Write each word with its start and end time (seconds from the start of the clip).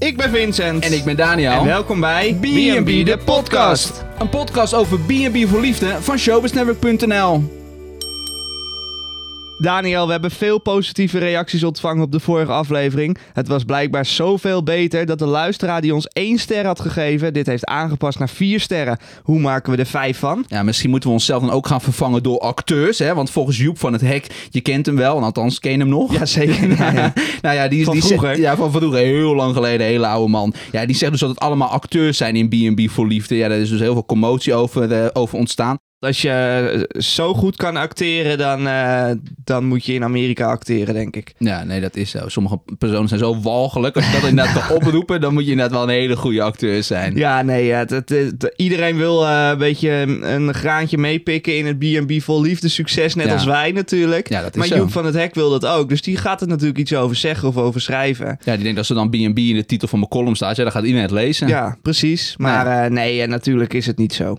Ik 0.00 0.16
ben 0.16 0.30
Vincent. 0.30 0.84
En 0.84 0.92
ik 0.92 1.04
ben 1.04 1.16
Daniel. 1.16 1.52
En 1.52 1.64
welkom 1.64 2.00
bij 2.00 2.36
B&B 2.40 3.06
de 3.06 3.18
podcast. 3.24 4.04
Een 4.18 4.28
podcast 4.28 4.74
over 4.74 4.98
B&B 4.98 5.48
voor 5.48 5.60
liefde 5.60 5.96
van 6.00 6.18
showbiznetwork.nl. 6.18 7.59
Daniel, 9.60 10.06
we 10.06 10.12
hebben 10.12 10.30
veel 10.30 10.58
positieve 10.58 11.18
reacties 11.18 11.64
ontvangen 11.64 12.02
op 12.02 12.12
de 12.12 12.20
vorige 12.20 12.52
aflevering. 12.52 13.18
Het 13.32 13.48
was 13.48 13.64
blijkbaar 13.64 14.06
zoveel 14.06 14.62
beter 14.62 15.06
dat 15.06 15.18
de 15.18 15.26
luisteraar 15.26 15.80
die 15.80 15.94
ons 15.94 16.06
één 16.06 16.38
ster 16.38 16.66
had 16.66 16.80
gegeven, 16.80 17.32
dit 17.32 17.46
heeft 17.46 17.64
aangepast 17.64 18.18
naar 18.18 18.28
vier 18.28 18.60
sterren. 18.60 18.98
Hoe 19.22 19.40
maken 19.40 19.72
we 19.72 19.78
er 19.78 19.86
vijf 19.86 20.18
van? 20.18 20.44
Ja, 20.46 20.62
misschien 20.62 20.90
moeten 20.90 21.08
we 21.08 21.14
onszelf 21.14 21.40
dan 21.40 21.50
ook 21.50 21.66
gaan 21.66 21.80
vervangen 21.80 22.22
door 22.22 22.38
acteurs. 22.38 22.98
Hè? 22.98 23.14
Want 23.14 23.30
volgens 23.30 23.58
Joep 23.58 23.78
van 23.78 23.92
het 23.92 24.02
Hek, 24.02 24.48
je 24.50 24.60
kent 24.60 24.86
hem 24.86 24.96
wel, 24.96 25.22
althans 25.22 25.58
ken 25.58 25.72
je 25.72 25.78
hem 25.78 25.88
nog. 25.88 26.12
Jazeker. 26.12 26.68
Ja, 26.68 26.92
ja. 27.02 27.12
nou 27.42 27.54
ja, 27.54 27.68
die, 27.68 27.84
Van 27.84 27.94
die 27.94 28.02
vroeger. 28.02 28.28
Zegt, 28.28 28.40
ja, 28.40 28.56
van 28.56 28.72
vroeger, 28.72 28.98
heel 28.98 29.34
lang 29.34 29.54
geleden, 29.54 29.86
hele 29.86 30.06
oude 30.06 30.30
man. 30.30 30.54
Ja, 30.72 30.86
die 30.86 30.96
zegt 30.96 31.12
dus 31.12 31.20
dat 31.20 31.30
het 31.30 31.40
allemaal 31.40 31.68
acteurs 31.68 32.16
zijn 32.16 32.36
in 32.36 32.48
B&B 32.48 32.90
voor 32.90 33.06
liefde. 33.06 33.36
Ja, 33.36 33.48
daar 33.48 33.58
is 33.58 33.70
dus 33.70 33.80
heel 33.80 33.92
veel 33.92 34.06
commotie 34.06 34.54
over, 34.54 34.92
eh, 34.92 35.06
over 35.12 35.38
ontstaan. 35.38 35.78
Als 36.00 36.22
je 36.22 36.30
eh, 36.30 37.00
zo 37.00 37.34
goed 37.34 37.56
kan 37.56 37.76
acteren, 37.76 38.38
dan, 38.38 38.66
eh, 38.66 39.10
dan 39.44 39.64
moet 39.64 39.84
je 39.84 39.92
in 39.92 40.04
Amerika 40.04 40.46
acteren, 40.46 40.94
denk 40.94 41.16
ik. 41.16 41.32
Ja, 41.38 41.64
nee, 41.64 41.80
dat 41.80 41.96
is 41.96 42.10
zo. 42.10 42.28
Sommige 42.28 42.60
personen 42.78 43.08
zijn 43.08 43.20
zo 43.20 43.40
walgelijk. 43.40 43.96
Als 43.96 44.06
je 44.06 44.12
dat 44.20 44.28
inderdaad 44.30 44.66
kan 44.66 44.76
oproepen, 44.76 45.20
dan 45.20 45.32
moet 45.32 45.44
je 45.44 45.50
inderdaad 45.50 45.74
wel 45.74 45.82
een 45.82 45.88
hele 46.00 46.16
goede 46.16 46.42
acteur 46.42 46.82
zijn. 46.82 47.16
Ja, 47.16 47.42
nee, 47.42 47.64
ja, 47.66 47.78
het, 47.78 47.90
het- 47.90 48.08
het- 48.08 48.52
iedereen 48.56 48.96
wil 48.96 49.26
eh, 49.26 49.48
een 49.52 49.58
beetje 49.58 49.90
een, 50.22 50.54
graantje 50.54 50.98
meepikken 50.98 51.56
in 51.56 51.66
het 51.66 51.78
B&B 51.78 52.22
vol 52.22 52.40
liefde 52.40 52.68
succes, 52.68 53.14
net 53.14 53.26
Ja. 53.26 53.32
als 53.32 53.44
wij 53.44 53.72
natuurlijk. 53.72 54.28
Ja, 54.28 54.42
dat 54.42 54.50
is 54.50 54.56
maar 54.58 54.66
zo. 54.66 54.76
Joep 54.76 54.92
van 54.92 55.04
het 55.04 55.14
Hek 55.14 55.34
wil 55.34 55.50
dat 55.50 55.66
ook, 55.66 55.88
dus 55.88 56.02
die 56.02 56.16
gaat 56.16 56.40
er 56.40 56.48
natuurlijk 56.48 56.78
iets 56.78 56.94
over 56.94 57.16
zeggen 57.16 57.48
of 57.48 57.56
over 57.56 57.80
schrijven. 57.80 58.38
Ja, 58.44 58.52
die 58.54 58.62
denkt 58.62 58.76
dat 58.76 58.86
ze 58.86 58.94
dan 58.94 59.08
B&B 59.10 59.38
in 59.38 59.54
de 59.54 59.66
titel 59.66 59.88
van 59.88 59.98
mijn 59.98 60.10
column 60.10 60.36
staat. 60.36 60.56
Ja, 60.56 60.62
dan 60.62 60.72
gaat 60.72 60.82
iedereen 60.82 61.02
het 61.02 61.10
lezen. 61.14 61.48
Ja, 61.48 61.76
precies. 61.82 62.34
Maar 62.36 62.90
nee, 62.92 63.26
natuurlijk 63.26 63.74
is 63.74 63.86
het 63.86 63.98
niet 63.98 64.12
zo. 64.14 64.36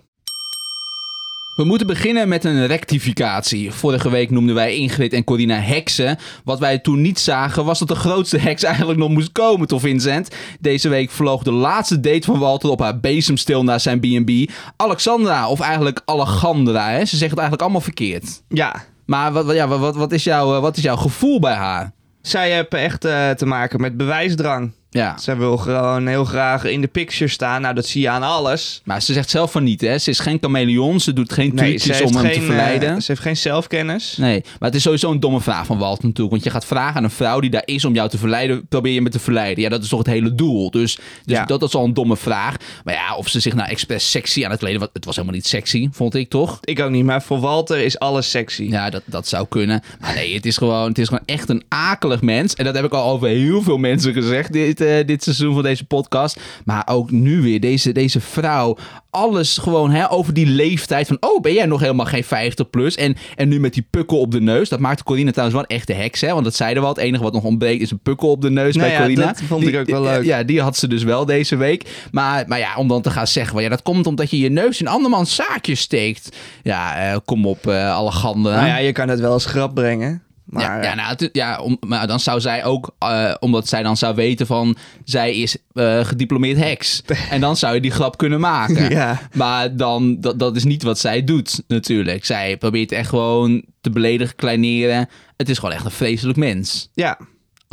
We 1.55 1.63
moeten 1.63 1.87
beginnen 1.87 2.27
met 2.27 2.43
een 2.43 2.67
rectificatie. 2.67 3.71
Vorige 3.71 4.09
week 4.09 4.29
noemden 4.29 4.55
wij 4.55 4.75
Ingrid 4.75 5.13
en 5.13 5.23
Corina 5.23 5.59
heksen. 5.59 6.17
Wat 6.43 6.59
wij 6.59 6.79
toen 6.79 7.01
niet 7.01 7.19
zagen 7.19 7.65
was 7.65 7.79
dat 7.79 7.87
de 7.87 7.95
grootste 7.95 8.37
heks 8.37 8.63
eigenlijk 8.63 8.99
nog 8.99 9.09
moest 9.09 9.31
komen, 9.31 9.67
toch 9.67 9.81
Vincent? 9.81 10.35
Deze 10.59 10.89
week 10.89 11.09
vloog 11.11 11.43
de 11.43 11.51
laatste 11.51 11.99
date 11.99 12.25
van 12.25 12.39
Walter 12.39 12.69
op 12.69 12.79
haar 12.79 12.99
bezemstil 12.99 13.63
naar 13.63 13.79
zijn 13.79 13.99
B&B. 13.99 14.51
Alexandra, 14.75 15.49
of 15.49 15.59
eigenlijk 15.59 16.01
Allegandra, 16.05 16.89
hè? 16.89 17.05
Ze 17.05 17.17
zegt 17.17 17.29
het 17.31 17.39
eigenlijk 17.39 17.61
allemaal 17.61 17.81
verkeerd. 17.81 18.41
Ja, 18.47 18.83
Maar 19.05 19.31
wat, 19.31 19.53
ja, 19.53 19.67
wat, 19.67 19.95
wat, 19.95 20.11
is 20.11 20.23
jouw, 20.23 20.55
eh, 20.55 20.61
wat 20.61 20.77
is 20.77 20.83
jouw 20.83 20.95
gevoel 20.95 21.39
bij 21.39 21.55
haar? 21.55 21.91
zij 22.21 22.51
hebben 22.51 22.79
echt 22.79 23.05
eh, 23.05 23.29
te 23.29 23.45
maken 23.45 23.81
met 23.81 23.97
bewijsdrang. 23.97 24.71
Ja, 24.93 25.17
Zij 25.17 25.37
wil 25.37 25.57
gewoon 25.57 26.07
heel 26.07 26.25
graag 26.25 26.63
in 26.63 26.81
de 26.81 26.87
picture 26.87 27.29
staan. 27.29 27.61
Nou, 27.61 27.75
dat 27.75 27.85
zie 27.85 28.01
je 28.01 28.09
aan 28.09 28.23
alles. 28.23 28.81
maar 28.83 29.01
ze 29.01 29.13
zegt 29.13 29.29
zelf 29.29 29.51
van 29.51 29.63
niet, 29.63 29.81
hè? 29.81 29.97
Ze 29.97 30.09
is 30.09 30.19
geen 30.19 30.37
chameleon, 30.41 30.99
ze 30.99 31.13
doet 31.13 31.33
geen 31.33 31.55
trucjes 31.55 32.01
om 32.01 32.15
hem 32.15 32.23
te 32.25 32.33
geen, 32.33 32.41
verleiden. 32.41 32.89
eh, 32.89 32.95
ze 32.99 33.03
heeft 33.07 33.21
geen 33.21 33.37
zelfkennis. 33.37 34.15
Nee, 34.17 34.41
maar 34.59 34.69
het 34.69 34.75
is 34.77 34.81
sowieso 34.83 35.11
een 35.11 35.19
domme 35.19 35.41
vraag 35.41 35.65
van 35.65 35.77
Walt 35.77 36.03
natuurlijk. 36.03 36.29
Want 36.31 36.43
je 36.43 36.49
gaat 36.49 36.65
vragen 36.65 36.95
aan 36.95 37.03
een 37.03 37.09
vrouw 37.09 37.39
die 37.39 37.49
daar 37.49 37.61
is 37.65 37.85
om 37.85 37.93
jou 37.93 38.09
te 38.09 38.17
verleiden, 38.17 38.67
probeer 38.67 38.93
je 38.93 39.01
me 39.01 39.09
te 39.09 39.19
verleiden. 39.19 39.63
Ja, 39.63 39.69
dat 39.69 39.83
is 39.83 39.89
toch 39.89 39.99
het 39.99 40.07
hele 40.07 40.35
doel. 40.35 40.71
Dus, 40.71 40.95
dus 41.25 41.37
Ja. 41.37 41.45
dat 41.45 41.61
is 41.63 41.73
al 41.75 41.83
een 41.83 41.93
domme 41.93 42.17
vraag. 42.17 42.55
Maar 42.83 42.93
ja, 42.93 43.15
of 43.15 43.27
ze 43.27 43.39
zich 43.39 43.53
nou 43.53 43.69
expres 43.69 44.11
sexy 44.11 44.45
aan 44.45 44.51
het 44.51 44.59
kleden, 44.59 44.89
het 44.93 45.05
was 45.05 45.15
helemaal 45.15 45.35
niet 45.35 45.47
sexy, 45.47 45.89
vond 45.91 46.15
ik 46.15 46.29
toch? 46.29 46.57
Ik 46.61 46.79
ook 46.79 46.89
niet, 46.91 47.05
maar 47.05 47.21
voor 47.23 47.39
Walter 47.39 47.77
is 47.79 47.99
alles 47.99 48.29
sexy. 48.29 48.63
Ja, 48.63 48.89
dat, 48.89 49.01
dat 49.05 49.27
zou 49.27 49.45
kunnen. 49.49 49.81
Maar 49.99 50.13
nee, 50.13 50.33
het 50.35 50.45
is, 50.45 50.57
gewoon, 50.57 50.87
het 50.87 50.97
is 50.97 51.07
gewoon 51.07 51.23
echt 51.25 51.49
een 51.49 51.63
akelig 51.67 52.21
mens. 52.21 52.53
En 52.55 52.65
dat 52.65 52.75
heb 52.75 52.85
ik 52.85 52.93
al 52.93 53.11
over 53.11 53.27
heel 53.27 53.61
veel 53.61 53.77
mensen 53.77 54.13
gezegd 54.13 54.53
dit, 54.53 54.80
eh, 54.80 54.80
dit 55.05 55.23
seizoen 55.23 55.53
van 55.53 55.63
deze 55.63 55.85
podcast. 55.85 56.39
Maar 56.65 56.83
ook 56.85 57.11
nu 57.11 57.41
weer, 57.41 57.59
deze, 57.59 57.91
deze 57.91 58.21
vrouw. 58.21 58.77
Alles 59.09 59.57
gewoon 59.57 59.91
hè, 59.91 60.11
over 60.11 60.33
die 60.33 60.45
leeftijd 60.45 61.07
van... 61.07 61.17
Oh, 61.19 61.41
ben 61.41 61.53
jij 61.53 61.65
nog 61.65 61.79
helemaal 61.79 62.05
geen 62.05 62.23
50 62.23 62.69
plus? 62.69 62.95
En, 62.95 63.15
en 63.35 63.49
nu 63.49 63.59
met 63.59 63.73
die 63.73 63.87
pukkel 63.89 64.19
op 64.19 64.31
de 64.31 64.41
neus. 64.41 64.69
Dat 64.69 64.79
maakte 64.79 65.03
Corina 65.03 65.31
trouwens 65.31 65.59
wel 65.59 65.65
een 65.69 65.77
echte 65.77 65.93
heks. 65.93 66.21
Hè? 66.21 66.31
Want 66.31 66.43
dat 66.43 66.55
zeiden 66.55 66.81
we 66.83 66.89
al. 66.89 66.95
Het 66.95 67.03
enige 67.03 67.23
wat 67.23 67.33
nog 67.33 67.43
ontbreekt 67.43 67.81
is 67.81 67.91
een 67.91 67.99
pukkel 67.99 68.31
op 68.31 68.41
de 68.41 68.49
neus 68.49 68.75
Nou 68.75 68.87
bij 68.87 68.97
ja, 68.97 69.01
Corina. 69.03 69.25
dat 69.25 69.41
vond 69.47 69.67
ik 69.67 69.75
ook 69.75 69.89
wel 69.89 70.01
leuk. 70.01 70.23
Ja, 70.23 70.43
die 70.43 70.61
had 70.61 70.77
ze 70.77 70.87
dus 70.87 71.03
wel 71.03 71.25
deze 71.25 71.55
week. 71.55 72.07
Maar, 72.11 72.43
maar 72.47 72.59
ja, 72.59 72.75
om 72.75 72.87
dan 72.87 73.01
te 73.01 73.09
gaan 73.09 73.27
zeggen... 73.27 73.55
Well, 73.55 73.63
ja, 73.63 73.69
dat 73.69 73.81
komt 73.81 74.07
omdat 74.07 74.29
je 74.29 74.39
je 74.39 74.49
neus 74.49 74.79
in 74.79 74.87
andermans 74.87 75.35
zaakjes 75.35 75.79
steekt. 75.79 76.35
Ja, 76.63 76.95
eh, 76.95 77.17
kom 77.25 77.45
op, 77.45 77.67
eh 77.67 77.95
alle 77.95 78.11
ganden. 78.11 78.53
Nou 78.53 78.67
ja, 78.67 78.77
je 78.77 78.91
kan 78.91 79.09
het 79.09 79.19
wel 79.19 79.31
als 79.31 79.45
grap 79.45 79.75
brengen. 79.75 80.21
Maar 80.45 80.63
ja, 80.63 80.83
ja, 80.83 80.95
nou, 80.95 81.29
ja 81.31 81.59
om, 81.59 81.77
maar 81.87 82.07
dan 82.07 82.19
zou 82.19 82.39
zij 82.41 82.63
ook, 82.65 82.95
eh, 82.99 83.33
omdat 83.39 83.67
zij 83.67 83.83
dan 83.83 83.97
zou 83.97 84.15
weten 84.15 84.45
van, 84.47 84.75
zij 85.03 85.35
is 85.35 85.57
eh, 85.73 86.05
gediplomeerd 86.05 86.57
heks. 86.57 87.01
En 87.31 87.41
dan 87.41 87.57
zou 87.57 87.73
je 87.75 87.81
die 87.81 87.91
grap 87.91 88.17
kunnen 88.17 88.39
maken. 88.39 88.89
Ja. 88.89 89.19
Maar 89.33 89.75
dan, 89.75 90.19
dat, 90.19 90.39
dat 90.39 90.55
is 90.55 90.63
niet 90.63 90.83
wat 90.83 90.99
zij 90.99 91.23
doet 91.23 91.63
natuurlijk. 91.67 92.25
Zij 92.25 92.57
probeert 92.57 92.91
echt 92.91 93.09
gewoon 93.09 93.63
te 93.81 93.89
beledigen, 93.89 94.35
kleineren. 94.35 95.09
Het 95.37 95.49
is 95.49 95.57
gewoon 95.59 95.75
echt 95.75 95.85
een 95.85 95.91
vreselijk 95.91 96.37
mens. 96.37 96.89
ja. 96.93 97.17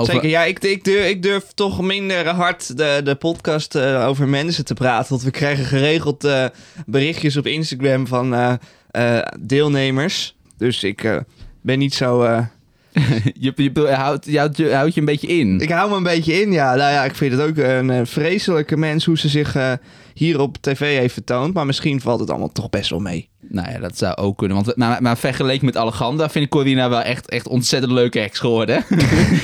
Over- 0.00 0.12
Zeker, 0.12 0.28
ja, 0.28 0.44
ik, 0.44 0.58
ik, 0.58 0.84
durf, 0.84 1.06
ik 1.08 1.22
durf 1.22 1.44
toch 1.54 1.80
minder 1.80 2.28
hard 2.28 2.76
de, 2.76 3.00
de 3.04 3.14
podcast 3.14 3.74
eh, 3.74 4.06
over 4.06 4.28
mensen 4.28 4.64
te 4.64 4.74
praten. 4.74 5.08
Want 5.10 5.22
we 5.22 5.30
krijgen 5.30 5.64
geregeld 5.64 6.24
eh, 6.24 6.44
berichtjes 6.86 7.36
op 7.36 7.46
Instagram 7.46 8.06
van 8.06 8.34
eh, 8.34 8.54
eh, 8.90 9.26
deelnemers. 9.40 10.36
Dus 10.56 10.82
ik 10.84 11.04
eh, 11.04 11.16
ben 11.62 11.78
niet 11.78 11.94
zo... 11.94 12.22
je, 13.46 13.52
je, 13.56 13.70
houdt, 13.90 14.24
je, 14.24 14.38
houdt, 14.38 14.56
je 14.56 14.90
je 14.94 15.00
een 15.00 15.04
beetje 15.04 15.26
in. 15.26 15.60
ik 15.60 15.70
hou 15.70 15.90
me 15.90 15.96
een 15.96 16.02
beetje 16.02 16.40
in, 16.40 16.52
ja. 16.52 16.74
Nou 16.74 16.92
ja, 16.92 17.04
ik 17.04 17.14
vind 17.14 17.32
het 17.32 17.40
ook 17.40 17.56
een 17.56 17.90
eh, 17.90 18.00
vreselijke 18.04 18.76
mens 18.76 19.04
hoe 19.04 19.18
ze 19.18 19.28
zich 19.28 19.54
eh, 19.54 19.72
hier 20.18 20.40
op 20.40 20.56
tv 20.60 20.98
heeft 20.98 21.12
vertoond. 21.12 21.54
Maar 21.54 21.66
misschien 21.66 22.00
valt 22.00 22.20
het 22.20 22.30
allemaal 22.30 22.52
toch 22.52 22.70
best 22.70 22.90
wel 22.90 22.98
mee. 22.98 23.28
Nou 23.50 23.70
ja, 23.70 23.78
dat 23.78 23.98
zou 23.98 24.16
ook 24.16 24.38
kunnen. 24.38 24.56
Want, 24.56 24.76
maar, 24.76 25.02
maar 25.02 25.18
vergeleken 25.18 25.64
met 25.64 25.76
Allegandra 25.76 26.30
vind 26.30 26.44
ik 26.44 26.50
Corina 26.50 26.88
wel 26.88 27.00
echt, 27.00 27.28
echt 27.28 27.48
ontzettend 27.48 27.92
leuke 27.92 28.18
heks 28.18 28.38
geworden. 28.38 28.84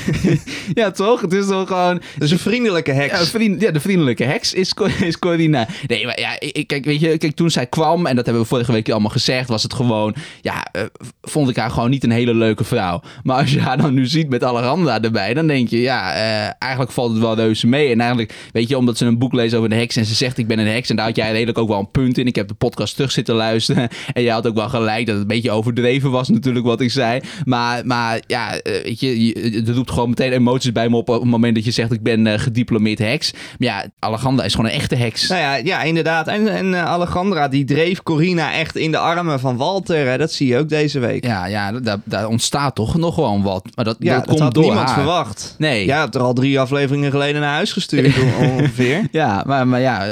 ja, 0.73 0.91
toch? 0.91 1.21
Het 1.21 1.33
is 1.33 1.47
toch 1.47 1.67
gewoon... 1.67 2.01
Dus 2.17 2.31
een 2.31 2.39
vriendelijke 2.39 2.91
heks. 2.91 3.19
Ja, 3.19 3.25
vriend, 3.25 3.61
ja, 3.61 3.71
de 3.71 3.79
vriendelijke 3.79 4.23
heks 4.23 4.53
is, 4.53 4.73
is 5.01 5.19
Corina. 5.19 5.67
Nee, 5.87 6.05
maar 6.05 6.19
ja, 6.19 6.39
ik, 6.39 6.67
kijk, 6.67 6.85
weet 6.85 6.99
je, 6.99 7.17
kijk, 7.17 7.35
toen 7.35 7.49
zij 7.49 7.65
kwam, 7.65 8.05
en 8.05 8.15
dat 8.15 8.25
hebben 8.25 8.43
we 8.43 8.49
vorige 8.49 8.71
week 8.71 8.89
allemaal 8.89 9.11
gezegd, 9.11 9.49
was 9.49 9.63
het 9.63 9.73
gewoon, 9.73 10.15
ja, 10.41 10.67
eh, 10.71 10.83
vond 11.21 11.49
ik 11.49 11.55
haar 11.55 11.71
gewoon 11.71 11.89
niet 11.89 12.03
een 12.03 12.11
hele 12.11 12.33
leuke 12.33 12.63
vrouw. 12.63 13.01
Maar 13.23 13.37
als 13.37 13.51
je 13.51 13.61
haar 13.61 13.77
dan 13.77 13.93
nu 13.93 14.05
ziet 14.05 14.29
met 14.29 14.43
Allegandra 14.43 15.01
erbij, 15.01 15.33
dan 15.33 15.47
denk 15.47 15.69
je, 15.69 15.81
ja, 15.81 16.13
eh, 16.13 16.53
eigenlijk 16.59 16.91
valt 16.91 17.11
het 17.11 17.21
wel 17.21 17.35
reuze 17.35 17.67
mee. 17.67 17.91
En 17.91 17.99
eigenlijk, 17.99 18.33
weet 18.51 18.69
je, 18.69 18.77
omdat 18.77 18.97
ze 18.97 19.05
een 19.05 19.17
boek 19.17 19.33
leest 19.33 19.53
over 19.53 19.69
de 19.69 19.75
heks 19.75 19.95
en 19.95 20.05
ze 20.05 20.15
zegt, 20.15 20.37
ik 20.37 20.47
ben 20.47 20.59
een 20.59 20.64
heks, 20.65 20.89
en 20.89 20.95
daar 20.95 21.05
had 21.05 21.15
jij 21.15 21.31
redelijk 21.31 21.57
ook 21.57 21.67
wel 21.67 21.79
een 21.79 21.91
punt 21.91 22.17
in. 22.17 22.27
Ik 22.27 22.35
heb 22.35 22.47
de 22.47 22.53
podcast 22.53 22.95
terug 22.95 23.11
zitten 23.11 23.35
luisteren 23.35 23.89
en 24.13 24.23
jij 24.23 24.33
had 24.33 24.47
ook 24.47 24.55
wel 24.55 24.69
gelijk 24.69 25.05
dat 25.05 25.13
het 25.15 25.21
een 25.23 25.27
beetje 25.35 25.51
overdreven 25.51 26.11
was 26.11 26.29
natuurlijk 26.29 26.65
wat 26.65 26.81
ik 26.81 26.91
zei. 26.91 27.21
Maar, 27.45 27.85
maar 27.85 28.21
ja, 28.27 28.57
eh, 28.57 28.83
weet 28.83 28.99
je, 28.99 29.51
het 29.65 29.69
roept 29.69 29.91
gewoon 29.91 30.09
meteen 30.09 30.31
emoties 30.31 30.71
bij 30.71 30.89
me 30.89 30.95
op 30.97 31.09
op 31.09 31.21
het 31.21 31.29
moment 31.29 31.55
dat 31.55 31.65
je 31.65 31.71
zegt, 31.71 31.91
ik 31.91 32.03
ben 32.03 32.27
eh, 32.27 32.39
gediplomeerd 32.39 32.99
heks. 32.99 33.31
Maar 33.33 33.67
ja, 33.67 33.85
Allegandra 33.99 34.45
is 34.45 34.55
gewoon 34.55 34.69
een 34.69 34.75
echte 34.77 34.95
heks. 34.95 35.27
Nou 35.27 35.41
ja, 35.41 35.55
ja 35.55 35.81
inderdaad. 35.81 36.27
En, 36.27 36.47
en 36.47 36.73
eh, 36.73 36.85
Alejandra 36.85 37.47
die 37.47 37.65
dreef 37.65 38.03
Corina 38.03 38.53
echt 38.53 38.75
in 38.75 38.91
de 38.91 38.97
armen 38.97 39.39
van 39.39 39.57
Walter. 39.57 40.07
Hè? 40.07 40.17
Dat 40.17 40.31
zie 40.31 40.47
je 40.47 40.57
ook 40.57 40.69
deze 40.69 40.99
week. 40.99 41.25
Ja, 41.25 41.45
ja 41.45 41.71
daar, 41.71 41.97
daar 42.03 42.27
ontstaat 42.27 42.75
toch 42.75 42.95
nog 42.97 43.13
gewoon 43.13 43.41
wat. 43.43 43.67
Maar 43.75 43.85
dat, 43.85 43.95
Ja, 43.99 44.19
dat, 44.19 44.39
had 44.39 44.53
door 44.53 44.63
niemand 44.63 44.85
haar. 44.87 44.95
verwacht. 44.97 45.55
Nee. 45.57 45.85
Jij 45.85 45.97
hebt 45.97 46.15
er 46.15 46.21
al 46.21 46.33
drie 46.33 46.59
afleveringen 46.59 47.11
geleden 47.11 47.41
naar 47.41 47.53
huis 47.53 47.71
gestuurd 47.73 48.15
on- 48.39 48.49
ongeveer. 48.51 49.07
Ja, 49.11 49.43
maar, 49.45 49.67
maar 49.67 49.81
ja, 49.81 50.05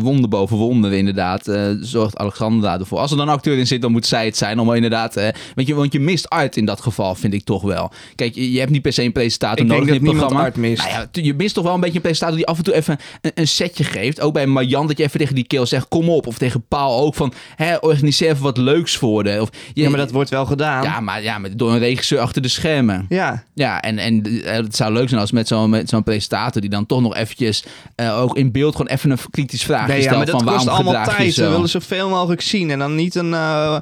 wonder 0.00 0.28
boven 0.28 0.56
wonder 0.56 0.92
inderdaad. 0.92 1.48
eh, 1.48 1.62
zorgt 1.80 2.16
Alexandra 2.16 2.78
ervoor. 2.78 2.98
Als 2.98 3.10
er 3.10 3.16
dan 3.16 3.28
een 3.28 3.34
acteur 3.34 3.58
in 3.58 3.66
zit, 3.66 3.82
dan 3.82 3.92
moet 3.92 4.06
zij 4.06 4.24
het 4.24 4.36
zijn. 4.36 4.58
Om 4.58 4.74
inderdaad, 4.74 5.16
eh, 5.16 5.28
want, 5.54 5.66
je, 5.68 5.74
want 5.74 5.92
je 5.92 6.00
mist 6.00 6.28
art 6.30 6.56
in 6.56 6.64
dat 6.64 6.80
geval, 6.80 7.14
vind 7.14 7.34
ik 7.34 7.44
toch 7.44 7.62
wel. 7.62 7.90
Kijk, 8.14 8.34
je, 8.34 8.52
je 8.52 8.58
hebt 8.58 8.70
niet 8.70 8.82
per 8.82 8.92
se 8.92 9.02
een 9.02 9.12
presentator 9.12 9.58
Ik 9.64 9.68
denk 9.68 9.80
nodig 9.80 9.94
in 9.94 10.06
het 10.06 10.16
programma. 10.16 10.44
art 10.44 10.56
mist. 10.56 10.82
Nou 10.82 11.06
ja, 11.12 11.22
je 11.22 11.34
mist 11.34 11.54
toch 11.54 11.64
wel 11.64 11.74
een 11.74 11.80
beetje 11.80 11.96
een 11.96 12.02
presentator 12.02 12.36
die 12.36 12.46
af 12.46 12.58
en 12.58 12.64
toe 12.64 12.74
even 12.74 12.98
een, 13.20 13.30
een 13.34 13.48
setje 13.48 13.84
geeft. 13.84 14.20
Ook 14.20 14.32
bij 14.32 14.46
Marjan, 14.46 14.86
dat 14.86 14.98
je 14.98 15.04
even 15.04 15.18
tegen 15.18 15.34
die 15.34 15.46
keel 15.46 15.66
zegt, 15.66 15.88
kom 15.88 16.08
op. 16.08 16.26
Of 16.26 16.38
tegen 16.38 16.64
Paul 16.68 17.00
ook 17.00 17.14
van, 17.14 17.32
hè, 17.56 17.76
organiseer 17.76 18.30
even 18.30 18.42
wat 18.42 18.56
leuks 18.56 18.96
voor 18.96 19.24
de. 19.24 19.38
Of, 19.40 19.48
je, 19.74 19.82
Ja, 19.82 19.88
maar 19.88 19.98
dat 19.98 20.10
wordt 20.10 20.30
wel 20.30 20.46
gedaan. 20.46 20.82
ja, 20.82 21.00
maar, 21.00 21.22
ja, 21.22 21.38
door 21.56 21.72
een 21.72 21.78
regisseur 21.78 22.18
achter 22.18 22.42
de 22.42 22.48
schermen. 22.48 23.06
Ja. 23.08 23.44
Ja, 23.54 23.80
en, 23.82 23.98
en 23.98 24.42
eh, 24.44 24.52
het 24.52 24.76
zou 24.76 24.92
leuk 24.92 25.08
zijn 25.08 25.20
als 25.20 25.32
met 25.32 25.48
zo'n 25.88 26.02
presentator 26.04 26.60
die 26.60 26.70
dan 26.70 26.86
toch 26.86 27.00
nog 27.00 27.16
eventjes 27.16 27.64
eh, 27.94 28.20
ook 28.20 28.36
in 28.36 28.52
beeld 28.52 28.76
gewoon 28.76 28.92
even 28.92 29.10
een 29.10 29.18
kritisch 29.30 29.64
vraagje 29.84 30.02
Nee, 30.02 30.10
ja, 30.10 30.16
maar 30.16 30.26
dat 30.26 30.42
van 30.42 30.52
kost 30.54 30.64
waarom 30.64 30.86
allemaal 30.86 31.04
tijd. 31.16 31.34
zo? 31.34 31.44
We 31.44 31.50
willen 31.50 31.68
zoveel 31.68 32.08
mogelijk 32.08 32.40
zien. 32.40 32.70
En 32.70 32.78
dan 32.78 32.94
niet 32.94 33.14
een... 33.14 33.34
eh, 33.34 33.78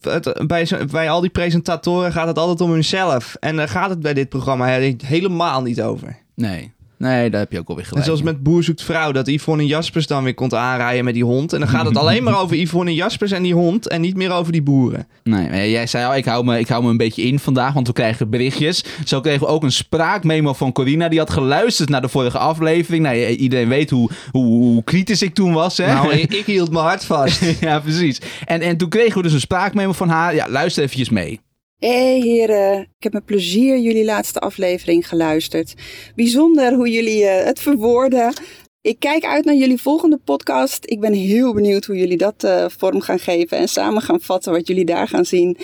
het- 0.00 0.44
bij, 0.46 0.68
bij 0.90 1.10
al 1.10 1.20
die 1.20 1.30
presentatoren 1.30 2.12
gaat 2.12 2.26
het 2.26 2.38
altijd 2.38 2.60
om 2.60 2.70
hunzelf. 2.70 3.34
En 3.40 3.56
daar 3.56 3.68
gaat 3.68 3.90
het 3.90 4.00
bij 4.00 4.14
dit 4.14 4.28
programma 4.28 4.66
he- 4.68 4.96
helemaal 5.04 5.62
niet 5.62 5.82
over. 5.82 6.18
Nee. 6.34 6.72
Nee, 7.02 7.30
daar 7.30 7.40
heb 7.40 7.52
je 7.52 7.58
ook 7.58 7.68
alweer 7.68 7.84
En 7.84 7.88
gelijk. 7.88 8.04
zoals 8.04 8.20
in. 8.20 8.26
met 8.26 8.42
Boer 8.42 8.62
zoekt 8.62 8.82
vrouw, 8.82 9.12
dat 9.12 9.26
Yvonne 9.28 9.66
Jaspers 9.66 10.06
dan 10.06 10.24
weer 10.24 10.34
komt 10.34 10.54
aanrijden 10.54 11.04
met 11.04 11.14
die 11.14 11.24
hond. 11.24 11.52
En 11.52 11.58
dan 11.60 11.68
gaat 11.68 11.86
het 11.86 11.96
alleen 11.96 12.22
maar 12.22 12.40
over 12.40 12.56
Yvonne 12.56 12.94
Jaspers 12.94 13.30
en 13.30 13.42
die 13.42 13.54
hond 13.54 13.88
en 13.88 14.00
niet 14.00 14.16
meer 14.16 14.32
over 14.32 14.52
die 14.52 14.62
boeren. 14.62 15.06
Nee, 15.22 15.70
jij 15.70 15.86
zei 15.86 16.04
al, 16.04 16.16
ik 16.16 16.24
hou, 16.24 16.44
me, 16.44 16.58
ik 16.58 16.68
hou 16.68 16.84
me 16.84 16.90
een 16.90 16.96
beetje 16.96 17.22
in 17.22 17.38
vandaag, 17.38 17.72
want 17.72 17.86
we 17.86 17.92
krijgen 17.92 18.30
berichtjes. 18.30 18.84
Zo 19.04 19.20
kregen 19.20 19.40
we 19.40 19.46
ook 19.46 19.62
een 19.62 19.72
spraakmemo 19.72 20.52
van 20.52 20.72
Corina. 20.72 21.08
Die 21.08 21.18
had 21.18 21.30
geluisterd 21.30 21.88
naar 21.88 22.00
de 22.00 22.08
vorige 22.08 22.38
aflevering. 22.38 23.02
Nou, 23.02 23.16
iedereen 23.26 23.68
weet 23.68 23.90
hoe, 23.90 24.10
hoe, 24.30 24.44
hoe 24.44 24.84
kritisch 24.84 25.22
ik 25.22 25.34
toen 25.34 25.52
was. 25.52 25.76
Hè? 25.76 25.86
Nou, 25.86 26.12
ik, 26.12 26.34
ik 26.42 26.46
hield 26.46 26.70
mijn 26.70 26.84
hart 26.84 27.04
vast. 27.04 27.44
ja, 27.60 27.80
precies. 27.80 28.20
En, 28.44 28.60
en 28.60 28.76
toen 28.76 28.88
kregen 28.88 29.16
we 29.16 29.22
dus 29.22 29.32
een 29.32 29.40
spraakmemo 29.40 29.92
van 29.92 30.08
haar. 30.08 30.34
Ja, 30.34 30.48
luister 30.48 30.82
eventjes 30.82 31.10
mee. 31.10 31.40
Hey 31.82 32.20
heren, 32.20 32.80
ik 32.80 33.02
heb 33.02 33.12
met 33.12 33.24
plezier 33.24 33.78
jullie 33.78 34.04
laatste 34.04 34.38
aflevering 34.38 35.08
geluisterd. 35.08 35.74
Bijzonder 36.14 36.74
hoe 36.74 36.90
jullie 36.90 37.24
eh, 37.24 37.44
het 37.44 37.60
verwoorden. 37.60 38.32
Ik 38.80 38.98
kijk 38.98 39.24
uit 39.24 39.44
naar 39.44 39.54
jullie 39.54 39.80
volgende 39.80 40.18
podcast. 40.24 40.84
Ik 40.84 41.00
ben 41.00 41.12
heel 41.12 41.54
benieuwd 41.54 41.84
hoe 41.84 41.96
jullie 41.96 42.16
dat 42.16 42.44
eh, 42.44 42.64
vorm 42.68 43.00
gaan 43.00 43.18
geven 43.18 43.58
en 43.58 43.68
samen 43.68 44.02
gaan 44.02 44.20
vatten 44.20 44.52
wat 44.52 44.66
jullie 44.66 44.84
daar 44.84 45.08
gaan 45.08 45.24
zien. 45.24 45.56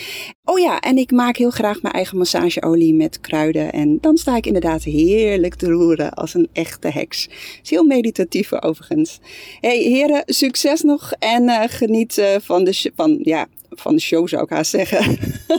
Oh 0.44 0.58
ja, 0.58 0.80
en 0.80 0.96
ik 0.96 1.10
maak 1.10 1.36
heel 1.36 1.50
graag 1.50 1.82
mijn 1.82 1.94
eigen 1.94 2.18
massageolie 2.18 2.94
met 2.94 3.20
kruiden. 3.20 3.72
En 3.72 3.98
dan 4.00 4.16
sta 4.16 4.36
ik 4.36 4.46
inderdaad 4.46 4.82
heerlijk 4.82 5.54
te 5.54 5.66
roeren 5.66 6.12
als 6.12 6.34
een 6.34 6.48
echte 6.52 6.88
heks. 6.88 7.28
Is 7.62 7.70
heel 7.70 7.84
meditatief 7.84 8.52
overigens. 8.52 9.20
Hey 9.60 9.78
heren, 9.78 10.22
succes 10.26 10.82
nog 10.82 11.12
en 11.18 11.48
eh, 11.48 11.68
geniet 11.68 12.22
van, 12.40 12.64
de 12.64 12.90
van, 12.94 13.18
ja, 13.22 13.48
van 13.70 13.94
de 13.94 14.00
show 14.00 14.28
zou 14.28 14.42
ik 14.42 14.48
haast 14.48 14.70
zeggen. 14.70 15.18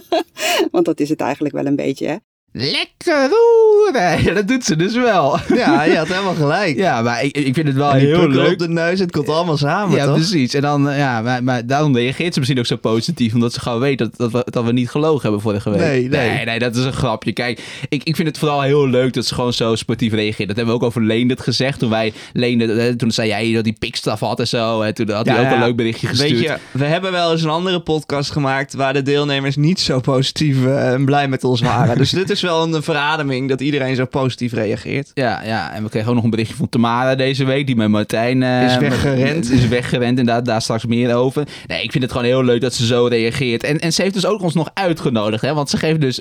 Want 0.71 0.85
dat 0.85 0.99
is 0.99 1.09
het 1.09 1.21
eigenlijk 1.21 1.55
wel 1.55 1.65
een 1.65 1.75
beetje, 1.75 2.07
hè? 2.07 2.15
Lekker 2.51 3.29
roeren! 3.29 4.23
Dat 4.35 4.47
doet 4.47 4.63
ze 4.65 4.75
dus 4.75 4.95
wel. 4.95 5.37
Ja, 5.55 5.83
je 5.83 5.97
had 5.97 6.07
helemaal 6.07 6.33
gelijk. 6.33 6.77
Ja, 6.77 7.01
maar 7.01 7.23
ik, 7.23 7.37
ik 7.37 7.53
vind 7.53 7.67
het 7.67 7.75
wel 7.75 7.91
heel 7.91 8.27
leuk. 8.27 8.51
op 8.51 8.59
de 8.59 8.67
neus, 8.69 8.99
het 8.99 9.11
komt 9.11 9.29
allemaal 9.29 9.57
samen, 9.57 9.97
Ja, 9.97 10.05
toch? 10.05 10.15
precies. 10.15 10.53
En 10.53 10.61
dan, 10.61 10.81
ja, 10.95 11.21
maar, 11.21 11.43
maar 11.43 11.65
daarom 11.65 11.95
reageert 11.95 12.33
ze 12.33 12.39
misschien 12.39 12.59
ook 12.59 12.65
zo 12.65 12.75
positief. 12.75 13.33
Omdat 13.33 13.53
ze 13.53 13.59
gewoon 13.59 13.79
weet 13.79 13.97
dat, 13.97 14.17
dat, 14.17 14.31
we, 14.31 14.45
dat 14.49 14.63
we 14.63 14.71
niet 14.71 14.89
gelogen 14.89 15.21
hebben 15.21 15.41
vorige 15.41 15.69
week. 15.69 15.79
Nee, 15.79 16.07
nee. 16.09 16.29
nee, 16.31 16.45
nee, 16.45 16.59
dat 16.59 16.75
is 16.75 16.83
een 16.83 16.93
grapje. 16.93 17.31
Kijk, 17.33 17.61
ik, 17.89 18.03
ik 18.03 18.15
vind 18.15 18.27
het 18.27 18.37
vooral 18.37 18.61
heel 18.61 18.87
leuk 18.87 19.13
dat 19.13 19.25
ze 19.25 19.33
gewoon 19.33 19.53
zo 19.53 19.75
sportief 19.75 20.13
reageert. 20.13 20.47
Dat 20.47 20.57
hebben 20.57 20.75
we 20.75 20.81
ook 20.81 20.87
over 20.87 21.03
Leendert 21.03 21.41
gezegd. 21.41 21.79
Toen 21.79 21.89
wij 21.89 22.13
Leendert, 22.33 22.77
eh, 22.77 22.87
toen 22.87 23.11
zei 23.11 23.27
jij 23.27 23.53
dat 23.53 23.65
hij 23.65 23.75
pikstraf 23.79 24.19
had 24.19 24.39
en 24.39 24.47
zo. 24.47 24.81
En 24.81 24.93
toen 24.93 25.09
had 25.09 25.25
hij 25.25 25.41
Ja, 25.41 25.47
ook 25.47 25.53
een 25.55 25.59
leuk 25.63 25.75
berichtje 25.75 26.07
gestuurd. 26.07 26.31
Weet 26.31 26.41
je, 26.41 26.57
we 26.71 26.85
hebben 26.85 27.11
wel 27.11 27.31
eens 27.31 27.43
een 27.43 27.49
andere 27.49 27.79
podcast 27.79 28.31
gemaakt 28.31 28.73
waar 28.73 28.93
de 28.93 29.01
deelnemers 29.01 29.55
niet 29.55 29.79
zo 29.79 29.99
positief 29.99 30.65
eh, 30.65 30.91
en 30.93 31.05
blij 31.05 31.27
met 31.27 31.43
ons 31.43 31.61
waren. 31.61 31.97
dus 31.97 32.09
dit 32.11 32.29
is 32.29 32.38
wel 32.41 32.73
een 32.73 32.83
verademing 32.83 33.49
dat 33.49 33.61
iedereen 33.61 33.95
zo 33.95 34.05
positief 34.05 34.53
reageert. 34.53 35.11
Ja, 35.13 35.43
ja, 35.43 35.73
en 35.73 35.83
we 35.83 35.89
kregen 35.89 36.09
ook 36.09 36.15
nog 36.15 36.23
een 36.23 36.29
berichtje 36.29 36.55
van 36.55 36.69
Tamara 36.69 37.15
deze 37.15 37.43
week, 37.45 37.65
die 37.65 37.75
met 37.75 37.89
Martijn... 37.89 38.43
eh, 38.43 38.63
Is 38.63 38.77
weggerend. 38.77 39.51
Is 39.51 39.67
weggerend, 39.67 40.19
inderdaad, 40.19 40.45
daar 40.45 40.61
straks 40.61 40.85
meer 40.85 41.15
over. 41.15 41.47
Nee, 41.67 41.83
ik 41.83 41.91
vind 41.91 42.03
het 42.03 42.11
gewoon 42.11 42.27
heel 42.27 42.43
leuk 42.43 42.61
dat 42.61 42.73
ze 42.73 42.85
zo 42.85 43.05
reageert. 43.05 43.63
En, 43.63 43.79
en 43.79 43.93
ze 43.93 44.01
heeft 44.01 44.13
dus 44.13 44.25
ook 44.25 44.41
ons 44.41 44.53
nog 44.53 44.69
uitgenodigd, 44.73 45.41
hè, 45.41 45.53
want 45.53 45.69
ze 45.69 45.77
geeft 45.77 46.01
dus 46.01 46.19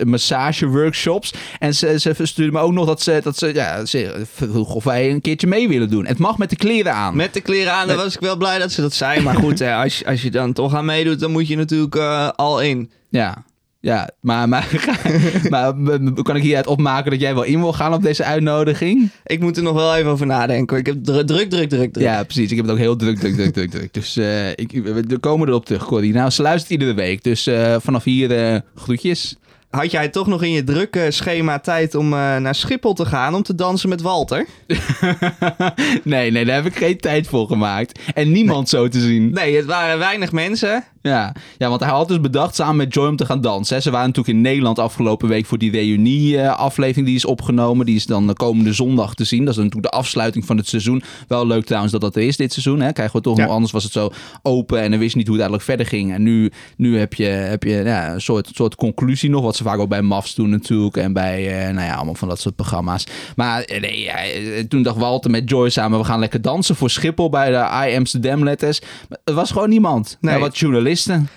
massageworkshops. 0.53 1.32
En 1.59 1.75
ze, 1.75 1.99
ze 2.00 2.15
stuurde 2.26 2.53
me 2.53 2.59
ook 2.59 2.73
nog 2.73 2.87
dat 2.87 3.03
ze, 3.03 3.20
dat 3.23 3.37
ze, 3.38 3.55
ja, 3.55 3.85
ze 3.85 4.25
vroeg 4.35 4.75
of 4.75 4.85
wij 4.85 5.11
een 5.11 5.20
keertje 5.20 5.47
mee 5.47 5.69
willen 5.69 5.91
doen. 5.91 6.06
Het 6.06 6.19
mag 6.19 6.38
met 6.38 6.50
de 6.50 6.56
kleren 6.56 6.93
aan. 6.94 7.17
Met 7.17 7.35
de 7.35 7.41
kleren 7.41 7.73
aan, 7.73 7.88
dan 7.88 7.97
was 7.97 8.15
ik 8.15 8.20
wel 8.20 8.37
blij 8.37 8.59
dat 8.59 8.73
ze 8.73 8.81
dat 8.81 8.94
zei. 8.94 9.20
Maar 9.20 9.35
goed, 9.35 9.59
hè, 9.59 9.75
als, 9.75 9.99
je- 9.99 10.06
als 10.06 10.23
je 10.23 10.31
dan 10.31 10.53
toch 10.53 10.75
aan 10.75 10.85
meedoet, 10.85 11.20
dan 11.20 11.31
moet 11.31 11.49
je 11.49 11.56
natuurlijk 11.56 11.94
eh, 11.94 12.29
al 12.37 12.61
in. 12.62 12.91
Ja. 13.11 13.44
Ja, 13.80 14.10
maar, 14.20 14.48
maar, 14.48 14.69
maar, 15.50 15.76
maar 15.76 16.12
kan 16.22 16.36
ik 16.36 16.42
hieruit 16.42 16.66
opmaken 16.66 17.10
dat 17.10 17.20
jij 17.20 17.34
wel 17.34 17.42
in 17.42 17.60
wil 17.60 17.72
gaan 17.72 17.94
op 17.94 18.02
deze 18.02 18.25
uitnodiging? 18.25 19.10
Ik 19.25 19.40
moet 19.40 19.56
er 19.56 19.62
nog 19.62 19.75
wel 19.75 19.96
even 19.96 20.10
over 20.10 20.26
nadenken. 20.26 20.76
Ik 20.76 20.86
heb 20.86 21.04
druk, 21.04 21.26
druk, 21.26 21.50
druk, 21.50 21.70
druk. 21.70 21.98
Ja, 21.98 22.25
precies. 22.25 22.50
Ik 22.50 22.56
heb 22.56 22.64
het 22.64 22.75
ook 22.75 22.80
heel 22.80 22.96
druk, 22.96 23.19
druk, 23.19 23.34
druk, 23.34 23.52
druk, 23.52 23.70
druk. 23.70 23.94
Dus 23.94 24.16
eh, 24.16 24.50
ik, 24.50 24.70
we 24.84 25.19
komen 25.20 25.48
erop 25.48 25.66
terug, 25.66 25.84
Corrie. 25.84 26.12
Nou, 26.12 26.30
ze 26.30 26.42
luistert 26.42 26.70
iedere 26.72 26.94
week. 26.94 27.22
Dus 27.22 27.46
eh, 27.46 27.76
vanaf 27.80 28.04
hier 28.04 28.52
eh, 28.52 28.60
groetjes. 28.75 29.36
Had 29.70 29.90
jij 29.90 30.08
toch 30.08 30.26
nog 30.26 30.42
in 30.42 30.50
je 30.50 30.64
drukke 30.64 31.10
schema 31.10 31.58
tijd 31.58 31.94
om 31.94 32.12
eh, 32.12 32.36
naar 32.36 32.54
Schiphol 32.54 32.94
te 32.94 33.06
gaan 33.06 33.34
om 33.34 33.42
te 33.42 33.54
dansen 33.54 33.88
met 33.88 34.00
Walter? 34.00 34.46
nee, 36.04 36.31
nee, 36.31 36.44
daar 36.44 36.54
heb 36.54 36.66
ik 36.66 36.76
geen 36.76 36.98
tijd 36.98 37.26
voor 37.26 37.46
gemaakt. 37.46 38.00
En 38.14 38.32
niemand 38.32 38.69
zo 38.69 38.88
te 38.88 39.00
zien. 39.00 39.31
Nee, 39.31 39.56
het 39.56 39.64
waren 39.64 39.98
weinig 39.98 40.32
mensen. 40.32 40.84
Ja. 41.02 41.34
ja, 41.58 41.68
want 41.68 41.80
hij 41.80 41.90
had 41.90 42.08
dus 42.08 42.20
bedacht 42.20 42.54
samen 42.54 42.76
met 42.76 42.94
Joy 42.94 43.06
om 43.08 43.16
te 43.16 43.26
gaan 43.26 43.40
dansen. 43.40 43.76
hè. 43.76 43.82
Ze 43.82 43.90
waren 43.90 44.06
natuurlijk 44.06 44.36
in 44.36 44.42
Nederland 44.42 44.78
afgelopen 44.78 45.28
week 45.28 45.46
voor 45.46 45.58
die 45.58 45.70
reunie-aflevering 45.70 47.06
die 47.06 47.16
is 47.16 47.24
opgenomen. 47.24 47.86
Die 47.86 47.96
is 47.96 48.06
dan 48.06 48.26
de 48.26 48.32
komende 48.32 48.72
zondag 48.72 49.14
te 49.14 49.24
zien. 49.24 49.44
Dat 49.44 49.56
is 49.56 49.62
natuurlijk 49.62 49.92
de 49.92 49.98
afsluiting 49.98 50.44
van 50.46 50.56
het 50.56 50.68
seizoen. 50.68 51.02
Wel 51.28 51.46
leuk 51.46 51.64
trouwens 51.64 51.92
dat 51.92 52.00
dat 52.00 52.16
er 52.16 52.22
is 52.22 52.36
dit 52.36 52.52
seizoen. 52.52 52.80
Hè. 52.80 52.92
Krijgen 52.92 53.16
we 53.16 53.22
toch 53.22 53.36
Ja. 53.36 53.44
nog, 53.44 53.52
anders 53.52 53.72
was 53.72 53.82
het 53.84 53.92
zo 53.92 54.10
open 54.42 54.80
en 54.80 54.90
dan 54.90 54.98
wist 55.00 55.12
je 55.12 55.18
niet 55.18 55.26
hoe 55.28 55.36
het 55.36 55.44
eigenlijk 55.48 55.62
verder 55.78 55.98
ging. 55.98 56.12
En 56.14 56.22
nu, 56.22 56.50
nu 56.76 56.98
heb 56.98 57.14
je, 57.14 57.24
heb 57.24 57.62
je 57.62 57.74
ja, 57.84 58.12
een 58.12 58.20
soort, 58.20 58.50
soort 58.54 58.74
conclusie 58.74 59.30
nog, 59.30 59.42
wat 59.42 59.56
ze 59.56 59.62
vaak 59.62 59.78
ook 59.78 59.88
bij 59.88 60.02
MAFs 60.02 60.34
doen 60.34 60.50
natuurlijk. 60.50 60.96
En 60.96 61.12
bij, 61.12 61.66
eh, 61.66 61.74
nou 61.74 61.86
ja, 61.86 61.94
allemaal 61.94 62.14
van 62.14 62.28
dat 62.28 62.40
soort 62.40 62.54
programma's. 62.56 63.06
Maar 63.36 63.62
eh, 63.62 63.80
nee, 63.80 64.00
ja, 64.02 64.16
eh, 64.24 64.64
toen 64.68 64.82
dacht 64.82 64.96
Walter 64.96 65.30
met 65.30 65.48
Joy 65.50 65.68
samen, 65.68 65.98
we 65.98 66.04
gaan 66.04 66.18
lekker 66.20 66.42
dansen 66.42 66.76
voor 66.76 66.90
Schiphol 66.90 67.28
bij 67.28 67.50
de 67.50 67.88
I 67.90 67.96
Amsterdam 67.96 68.44
letters. 68.44 68.80
Er 69.24 69.34
was 69.34 69.50
gewoon 69.50 69.68
niemand. 69.68 70.16
Nee. 70.20 70.34
Ja, 70.34 70.40
wat 70.40 70.58
journalisten. 70.58 70.86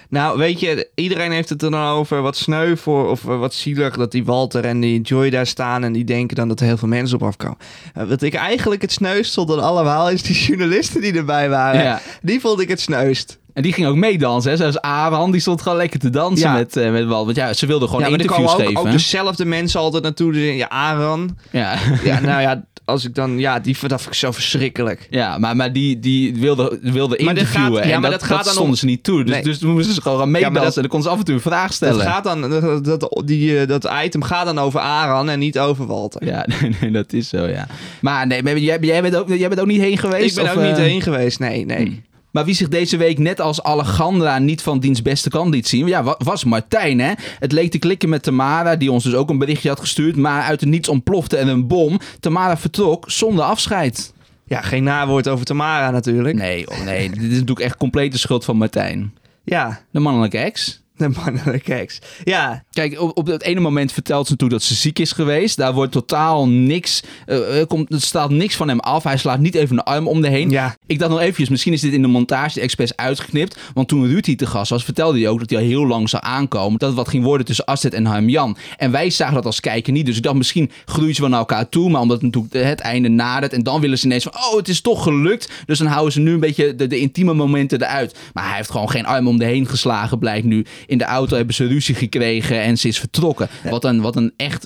Nou, 0.09 0.37
weet 0.37 0.59
je, 0.59 0.89
iedereen 0.95 1.31
heeft 1.31 1.49
het 1.49 1.61
er 1.61 1.71
dan 1.71 1.85
over 1.85 2.21
wat 2.21 2.35
sneu 2.37 2.75
voor 2.75 3.09
of 3.09 3.27
eh, 3.27 3.39
wat 3.39 3.53
zielig 3.53 3.97
dat 3.97 4.11
die 4.11 4.25
Walter 4.25 4.65
en 4.65 4.79
die 4.79 5.01
Joy 5.01 5.29
daar 5.29 5.47
staan 5.47 5.83
en 5.83 5.93
die 5.93 6.03
denken 6.03 6.35
dan 6.35 6.47
dat 6.47 6.59
er 6.59 6.65
heel 6.65 6.77
veel 6.77 6.87
mensen 6.87 7.17
op 7.17 7.23
afkomen. 7.23 7.57
Eh, 7.93 8.03
wat 8.03 8.21
ik 8.21 8.33
eigenlijk 8.33 8.81
het 8.81 8.91
sneuist 8.91 9.33
vond 9.33 9.47
dan 9.47 9.59
allemaal 9.59 10.09
is 10.09 10.23
die 10.23 10.35
journalisten 10.35 11.01
die 11.01 11.13
erbij 11.13 11.49
waren. 11.49 11.83
Ja. 11.83 12.01
Die 12.21 12.39
vond 12.39 12.59
ik 12.61 12.69
het 12.69 12.81
sneuist. 12.81 13.39
En 13.53 13.63
die 13.63 13.73
ging 13.73 13.87
ook 13.87 13.95
meedansen. 13.95 14.57
Zoals 14.57 14.81
Aran, 14.81 15.31
die 15.31 15.41
stond 15.41 15.61
gewoon 15.61 15.77
lekker 15.77 15.99
te 15.99 16.09
dansen 16.09 16.49
Ja. 16.49 16.53
met, 16.53 16.77
eh 16.77 16.91
met 16.91 17.05
Wal. 17.05 17.25
Want 17.25 17.37
ja, 17.37 17.53
ze 17.53 17.65
wilden 17.65 17.87
gewoon 17.87 18.03
ja, 18.03 18.09
maar 18.09 18.19
er 18.19 18.25
interviews 18.25 18.51
ook, 18.53 18.59
geven. 18.59 18.75
ook 18.77 18.91
dezelfde 18.91 19.45
mensen 19.45 19.79
altijd 19.79 20.03
naartoe. 20.03 20.31
Dus, 20.31 20.55
ja, 20.55 20.69
Aaron. 20.69 21.37
Ja. 21.51 21.77
Ja, 22.03 22.19
nou 22.19 22.41
ja, 22.41 22.63
als 22.91 23.05
ik 23.05 23.15
dan, 23.15 23.39
ja, 23.39 23.59
die 23.59 23.77
dat 23.87 24.01
vind 24.01 24.13
ik 24.13 24.19
zo 24.19 24.31
verschrikkelijk. 24.31 25.07
ja, 25.09 25.37
maar, 25.37 25.55
maar 25.55 25.73
die, 25.73 25.99
die 25.99 26.35
wilde, 26.35 26.79
wilde 26.81 27.15
interviewen. 27.15 27.73
gaat- 27.75 27.85
ja, 27.85 27.91
en 27.95 28.01
maar 28.01 28.11
dat, 28.11 28.19
dat 28.19 28.29
gaat 28.29 28.35
dat 28.37 28.43
dan 28.45 28.53
stonden 28.53 28.73
om- 28.73 28.79
ze 28.79 28.85
niet 28.85 29.03
toe. 29.03 29.23
Dus, 29.23 29.33
Nee. 29.33 29.43
dus 29.43 29.57
toen 29.59 29.71
moesten 29.71 29.93
ze 29.93 30.01
gewoon 30.01 30.17
gaan 30.19 30.31
meedansen. 30.31 30.53
maar 30.53 30.63
dat- 30.65 30.75
en 30.75 30.81
dan 30.81 30.91
konden 30.91 31.07
ze 31.09 31.13
af 31.13 31.19
en 31.19 31.25
toe 31.25 31.35
een 31.35 31.41
vraag 31.41 31.65
Dat, 31.67 31.73
stellen. 31.73 32.05
gaat 32.05 32.23
dan, 32.23 32.49
dat, 32.49 32.85
dat, 32.85 33.21
die, 33.25 33.59
eh, 33.59 33.67
dat 33.67 33.89
item 34.03 34.23
gaat 34.23 34.45
dan 34.45 34.59
over 34.59 34.79
Aaron 34.79 35.29
en 35.29 35.39
niet 35.39 35.59
over 35.59 35.85
Walter. 35.87 36.25
Ja, 36.25 36.45
nee, 36.61 36.75
nee, 36.81 36.91
dat 36.91 37.13
is 37.13 37.29
zo, 37.29 37.45
ja. 37.47 37.67
Maar 38.01 38.27
nee, 38.27 38.43
maar 38.43 38.57
jij, 38.57 38.77
jij, 38.81 39.01
bent 39.01 39.15
ook, 39.15 39.27
jij 39.29 39.47
bent 39.49 39.61
ook 39.61 39.67
niet 39.67 39.81
heen 39.81 39.97
geweest? 39.97 40.37
ik 40.37 40.43
ben 40.43 40.51
of, 40.53 40.57
ook 40.59 40.63
niet 40.67 40.77
eh, 40.77 40.83
heen 40.83 41.01
geweest, 41.01 41.39
nee, 41.39 41.65
nee. 41.65 41.77
Hmm. 41.85 42.01
Maar 42.31 42.45
wie 42.45 42.53
zich 42.55 42.67
deze 42.67 42.97
week 42.97 43.17
net 43.17 43.41
als 43.41 43.63
Alejandra 43.63 44.39
niet 44.39 44.61
van 44.61 44.79
diens 44.79 45.01
beste 45.01 45.29
kant 45.29 45.53
liet 45.53 45.67
zien, 45.67 45.87
ja, 45.87 46.03
wa- 46.03 46.15
was 46.17 46.43
Martijn. 46.43 46.99
Hè? 46.99 47.11
Het 47.39 47.51
leek 47.51 47.71
te 47.71 47.77
klikken 47.77 48.09
met 48.09 48.23
Tamara, 48.23 48.75
die 48.75 48.91
ons 48.91 49.03
dus 49.03 49.13
ook 49.13 49.29
een 49.29 49.37
berichtje 49.37 49.69
had 49.69 49.79
gestuurd, 49.79 50.15
maar 50.15 50.43
uit 50.43 50.59
het 50.61 50.69
niets 50.69 50.89
ontplofte 50.89 51.37
en 51.37 51.47
een 51.47 51.67
bom. 51.67 51.99
Tamara 52.19 52.57
vertrok 52.57 53.11
zonder 53.11 53.43
afscheid. 53.45 54.13
Ja, 54.45 54.61
geen 54.61 54.83
nawoord 54.83 55.27
over 55.27 55.45
Tamara 55.45 55.91
natuurlijk. 55.91 56.35
Nee, 56.37 56.69
oh 56.69 56.83
nee, 56.83 57.09
dit 57.09 57.21
is 57.21 57.29
natuurlijk 57.29 57.59
echt 57.59 57.77
complete 57.77 58.17
schuld 58.17 58.45
van 58.45 58.57
Martijn. 58.57 59.13
Ja, 59.43 59.79
De 59.91 59.99
mannelijke 59.99 60.37
ex. 60.37 60.80
De 61.01 61.09
mannelijke 61.23 61.73
ex. 61.73 61.99
Ja, 62.23 62.63
Kijk, 62.71 62.99
op, 63.01 63.17
op 63.17 63.25
dat 63.25 63.41
ene 63.41 63.59
moment 63.59 63.91
vertelt 63.91 64.25
ze 64.25 64.31
natuurlijk 64.31 64.59
dat 64.61 64.69
ze 64.69 64.75
ziek 64.75 64.99
is 64.99 65.11
geweest. 65.11 65.57
Daar 65.57 65.73
wordt 65.73 65.91
totaal 65.91 66.47
niks, 66.47 67.03
eh, 67.25 67.59
er 67.59 67.67
komt, 67.67 67.93
er 67.93 68.01
staat 68.01 68.29
niks 68.29 68.55
van 68.55 68.67
hem 68.67 68.79
af. 68.79 69.03
Hij 69.03 69.17
slaat 69.17 69.39
niet 69.39 69.55
even 69.55 69.77
een 69.77 69.83
arm 69.83 70.07
om 70.07 70.21
de 70.21 70.27
heen. 70.27 70.49
ja. 70.49 70.75
Ik 70.85 70.99
dacht 70.99 71.11
nog 71.11 71.19
eventjes, 71.19 71.49
misschien 71.49 71.73
is 71.73 71.81
dit 71.81 71.93
in 71.93 72.01
de 72.01 72.07
montage 72.07 72.61
expres 72.61 72.95
uitgeknipt. 72.95 73.57
Want 73.73 73.87
toen 73.87 74.07
Ruud 74.07 74.25
hier 74.25 74.37
te 74.37 74.45
gast 74.45 74.69
was, 74.69 74.83
vertelde 74.83 75.19
hij 75.19 75.27
ook 75.27 75.39
dat 75.39 75.49
hij 75.49 75.59
al 75.59 75.65
heel 75.65 75.87
lang 75.87 76.09
zou 76.09 76.23
aankomen. 76.25 76.79
Dat 76.79 76.89
het 76.89 76.97
wat 76.97 77.07
ging 77.07 77.23
worden 77.23 77.45
tussen 77.45 77.65
Asset 77.65 77.93
en 77.93 78.05
Harm 78.05 78.29
Jan. 78.29 78.57
En 78.77 78.91
wij 78.91 79.09
zagen 79.09 79.35
dat 79.35 79.45
als 79.45 79.59
kijker 79.59 79.93
niet. 79.93 80.05
Dus 80.05 80.17
ik 80.17 80.23
dacht, 80.23 80.35
misschien 80.35 80.71
groeien 80.85 81.15
ze 81.15 81.21
wel 81.21 81.29
naar 81.29 81.39
elkaar 81.39 81.69
toe. 81.69 81.89
Maar 81.89 82.01
omdat 82.01 82.21
natuurlijk 82.21 82.53
het 82.53 82.79
einde 82.79 83.09
nadert. 83.09 83.53
En 83.53 83.63
dan 83.63 83.81
willen 83.81 83.97
ze 83.97 84.05
ineens 84.05 84.23
van, 84.23 84.33
oh, 84.35 84.55
het 84.57 84.67
is 84.67 84.81
toch 84.81 85.03
gelukt. 85.03 85.49
Dus 85.65 85.77
dan 85.77 85.87
houden 85.87 86.13
ze 86.13 86.19
nu 86.19 86.33
een 86.33 86.39
beetje 86.39 86.75
de, 86.75 86.87
de 86.87 86.99
intieme 86.99 87.33
momenten 87.33 87.81
eruit. 87.81 88.15
Maar 88.33 88.47
hij 88.47 88.55
heeft 88.55 88.71
gewoon 88.71 88.89
geen 88.89 89.05
arm 89.05 89.27
om 89.27 89.37
de 89.37 89.45
heen 89.45 89.67
geslagen, 89.67 90.19
blijkt 90.19 90.45
nu. 90.45 90.65
In 90.91 90.97
de 90.97 91.03
auto 91.03 91.35
hebben 91.35 91.55
ze 91.55 91.65
ruzie 91.67 91.95
gekregen 91.95 92.61
en 92.61 92.77
ze 92.77 92.87
is 92.87 92.99
vertrokken. 92.99 93.49
Wat, 93.69 93.83
een, 93.85 94.01
wat, 94.01 94.15
een 94.15 94.33
echt, 94.37 94.65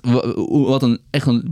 wat 0.50 0.84
een 0.84 1.00
echt 1.10 1.28
een 1.28 1.44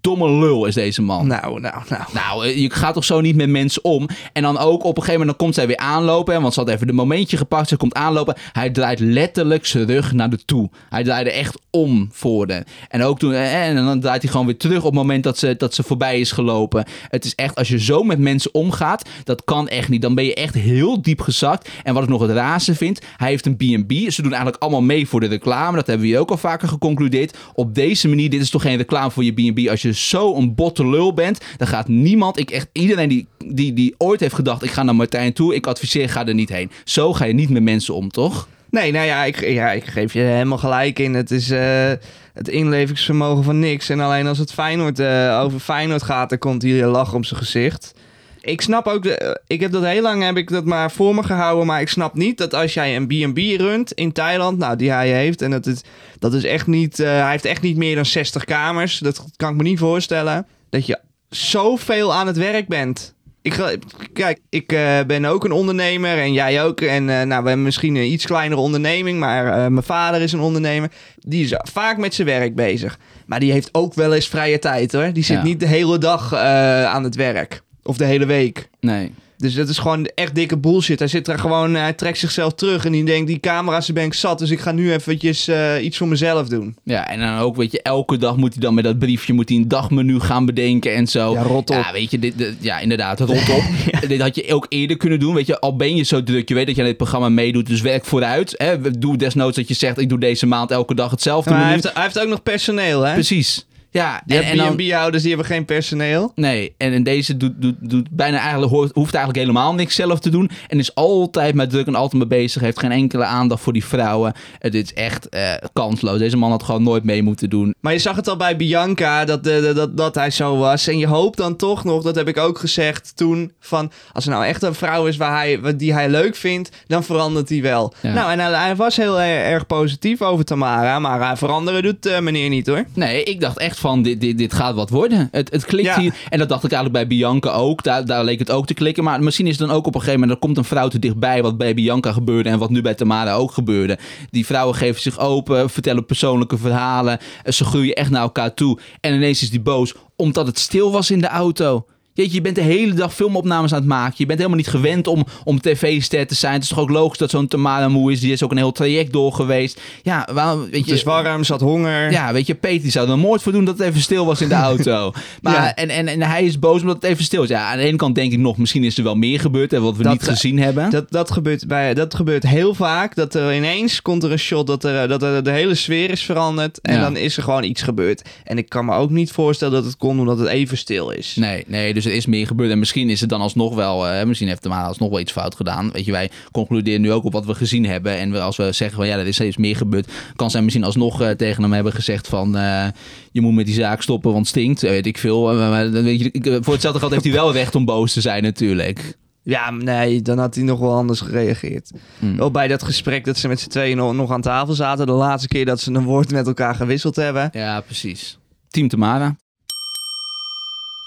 domme 0.00 0.30
lul 0.30 0.66
is 0.66 0.74
deze 0.74 1.02
man. 1.02 1.26
Nou, 1.26 1.60
nou, 1.60 1.82
nou. 1.88 2.02
Nou, 2.12 2.46
eh, 2.46 2.58
je 2.58 2.70
gaat 2.70 2.94
toch 2.94 3.04
zo 3.04 3.20
niet 3.20 3.36
met 3.36 3.48
mensen 3.48 3.84
om. 3.84 4.08
En 4.32 4.42
dan 4.42 4.58
ook 4.58 4.84
op 4.84 4.96
een 4.96 5.02
gegeven 5.02 5.12
moment 5.20 5.28
dan 5.28 5.36
komt 5.46 5.54
zij 5.54 5.66
weer 5.66 5.76
aanlopen. 5.76 6.34
hè, 6.34 6.40
Want 6.40 6.54
ze 6.54 6.60
had 6.60 6.68
even 6.68 6.86
de 6.86 6.92
momentje 6.92 7.36
gepakt. 7.36 7.68
Ze 7.68 7.76
komt 7.76 7.94
aanlopen. 7.94 8.36
Hij 8.52 8.70
draait 8.70 9.00
letterlijk 9.00 9.66
zijn 9.66 9.86
rug 9.86 10.12
naar 10.12 10.30
de 10.30 10.44
toe. 10.44 10.70
Hij 10.88 11.04
draaide 11.04 11.30
echt 11.32 11.58
om 11.70 12.08
voor 12.12 12.46
de. 12.46 12.64
En 12.88 13.02
ook 13.02 13.18
toen. 13.18 13.32
eh, 13.32 13.68
En 13.68 13.74
dan 13.84 14.00
draait 14.00 14.22
hij 14.22 14.30
gewoon 14.30 14.46
weer 14.46 14.56
terug 14.58 14.78
op 14.78 14.84
het 14.84 14.94
moment 14.94 15.24
dat 15.24 15.38
ze, 15.38 15.54
dat 15.56 15.74
ze 15.74 15.82
voorbij 15.82 16.20
is 16.20 16.32
gelopen. 16.32 16.84
Het 17.08 17.24
is 17.24 17.34
echt, 17.34 17.54
als 17.54 17.68
je 17.68 17.80
zo 17.80 18.02
met 18.02 18.18
mensen 18.18 18.54
omgaat, 18.54 19.08
dat 19.24 19.44
kan 19.44 19.68
echt 19.68 19.88
niet. 19.88 20.02
Dan 20.02 20.14
ben 20.14 20.24
je 20.24 20.34
echt 20.34 20.54
heel 20.54 21.02
diep 21.02 21.20
gezakt. 21.20 21.68
En 21.82 21.94
wat 21.94 22.02
ik 22.02 22.08
nog 22.08 22.20
het 22.20 22.30
raarste 22.30 22.74
vind, 22.74 23.00
hij 23.16 23.28
heeft 23.28 23.46
een 23.46 23.56
B&B. 23.56 23.92
Doen 24.22 24.32
eigenlijk 24.32 24.62
allemaal 24.62 24.82
mee 24.82 25.08
voor 25.08 25.20
de 25.20 25.26
reclame. 25.26 25.76
Dat 25.76 25.86
hebben 25.86 26.06
we 26.06 26.12
hier 26.12 26.20
ook 26.20 26.30
al 26.30 26.36
vaker 26.36 26.68
geconcludeerd. 26.68 27.36
Op 27.54 27.74
deze 27.74 28.08
manier, 28.08 28.30
dit 28.30 28.40
is 28.40 28.50
toch 28.50 28.62
geen 28.62 28.76
reclame 28.76 29.10
voor 29.10 29.24
je 29.24 29.32
B&B. 29.32 29.68
Als 29.68 29.82
je 29.82 29.94
zo 29.94 30.34
een 30.34 30.54
botte 30.54 30.88
lul 30.88 31.14
bent, 31.14 31.40
dan 31.56 31.66
gaat 31.66 31.88
niemand, 31.88 32.38
ik 32.38 32.50
echt 32.50 32.68
iedereen 32.72 33.08
die, 33.08 33.26
die, 33.46 33.72
die 33.72 33.94
ooit 33.98 34.20
heeft 34.20 34.34
gedacht, 34.34 34.64
ik 34.64 34.70
ga 34.70 34.82
naar 34.82 34.96
Martijn 34.96 35.32
toe, 35.32 35.54
ik 35.54 35.66
adviseer, 35.66 36.08
ga 36.08 36.26
er 36.26 36.34
niet 36.34 36.48
heen. 36.48 36.70
Zo 36.84 37.12
ga 37.12 37.24
je 37.24 37.32
niet 37.32 37.50
met 37.50 37.62
mensen 37.62 37.94
om, 37.94 38.08
toch? 38.08 38.48
Nee, 38.70 38.92
nou 38.92 39.06
ja 39.06 39.24
ik, 39.24 39.40
ja, 39.48 39.72
ik 39.72 39.84
geef 39.84 40.12
je 40.12 40.20
helemaal 40.20 40.58
gelijk 40.58 40.98
in. 40.98 41.14
Het 41.14 41.30
is 41.30 41.50
eh, 41.50 41.92
het 42.32 42.48
inlevingsvermogen 42.48 43.44
van 43.44 43.58
niks. 43.58 43.88
En 43.88 44.00
alleen 44.00 44.26
als 44.26 44.38
het 44.38 44.52
Feyenoord, 44.52 44.98
eh, 44.98 45.40
over 45.44 45.60
Feyenoord 45.60 46.02
gaat, 46.02 46.28
dan 46.28 46.38
komt 46.38 46.62
hier 46.62 46.82
een 46.82 46.88
lach 46.88 47.14
om 47.14 47.24
zijn 47.24 47.40
gezicht. 47.40 47.94
Ik 48.42 48.60
snap 48.60 48.86
ook, 48.86 49.02
de, 49.02 49.14
eh, 49.16 49.34
ik 49.46 49.60
heb 49.60 49.72
dat 49.72 49.84
heel 49.84 50.02
lang 50.02 50.22
heb 50.22 50.36
ik 50.36 50.48
dat 50.50 50.64
maar 50.64 50.90
voor 50.90 51.14
me 51.14 51.22
gehouden, 51.22 51.66
maar 51.66 51.80
ik 51.80 51.88
snap 51.88 52.14
niet 52.14 52.38
dat 52.38 52.54
als 52.54 52.74
jij 52.74 52.96
een 52.96 53.06
B&B 53.06 53.38
runt 53.60 53.92
in 53.92 54.12
Thailand, 54.12 54.58
nou 54.58 54.76
die 54.76 54.90
hij 54.90 55.08
heeft, 55.08 55.42
en 55.42 55.50
dat 55.50 55.66
is, 55.66 55.80
dat 56.18 56.34
is 56.34 56.44
echt 56.44 56.66
niet, 56.66 57.00
eh, 57.00 57.06
hij 57.06 57.30
heeft 57.30 57.44
echt 57.44 57.62
niet 57.62 57.76
meer 57.76 57.94
dan 57.94 58.06
60 58.06 58.44
kamers, 58.44 58.98
dat 58.98 59.24
kan 59.36 59.50
ik 59.50 59.56
me 59.56 59.62
niet 59.62 59.78
voorstellen, 59.78 60.46
dat 60.70 60.86
je 60.86 60.98
zoveel 61.28 62.14
aan 62.14 62.26
het 62.26 62.36
werk 62.36 62.68
bent. 62.68 63.14
Ik, 63.42 63.78
kijk, 64.12 64.38
ik 64.48 64.72
eh, 64.72 64.98
ben 65.06 65.24
ook 65.24 65.44
een 65.44 65.52
ondernemer 65.52 66.18
en 66.18 66.32
jij 66.32 66.64
ook. 66.64 66.80
En 66.80 67.04
nou, 67.04 67.26
we 67.26 67.32
hebben 67.34 67.62
misschien 67.62 67.94
een 67.96 68.12
iets 68.12 68.26
kleinere 68.26 68.60
onderneming, 68.60 69.18
maar 69.18 69.72
mijn 69.72 69.84
vader 69.84 70.20
is 70.20 70.32
een 70.32 70.40
ondernemer. 70.40 70.90
Die 71.18 71.44
is 71.44 71.54
vaak 71.72 71.96
met 71.96 72.14
zijn 72.14 72.26
werk 72.26 72.54
bezig. 72.54 72.98
Maar 73.26 73.40
die 73.40 73.52
heeft 73.52 73.68
ook 73.72 73.94
wel 73.94 74.14
eens 74.14 74.28
vrije 74.28 74.58
tijd 74.58 74.92
hoor. 74.92 75.12
Die 75.12 75.24
zit 75.24 75.36
Ja. 75.36 75.42
niet 75.42 75.60
de 75.60 75.66
hele 75.66 75.98
dag 75.98 76.34
aan 76.34 77.04
het 77.04 77.14
werk. 77.14 77.62
Of 77.82 77.96
de 77.96 78.04
hele 78.04 78.26
week. 78.26 78.68
Nee. 78.80 79.12
Dus 79.36 79.54
dat 79.54 79.68
is 79.68 79.78
gewoon 79.78 80.06
echt 80.14 80.34
dikke 80.34 80.56
bullshit. 80.56 80.98
Hij 80.98 81.08
zit 81.08 81.28
er 81.28 81.38
gewoon, 81.38 81.74
hij 81.74 81.92
trekt 81.92 82.18
zichzelf 82.18 82.54
terug 82.54 82.84
en 82.84 82.92
die 82.92 83.04
denkt, 83.04 83.26
die 83.26 83.40
camera's 83.40 83.92
ben 83.92 84.04
ik 84.04 84.14
zat, 84.14 84.38
dus 84.38 84.50
ik 84.50 84.60
ga 84.60 84.72
nu 84.72 84.92
eventjes 84.92 85.48
eh, 85.48 85.84
iets 85.84 85.96
voor 85.96 86.08
mezelf 86.08 86.48
doen. 86.48 86.76
Ja, 86.84 87.08
en 87.08 87.20
dan 87.20 87.38
ook, 87.38 87.56
weet 87.56 87.72
je, 87.72 87.82
elke 87.82 88.16
dag 88.16 88.36
moet 88.36 88.52
hij 88.52 88.62
dan 88.62 88.74
met 88.74 88.84
dat 88.84 88.98
briefje 88.98 89.32
moet 89.32 89.48
hij 89.48 89.58
een 89.58 89.68
dagmenu 89.68 90.20
gaan 90.20 90.46
bedenken 90.46 90.94
en 90.94 91.06
zo. 91.06 91.32
Ja, 91.32 91.42
rot 91.42 91.70
op. 91.70 91.76
Ja, 91.76 91.92
weet 91.92 92.10
je, 92.10 92.18
dit, 92.18 92.38
dit- 92.38 92.56
ja, 92.60 92.78
inderdaad, 92.78 93.20
rot 93.20 93.48
op. 93.50 93.62
Dit 94.08 94.20
had 94.20 94.34
je 94.34 94.54
ook 94.54 94.66
eerder 94.68 94.96
kunnen 94.96 95.18
doen, 95.20 95.34
weet 95.34 95.46
je. 95.46 95.60
Al 95.60 95.76
ben 95.76 95.96
je 95.96 96.02
zo 96.02 96.22
druk, 96.22 96.48
je 96.48 96.54
weet 96.54 96.66
dat 96.66 96.74
je 96.74 96.80
aan 96.82 96.88
dit 96.88 96.96
programma 96.96 97.28
meedoet, 97.28 97.66
dus 97.66 97.80
werk 97.80 98.04
vooruit. 98.04 98.54
Hè. 98.56 98.98
Doe 98.98 99.16
desnoods 99.16 99.56
dat 99.56 99.68
je 99.68 99.74
zegt, 99.74 99.98
ik 99.98 100.08
doe 100.08 100.18
deze 100.18 100.46
maand 100.46 100.70
elke 100.70 100.94
dag 100.94 101.10
hetzelfde 101.10 101.50
Maar 101.50 101.58
hij 101.58 101.68
menu. 101.68 101.80
heeft, 101.82 101.94
hij 101.94 102.04
heeft 102.04 102.20
ook 102.20 102.28
nog 102.28 102.42
personeel, 102.42 103.02
hè? 103.02 103.12
Precies. 103.12 103.66
Ja, 103.92 104.22
en, 104.26 104.42
en 104.42 104.56
dan... 104.56 104.76
B&B-houders, 104.76 105.22
die 105.22 105.34
hebben 105.34 105.50
geen 105.50 105.64
personeel. 105.64 106.32
Nee, 106.34 106.74
en 106.76 106.92
in 106.92 107.02
deze 107.02 107.36
doet, 107.36 107.52
doet, 107.62 107.74
doet 107.80 108.08
bijna 108.10 108.38
eigenlijk, 108.38 108.72
hoort- 108.72 108.94
hoeft 108.94 109.14
eigenlijk 109.14 109.46
helemaal 109.46 109.74
niks 109.74 109.94
zelf 109.94 110.18
te 110.20 110.30
doen. 110.30 110.50
En 110.68 110.78
is 110.78 110.94
altijd 110.94 111.54
met 111.54 111.70
druk 111.70 111.86
en 111.86 111.94
altijd 111.94 112.22
mee 112.28 112.38
bezig. 112.40 112.62
Heeft 112.62 112.78
geen 112.78 112.92
enkele 112.92 113.24
aandacht 113.24 113.62
voor 113.62 113.72
die 113.72 113.84
vrouwen. 113.84 114.32
Het 114.58 114.74
is 114.74 114.94
echt 114.94 115.28
eh, 115.28 115.52
kansloos. 115.72 116.18
Deze 116.18 116.36
man 116.36 116.50
had 116.50 116.62
gewoon 116.62 116.82
nooit 116.82 117.04
mee 117.04 117.22
moeten 117.22 117.50
doen. 117.50 117.74
Maar 117.80 117.92
je 117.92 117.98
zag 117.98 118.16
het 118.16 118.28
al 118.28 118.36
bij 118.36 118.56
Bianca, 118.56 119.24
dat, 119.24 119.46
eh, 119.46 119.62
dat, 119.62 119.76
dat, 119.76 119.96
dat 119.96 120.14
hij 120.14 120.30
zo 120.30 120.56
was. 120.56 120.86
En 120.86 120.98
je 120.98 121.06
hoopt 121.06 121.36
dan 121.36 121.56
toch 121.56 121.84
nog, 121.84 122.02
dat 122.02 122.14
heb 122.14 122.28
ik 122.28 122.36
ook 122.38 122.58
gezegd 122.58 123.16
toen, 123.16 123.52
van 123.60 123.90
als 124.12 124.24
er 124.24 124.30
nou 124.30 124.44
echt 124.44 124.62
een 124.62 124.74
vrouw 124.74 125.06
is 125.06 125.16
waar 125.16 125.36
hij, 125.36 125.60
wat- 125.60 125.78
die 125.78 125.92
hij 125.92 126.08
leuk 126.08 126.36
vindt, 126.36 126.70
dan 126.86 127.04
verandert 127.04 127.48
hij 127.48 127.62
wel. 127.62 127.92
Ja. 128.00 128.12
Nou, 128.12 128.30
en 128.32 128.38
hij, 128.40 128.50
hij 128.52 128.76
was 128.76 128.96
heel 128.96 129.20
er- 129.20 129.44
erg 129.44 129.66
positief 129.66 130.22
over 130.22 130.44
Tamara, 130.44 130.98
maar 130.98 131.38
veranderen 131.38 131.82
doet 131.82 132.06
eh, 132.06 132.20
meneer 132.20 132.48
niet 132.48 132.66
hoor. 132.66 132.84
Nee, 132.94 133.22
ik 133.22 133.40
dacht 133.40 133.58
echt 133.58 133.78
van, 133.80 134.02
dit, 134.02 134.20
dit, 134.20 134.38
dit 134.38 134.52
gaat 134.52 134.74
wat 134.74 134.90
worden. 134.90 135.28
Het, 135.30 135.50
het 135.50 135.64
klikt 135.64 135.86
Ja. 135.88 136.00
hier. 136.00 136.14
En 136.28 136.38
dat 136.38 136.48
dacht 136.48 136.64
ik 136.64 136.72
eigenlijk 136.72 137.08
bij 137.08 137.16
Bianca 137.16 137.50
ook. 137.50 137.82
Daar, 137.82 138.04
daar 138.06 138.24
leek 138.24 138.38
het 138.38 138.50
ook 138.50 138.66
te 138.66 138.74
klikken. 138.74 139.04
Maar 139.04 139.22
misschien 139.22 139.46
is 139.46 139.58
het 139.58 139.68
dan 139.68 139.76
ook 139.76 139.86
op 139.86 139.94
een 139.94 140.00
gegeven 140.00 140.20
moment... 140.20 140.38
er 140.38 140.46
komt 140.46 140.56
een 140.58 140.64
vrouw 140.64 140.88
te 140.88 140.98
dichtbij 140.98 141.42
wat 141.42 141.58
bij 141.58 141.74
Bianca 141.74 142.12
gebeurde... 142.12 142.48
en 142.48 142.58
wat 142.58 142.70
nu 142.70 142.80
bij 142.82 142.94
Tamara 142.94 143.34
ook 143.34 143.52
gebeurde. 143.52 143.98
Die 144.30 144.46
vrouwen 144.46 144.74
geven 144.76 145.02
zich 145.02 145.18
open, 145.18 145.70
vertellen 145.70 146.06
persoonlijke 146.06 146.58
verhalen. 146.58 147.18
Ze 147.44 147.64
groeien 147.64 147.94
echt 147.94 148.10
naar 148.10 148.22
elkaar 148.22 148.54
toe. 148.54 148.78
En 149.00 149.14
ineens 149.14 149.42
is 149.42 149.50
die 149.50 149.60
boos 149.60 149.94
omdat 150.16 150.46
het 150.46 150.58
stil 150.58 150.92
was 150.92 151.10
in 151.10 151.20
de 151.20 151.28
auto. 151.28 151.86
Jeetje, 152.14 152.34
je 152.34 152.40
bent 152.40 152.54
de 152.54 152.62
hele 152.62 152.92
dag 152.94 153.14
filmopnames 153.14 153.72
aan 153.72 153.78
het 153.78 153.88
maken. 153.88 154.14
Je 154.16 154.26
bent 154.26 154.38
helemaal 154.38 154.58
niet 154.58 154.68
gewend 154.68 155.06
om, 155.06 155.24
om 155.44 155.60
tv-ster 155.60 156.26
te 156.26 156.34
zijn. 156.34 156.52
Het 156.52 156.62
is 156.62 156.68
toch 156.68 156.78
ook 156.78 156.90
logisch 156.90 157.18
dat 157.18 157.30
zo'n 157.30 157.46
Tamara 157.46 157.88
moe 157.88 158.12
is. 158.12 158.20
Die 158.20 158.32
is 158.32 158.42
ook 158.42 158.50
een 158.50 158.56
heel 158.56 158.72
traject 158.72 159.12
door 159.12 159.32
geweest. 159.32 159.80
Ja, 160.02 160.28
waarom, 160.32 160.60
weet 160.60 160.74
Het 160.74 160.86
je... 160.86 160.94
is 160.94 161.02
warm, 161.02 161.44
ze 161.44 161.52
had 161.52 161.60
honger. 161.60 162.10
Ja, 162.10 162.32
weet 162.32 162.46
je, 162.46 162.54
Peter 162.54 162.82
die 162.82 162.90
zou 162.90 163.10
er 163.10 163.18
moord 163.18 163.42
voor 163.42 163.52
doen 163.52 163.64
dat 163.64 163.78
het 163.78 163.86
even 163.88 164.00
stil 164.00 164.26
was 164.26 164.40
in 164.40 164.48
de 164.48 164.54
auto. 164.70 165.12
Maar, 165.42 165.54
Ja. 165.54 165.74
en, 165.74 165.88
en, 165.88 166.08
en 166.08 166.22
hij 166.22 166.44
is 166.44 166.58
boos 166.58 166.80
omdat 166.80 166.96
het 166.96 167.04
even 167.04 167.24
stil 167.24 167.42
is. 167.42 167.48
Ja, 167.48 167.70
aan 167.70 167.76
de 167.78 167.84
ene 167.84 167.96
kant 167.96 168.14
denk 168.14 168.32
ik 168.32 168.38
nog, 168.38 168.56
misschien 168.56 168.84
is 168.84 168.98
er 168.98 169.04
wel 169.04 169.14
meer 169.14 169.40
gebeurd 169.40 169.72
en 169.72 169.82
wat 169.82 169.96
we 169.96 170.02
Dat, 170.02 170.12
niet 170.12 170.22
eh, 170.22 170.28
gezien 170.28 170.58
hebben. 170.58 170.90
Dat, 170.90 171.10
dat, 171.10 171.30
gebeurt 171.30 171.66
bij, 171.66 171.94
dat 171.94 172.14
gebeurt 172.14 172.46
heel 172.46 172.74
vaak. 172.74 173.14
Dat 173.14 173.34
er 173.34 173.54
ineens 173.54 174.02
komt 174.02 174.22
er 174.22 174.32
een 174.32 174.38
shot 174.38 174.66
dat, 174.66 174.84
er, 174.84 175.08
dat 175.08 175.22
er 175.22 175.42
de 175.44 175.50
hele 175.50 175.74
sfeer 175.74 176.10
is 176.10 176.22
veranderd. 176.22 176.80
En 176.80 176.94
Ja. 176.94 177.00
dan 177.00 177.16
is 177.16 177.36
er 177.36 177.42
gewoon 177.42 177.64
iets 177.64 177.82
gebeurd. 177.82 178.22
En 178.44 178.58
ik 178.58 178.68
kan 178.68 178.84
me 178.84 178.94
ook 178.94 179.10
niet 179.10 179.30
voorstellen 179.32 179.74
dat 179.74 179.84
het 179.84 179.96
kon 179.96 180.18
omdat 180.20 180.38
het 180.38 180.48
even 180.48 180.78
stil 180.78 181.10
is. 181.10 181.34
Nee, 181.36 181.64
nee, 181.66 181.94
dus 182.02 182.10
er 182.10 182.18
is 182.18 182.26
meer 182.26 182.46
gebeurd. 182.46 182.70
En 182.70 182.78
misschien 182.78 183.10
is 183.10 183.20
het 183.20 183.28
dan 183.28 183.40
alsnog 183.40 183.74
wel, 183.74 184.08
eh, 184.08 184.26
misschien 184.26 184.48
heeft 184.48 184.62
de 184.62 184.68
Tamara 184.68 184.86
alsnog 184.86 185.10
wel 185.10 185.20
iets 185.20 185.32
fout 185.32 185.54
gedaan. 185.54 185.90
Weet 185.92 186.04
je, 186.04 186.12
wij 186.12 186.30
concluderen 186.52 187.00
nu 187.00 187.12
ook 187.12 187.24
op 187.24 187.32
wat 187.32 187.46
we 187.46 187.54
gezien 187.54 187.86
hebben. 187.86 188.18
En 188.18 188.32
we, 188.32 188.40
als 188.40 188.56
we 188.56 188.72
zeggen 188.72 188.96
van 188.96 189.06
ja, 189.06 189.18
er 189.18 189.26
is 189.26 189.34
steeds 189.34 189.56
meer 189.56 189.76
gebeurd, 189.76 190.12
kan 190.36 190.50
zij 190.50 190.62
misschien 190.62 190.84
alsnog 190.84 191.22
eh, 191.22 191.30
tegen 191.30 191.62
hem 191.62 191.72
hebben 191.72 191.92
gezegd 191.92 192.28
van 192.28 192.56
eh, 192.56 192.86
je 193.32 193.40
moet 193.40 193.54
met 193.54 193.66
die 193.66 193.74
zaak 193.74 194.02
stoppen, 194.02 194.32
want 194.32 194.46
het 194.46 194.56
stinkt. 194.56 194.80
Weet 194.80 195.06
ik 195.06 195.18
veel. 195.18 195.54
Maar 195.54 195.90
weet 195.90 196.20
je, 196.20 196.58
voor 196.62 196.72
hetzelfde 196.72 197.00
geld 197.00 197.12
heeft 197.12 197.24
hij 197.24 197.32
wel 197.32 197.52
recht 197.52 197.74
om 197.74 197.84
boos 197.84 198.12
te 198.12 198.20
zijn 198.20 198.42
natuurlijk. 198.42 199.18
Ja, 199.42 199.70
nee, 199.70 200.22
dan 200.22 200.38
had 200.38 200.54
hij 200.54 200.64
nog 200.64 200.78
wel 200.78 200.94
anders 200.94 201.20
gereageerd. 201.20 201.90
Hmm. 202.18 202.36
Wel 202.36 202.50
bij 202.50 202.68
dat 202.68 202.82
gesprek 202.82 203.24
dat 203.24 203.36
ze 203.36 203.48
met 203.48 203.60
z'n 203.60 203.68
tweeën 203.68 203.96
nog, 203.96 204.14
nog 204.14 204.30
aan 204.30 204.40
tafel 204.40 204.74
zaten. 204.74 205.06
De 205.06 205.12
laatste 205.12 205.48
keer 205.48 205.64
dat 205.64 205.80
ze 205.80 205.92
een 205.92 206.04
woord 206.04 206.30
met 206.30 206.46
elkaar 206.46 206.74
gewisseld 206.74 207.16
hebben. 207.16 207.48
Ja, 207.52 207.80
precies. 207.80 208.38
Team 208.68 208.88
Tamara. 208.88 209.36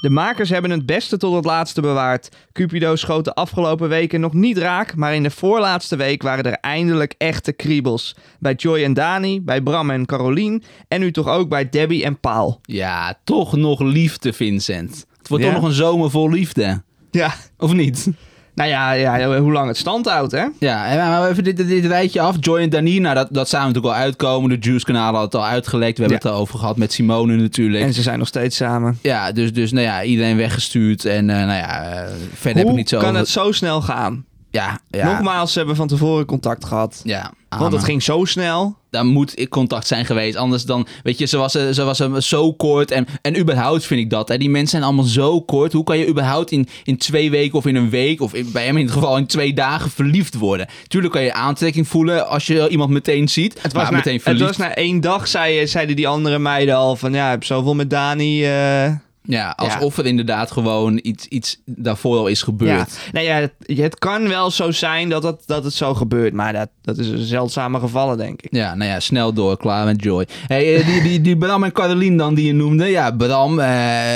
De 0.03 0.09
makers 0.09 0.49
hebben 0.49 0.71
het 0.71 0.85
beste 0.85 1.17
tot 1.17 1.35
het 1.35 1.45
laatste 1.45 1.81
bewaard. 1.81 2.29
Cupido 2.51 2.95
schoot 2.95 3.25
de 3.25 3.33
afgelopen 3.33 3.89
weken 3.89 4.19
nog 4.19 4.33
niet 4.33 4.57
raak, 4.57 4.95
maar 4.95 5.15
in 5.15 5.23
de 5.23 5.29
voorlaatste 5.31 5.95
week 5.95 6.21
waren 6.23 6.43
er 6.43 6.57
eindelijk 6.61 7.15
echte 7.17 7.51
kriebels. 7.53 8.15
Bij 8.39 8.53
Joy 8.53 8.83
en 8.83 8.93
Dani, 8.93 9.41
bij 9.41 9.61
Bram 9.61 9.89
en 9.89 10.05
Carolien 10.05 10.63
en 10.87 10.99
nu 10.99 11.11
toch 11.11 11.27
ook 11.27 11.49
bij 11.49 11.69
Debbie 11.69 12.03
en 12.03 12.19
Paul. 12.19 12.59
Ja, 12.61 13.19
toch 13.23 13.55
nog 13.55 13.79
liefde, 13.79 14.33
Vincent. 14.33 15.05
Het 15.17 15.27
wordt 15.27 15.43
Ja. 15.43 15.51
toch 15.51 15.59
nog 15.61 15.69
een 15.69 15.75
zomer 15.75 16.09
vol 16.09 16.29
liefde. 16.29 16.83
Ja, 17.11 17.33
Of 17.57 17.73
niet? 17.73 18.09
Nou 18.55 18.69
ja, 18.69 18.91
ja 18.91 19.37
hoe 19.39 19.51
lang 19.51 19.67
het 19.67 19.77
stand 19.77 20.05
houdt, 20.09 20.31
hè? 20.31 20.45
Ja, 20.59 20.85
en 20.85 20.97
maar 20.97 21.29
even 21.29 21.43
dit, 21.43 21.57
dit, 21.57 21.67
dit 21.67 21.85
rijtje 21.85 22.21
af. 22.21 22.35
Joy 22.39 22.59
en 22.59 22.69
Dani, 22.69 22.99
nou, 22.99 23.15
dat, 23.15 23.27
dat 23.31 23.49
zou 23.49 23.65
natuurlijk 23.67 23.93
al 23.95 23.99
uitkomen. 24.01 24.49
De 24.49 24.57
Juice-kanalen 24.69 25.19
had 25.19 25.31
het 25.33 25.41
al 25.41 25.47
uitgelekt. 25.47 25.97
We 25.97 26.03
hebben 26.03 26.19
Ja. 26.21 26.27
het 26.29 26.35
erover 26.37 26.59
gehad 26.59 26.77
met 26.77 26.93
Simone 26.93 27.35
natuurlijk. 27.35 27.83
En 27.83 27.93
ze 27.93 28.01
zijn 28.01 28.19
nog 28.19 28.27
steeds 28.27 28.55
samen. 28.55 28.97
Ja, 29.01 29.31
dus, 29.31 29.53
dus 29.53 29.71
nou 29.71 29.85
ja, 29.85 30.03
iedereen 30.03 30.37
weggestuurd. 30.37 31.05
En 31.05 31.29
eh, 31.29 31.35
nou 31.35 31.57
ja, 31.57 31.83
eh, 31.83 32.09
verder 32.33 32.61
heb 32.61 32.69
ik 32.71 32.75
niet 32.77 32.89
zo... 32.89 32.97
kan 32.99 33.07
over- 33.07 33.19
het 33.19 33.29
zo 33.29 33.51
snel 33.51 33.81
gaan? 33.81 34.25
Ja, 34.53 34.79
ja. 34.89 35.11
Nogmaals, 35.11 35.51
ze 35.51 35.57
hebben 35.57 35.75
van 35.75 35.87
tevoren 35.87 36.25
contact 36.25 36.65
gehad. 36.65 37.01
Ja, 37.03 37.31
Want 37.49 37.73
het 37.73 37.83
ging 37.83 38.03
zo 38.03 38.25
snel. 38.25 38.75
Daar 38.89 39.05
moet 39.05 39.47
contact 39.49 39.87
zijn 39.87 40.05
geweest. 40.05 40.35
Anders 40.37 40.63
dan, 40.65 40.87
weet 41.03 41.17
je, 41.17 41.25
ze 41.25 41.37
was, 41.37 41.55
eh, 41.55 41.69
ze 41.69 41.83
was 41.83 41.99
eh, 41.99 42.15
zo 42.15 42.53
kort. 42.53 42.91
En, 42.91 43.05
en 43.21 43.39
überhaupt 43.39 43.85
vind 43.85 43.99
ik 43.99 44.09
dat. 44.09 44.27
Hè, 44.29 44.37
die 44.37 44.49
mensen 44.49 44.69
zijn 44.69 44.83
allemaal 44.83 45.03
zo 45.05 45.41
kort. 45.41 45.73
Hoe 45.73 45.83
kan 45.83 45.97
je 45.97 46.07
überhaupt 46.07 46.51
in, 46.51 46.67
in 46.83 46.97
twee 46.97 47.29
weken 47.31 47.57
of 47.57 47.65
in 47.65 47.75
een 47.75 47.89
week, 47.89 48.21
of 48.21 48.33
in- 48.33 48.51
bij 48.51 48.65
hem 48.65 48.77
in 48.77 48.83
het 48.85 48.93
geval 48.93 49.17
in 49.17 49.25
twee 49.25 49.53
dagen 49.53 49.91
verliefd 49.91 50.35
worden? 50.35 50.67
Tuurlijk 50.87 51.13
kan 51.13 51.23
je 51.23 51.33
aantrekking 51.33 51.87
voelen 51.87 52.27
als 52.27 52.47
je 52.47 52.67
iemand 52.69 52.89
meteen 52.89 53.29
ziet. 53.29 53.61
Het 53.61 53.73
was, 53.73 53.89
na, 53.89 53.95
meteen 53.95 54.13
het 54.13 54.23
verliefd. 54.23 54.45
was 54.47 54.57
na 54.57 54.75
één 54.75 55.01
dag, 55.01 55.27
zei, 55.27 55.67
zeiden 55.67 55.95
die 55.95 56.07
andere 56.07 56.39
meiden 56.39 56.75
al 56.75 56.95
van... 56.95 57.13
Ja, 57.13 57.25
ik 57.25 57.31
heb 57.31 57.43
zoveel 57.43 57.75
met 57.75 57.89
Dani... 57.89 58.45
eh, 58.45 58.91
Ja, 59.25 59.49
alsof 59.55 59.97
er 59.97 60.05
inderdaad 60.05 60.51
gewoon 60.51 60.99
iets, 61.03 61.25
iets 61.27 61.61
daarvoor 61.65 62.17
al 62.17 62.27
is 62.27 62.39
Ja, 62.39 62.45
gebeurd. 62.45 62.99
nee, 63.11 63.25
ja, 63.25 63.35
het, 63.35 63.53
het 63.65 63.99
kan 63.99 64.27
wel 64.27 64.51
zo 64.51 64.71
zijn 64.71 65.09
dat 65.09 65.23
het, 65.23 65.43
dat 65.45 65.63
het 65.63 65.73
zo 65.73 65.93
gebeurt. 65.93 66.33
Maar 66.33 66.53
dat, 66.53 66.69
dat 66.81 66.97
is 66.97 67.07
een 67.07 67.17
zeldzame 67.25 67.79
gevallen, 67.79 68.17
denk 68.17 68.41
ik. 68.41 68.55
Ja, 68.55 68.75
nou 68.75 68.89
ja, 68.91 68.99
snel 68.99 69.33
door, 69.33 69.57
klaar 69.57 69.85
met 69.85 70.03
Joy. 70.03 70.27
Hey, 70.47 70.75
eh, 70.75 70.85
die, 70.85 71.01
die, 71.01 71.21
die 71.21 71.37
Bram 71.37 71.63
en 71.63 71.71
Caroline 71.71 72.17
dan, 72.17 72.33
die 72.33 72.45
je 72.45 72.53
noemde. 72.53 72.85
Ja, 72.85 73.11
Bram 73.11 73.59
eh, 73.59 73.67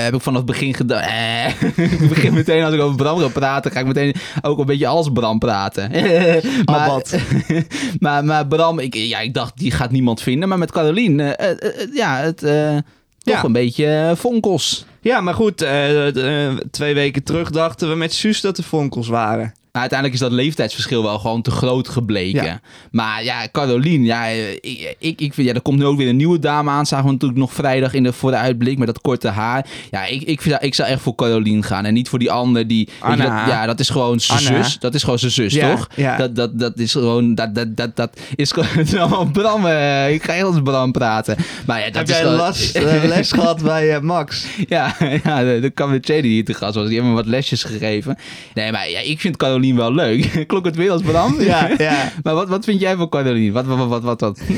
heb 0.03 0.13
ik 0.13 0.21
vanaf 0.21 0.37
het 0.37 0.47
begin 0.51 0.73
gedaan. 0.73 1.01
Eh, 1.01 1.47
ik 2.01 2.09
begin 2.09 2.33
meteen, 2.33 2.63
als 2.63 2.73
ik 2.73 2.81
over 2.81 2.95
Bram 2.95 3.19
ga 3.19 3.27
praten, 3.27 3.71
ga 3.71 3.79
ik 3.79 3.85
meteen 3.87 4.15
ook 4.41 4.59
een 4.59 4.65
beetje 4.65 4.87
als 4.87 5.09
Bram 5.13 5.39
praten. 5.39 5.91
maar, 6.65 6.79
Abad. 6.79 7.17
maar, 7.99 8.25
maar 8.25 8.47
Bram, 8.47 8.79
ik, 8.79 8.95
ja, 8.95 9.19
ik 9.19 9.33
dacht, 9.33 9.57
die 9.57 9.71
gaat 9.71 9.91
niemand 9.91 10.21
vinden. 10.21 10.49
Maar 10.49 10.57
met 10.57 10.71
Caroline, 10.71 11.23
eh, 11.23 11.87
ja, 11.93 12.17
het... 12.17 12.37
toch 12.37 13.35
Ja. 13.35 13.43
een 13.43 13.51
beetje 13.51 14.13
vonkels. 14.15 14.85
Ja, 15.01 15.21
maar 15.21 15.33
goed, 15.33 15.61
eh, 15.61 16.47
eh, 16.47 16.57
twee 16.71 16.93
weken 16.93 17.23
terug 17.23 17.49
dachten 17.49 17.89
we 17.89 17.95
met 17.95 18.13
Suus 18.13 18.41
dat 18.41 18.55
de 18.55 18.63
Fonkels 18.63 19.07
waren. 19.07 19.53
Uiteindelijk 19.79 20.19
is 20.21 20.27
dat 20.27 20.31
leeftijdsverschil 20.37 21.03
wel 21.03 21.19
gewoon 21.19 21.41
te 21.41 21.51
groot 21.51 21.87
gebleken. 21.89 22.43
Ja. 22.45 22.59
Maar 22.91 23.23
ja, 23.23 23.47
Caroline, 23.51 24.05
ja, 24.05 24.25
ik, 24.25 24.95
ik, 24.99 25.21
ik 25.21 25.33
vind, 25.33 25.47
ja, 25.47 25.53
er 25.53 25.61
komt 25.61 25.77
nu 25.77 25.85
ook 25.85 25.97
weer 25.97 26.07
een 26.07 26.15
nieuwe 26.15 26.39
dame 26.39 26.69
aan. 26.69 26.85
Zagen 26.85 27.05
we 27.05 27.11
natuurlijk 27.11 27.39
nog 27.39 27.53
vrijdag 27.53 27.93
in 27.93 28.03
de, 28.03 28.13
voor 28.13 28.31
de 28.31 28.37
uitblik 28.37 28.77
met 28.77 28.87
dat 28.87 29.01
korte 29.01 29.27
haar. 29.27 29.65
Ja, 29.91 30.05
ik, 30.05 30.21
ik, 30.21 30.41
vind, 30.41 30.57
ik 30.63 30.73
zou 30.73 30.89
echt 30.89 31.01
voor 31.01 31.15
Caroline 31.15 31.63
gaan. 31.63 31.85
En 31.85 31.93
niet 31.93 32.09
voor 32.09 32.19
die 32.19 32.31
ander 32.31 32.67
die... 32.67 32.89
je, 33.09 33.15
dat, 33.15 33.27
ja, 33.27 33.65
dat 33.65 33.79
is 33.79 33.89
gewoon 33.89 34.19
zijn 34.19 34.39
zus. 34.39 34.79
Dat 34.79 34.93
is 34.93 35.03
gewoon 35.03 35.19
zijn 35.19 35.31
zus, 35.31 35.53
Ja, 35.53 35.75
toch? 35.75 35.87
ja. 35.95 36.17
Dat, 36.17 36.35
dat, 36.35 36.59
dat 36.59 36.79
is 36.79 36.91
gewoon... 36.91 37.35
Dat, 37.35 37.55
dat, 37.55 37.75
dat, 37.75 37.95
dat 37.95 38.19
is 38.35 38.51
gewoon... 38.51 38.67
Allemaal 38.99 39.25
Bram, 39.25 39.65
eh, 39.65 40.13
ik 40.13 40.23
ga 40.23 40.33
heel 40.33 40.47
als 40.47 40.61
Bram 40.63 40.91
praten. 40.91 41.35
Maar 41.65 41.79
ja, 41.79 41.85
dat 41.85 41.95
Heb 41.95 42.03
is 42.03 42.09
jij 42.09 42.21
gewoon- 42.21 42.35
las, 42.37 42.71
eh, 42.71 43.03
les 43.03 43.31
gehad 43.31 43.63
bij 43.63 43.95
eh, 43.95 44.01
Max? 44.01 44.45
ja, 44.67 44.95
ja 45.23 45.43
de, 45.43 45.71
de 46.01 46.13
hier 46.21 46.45
te 46.45 46.53
gast 46.53 46.75
was, 46.75 46.85
die 46.85 46.93
hebben 46.93 47.13
me 47.13 47.19
wat 47.21 47.29
lesjes 47.29 47.63
gegeven. 47.63 48.17
Nee, 48.53 48.71
maar 48.71 48.89
ja, 48.89 48.99
ik 48.99 49.19
vind 49.19 49.37
Caroline 49.37 49.66
wel 49.75 49.93
leuk. 49.93 50.31
Klonk 50.47 50.65
het 50.65 50.75
weer 50.75 50.91
als 50.91 51.01
Bram? 51.01 51.41
Ja, 51.41 51.69
ja. 51.77 52.11
Maar 52.23 52.33
wat, 52.33 52.49
wat 52.49 52.65
vind 52.65 52.79
jij 52.79 52.95
van 52.95 53.09
Caroline? 53.09 53.51
Wat, 53.51 53.65
wat, 53.65 53.87
wat, 53.87 54.01
wat, 54.03 54.21
wat? 54.21 54.39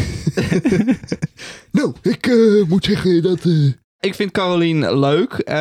Nou, 1.71 1.93
ik 2.01 2.27
eh, 2.27 2.67
moet 2.67 2.85
zeggen 2.85 3.23
dat... 3.23 3.39
eh, 3.45 3.71
Ik 3.99 4.15
vind 4.15 4.31
Caroline 4.31 4.97
leuk. 4.99 5.33
Eh, 5.33 5.55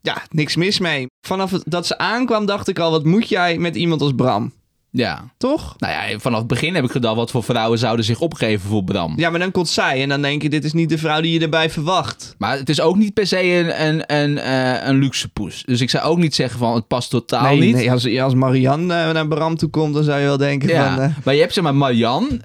ja, 0.00 0.22
niks 0.30 0.56
mis 0.56 0.78
mee. 0.78 1.06
Vanaf 1.26 1.50
dat 1.50 1.86
ze 1.86 1.98
aankwam 1.98 2.46
dacht 2.46 2.68
ik 2.68 2.78
al, 2.78 2.90
wat 2.90 3.04
moet 3.04 3.28
jij 3.28 3.58
met 3.58 3.76
iemand 3.76 4.00
als 4.00 4.12
Bram? 4.16 4.52
Ja. 4.96 5.24
Toch? 5.36 5.74
Nou 5.78 5.92
ja, 5.92 6.18
vanaf 6.18 6.38
het 6.38 6.48
begin 6.48 6.74
heb 6.74 6.84
ik 6.84 6.90
gedacht, 6.90 7.16
wat 7.16 7.30
voor 7.30 7.42
vrouwen 7.42 7.78
zouden 7.78 8.04
zich 8.04 8.20
opgeven 8.20 8.68
voor 8.68 8.84
Bram? 8.84 9.12
Ja, 9.16 9.30
maar 9.30 9.38
dan 9.38 9.50
komt 9.50 9.68
zij 9.68 10.02
en 10.02 10.08
dan 10.08 10.22
denk 10.22 10.42
je, 10.42 10.48
dit 10.48 10.64
is 10.64 10.72
niet 10.72 10.88
de 10.88 10.98
vrouw 10.98 11.20
die 11.20 11.32
je 11.32 11.40
erbij 11.40 11.70
verwacht. 11.70 12.34
Maar 12.38 12.58
het 12.58 12.68
is 12.68 12.80
ook 12.80 12.96
niet 12.96 13.14
per 13.14 13.26
se 13.26 13.42
een, 13.42 13.86
een, 13.86 14.14
een, 14.16 14.38
eh, 14.38 14.88
een 14.88 14.98
luxe 14.98 15.28
poes. 15.28 15.62
Dus 15.64 15.80
ik 15.80 15.90
zou 15.90 16.04
ook 16.04 16.18
niet 16.18 16.34
zeggen 16.34 16.58
van, 16.58 16.74
het 16.74 16.86
past 16.86 17.10
totaal 17.10 17.42
nee, 17.42 17.60
niet. 17.60 17.74
nee, 17.74 17.90
als, 17.92 18.18
als 18.18 18.34
Marianne 18.34 18.94
eh, 18.94 19.10
naar 19.12 19.28
Bram 19.28 19.56
toe 19.56 19.68
komt, 19.70 19.94
dan 19.94 20.04
zou 20.04 20.20
je 20.20 20.26
wel 20.26 20.36
denken 20.36 20.68
Ja, 20.68 20.94
van... 20.94 21.02
eh, 21.02 21.10
maar 21.24 21.34
je 21.34 21.40
hebt 21.40 21.52
zeg 21.54 21.64
maar 21.64 21.74
Marianne, 21.74 22.40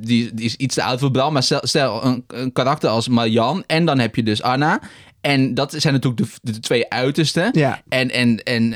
die, 0.00 0.34
die 0.34 0.44
is 0.44 0.54
iets 0.54 0.74
te 0.74 0.82
oud 0.82 0.98
voor 1.00 1.10
Bram, 1.10 1.32
maar 1.32 1.42
stel, 1.42 1.60
stel 1.62 2.04
een, 2.04 2.24
een 2.26 2.52
karakter 2.52 2.90
als 2.90 3.08
Marianne 3.08 3.64
en 3.66 3.84
dan 3.84 3.98
heb 3.98 4.16
je 4.16 4.22
dus 4.22 4.42
Anna. 4.42 4.80
En 5.20 5.54
dat 5.54 5.74
zijn 5.76 5.94
natuurlijk 5.94 6.22
de, 6.42 6.52
de 6.52 6.60
twee 6.60 6.90
uitersten. 6.90 7.50
ja. 7.52 7.82
En, 7.88 8.10
en, 8.10 8.42
en 8.42 8.74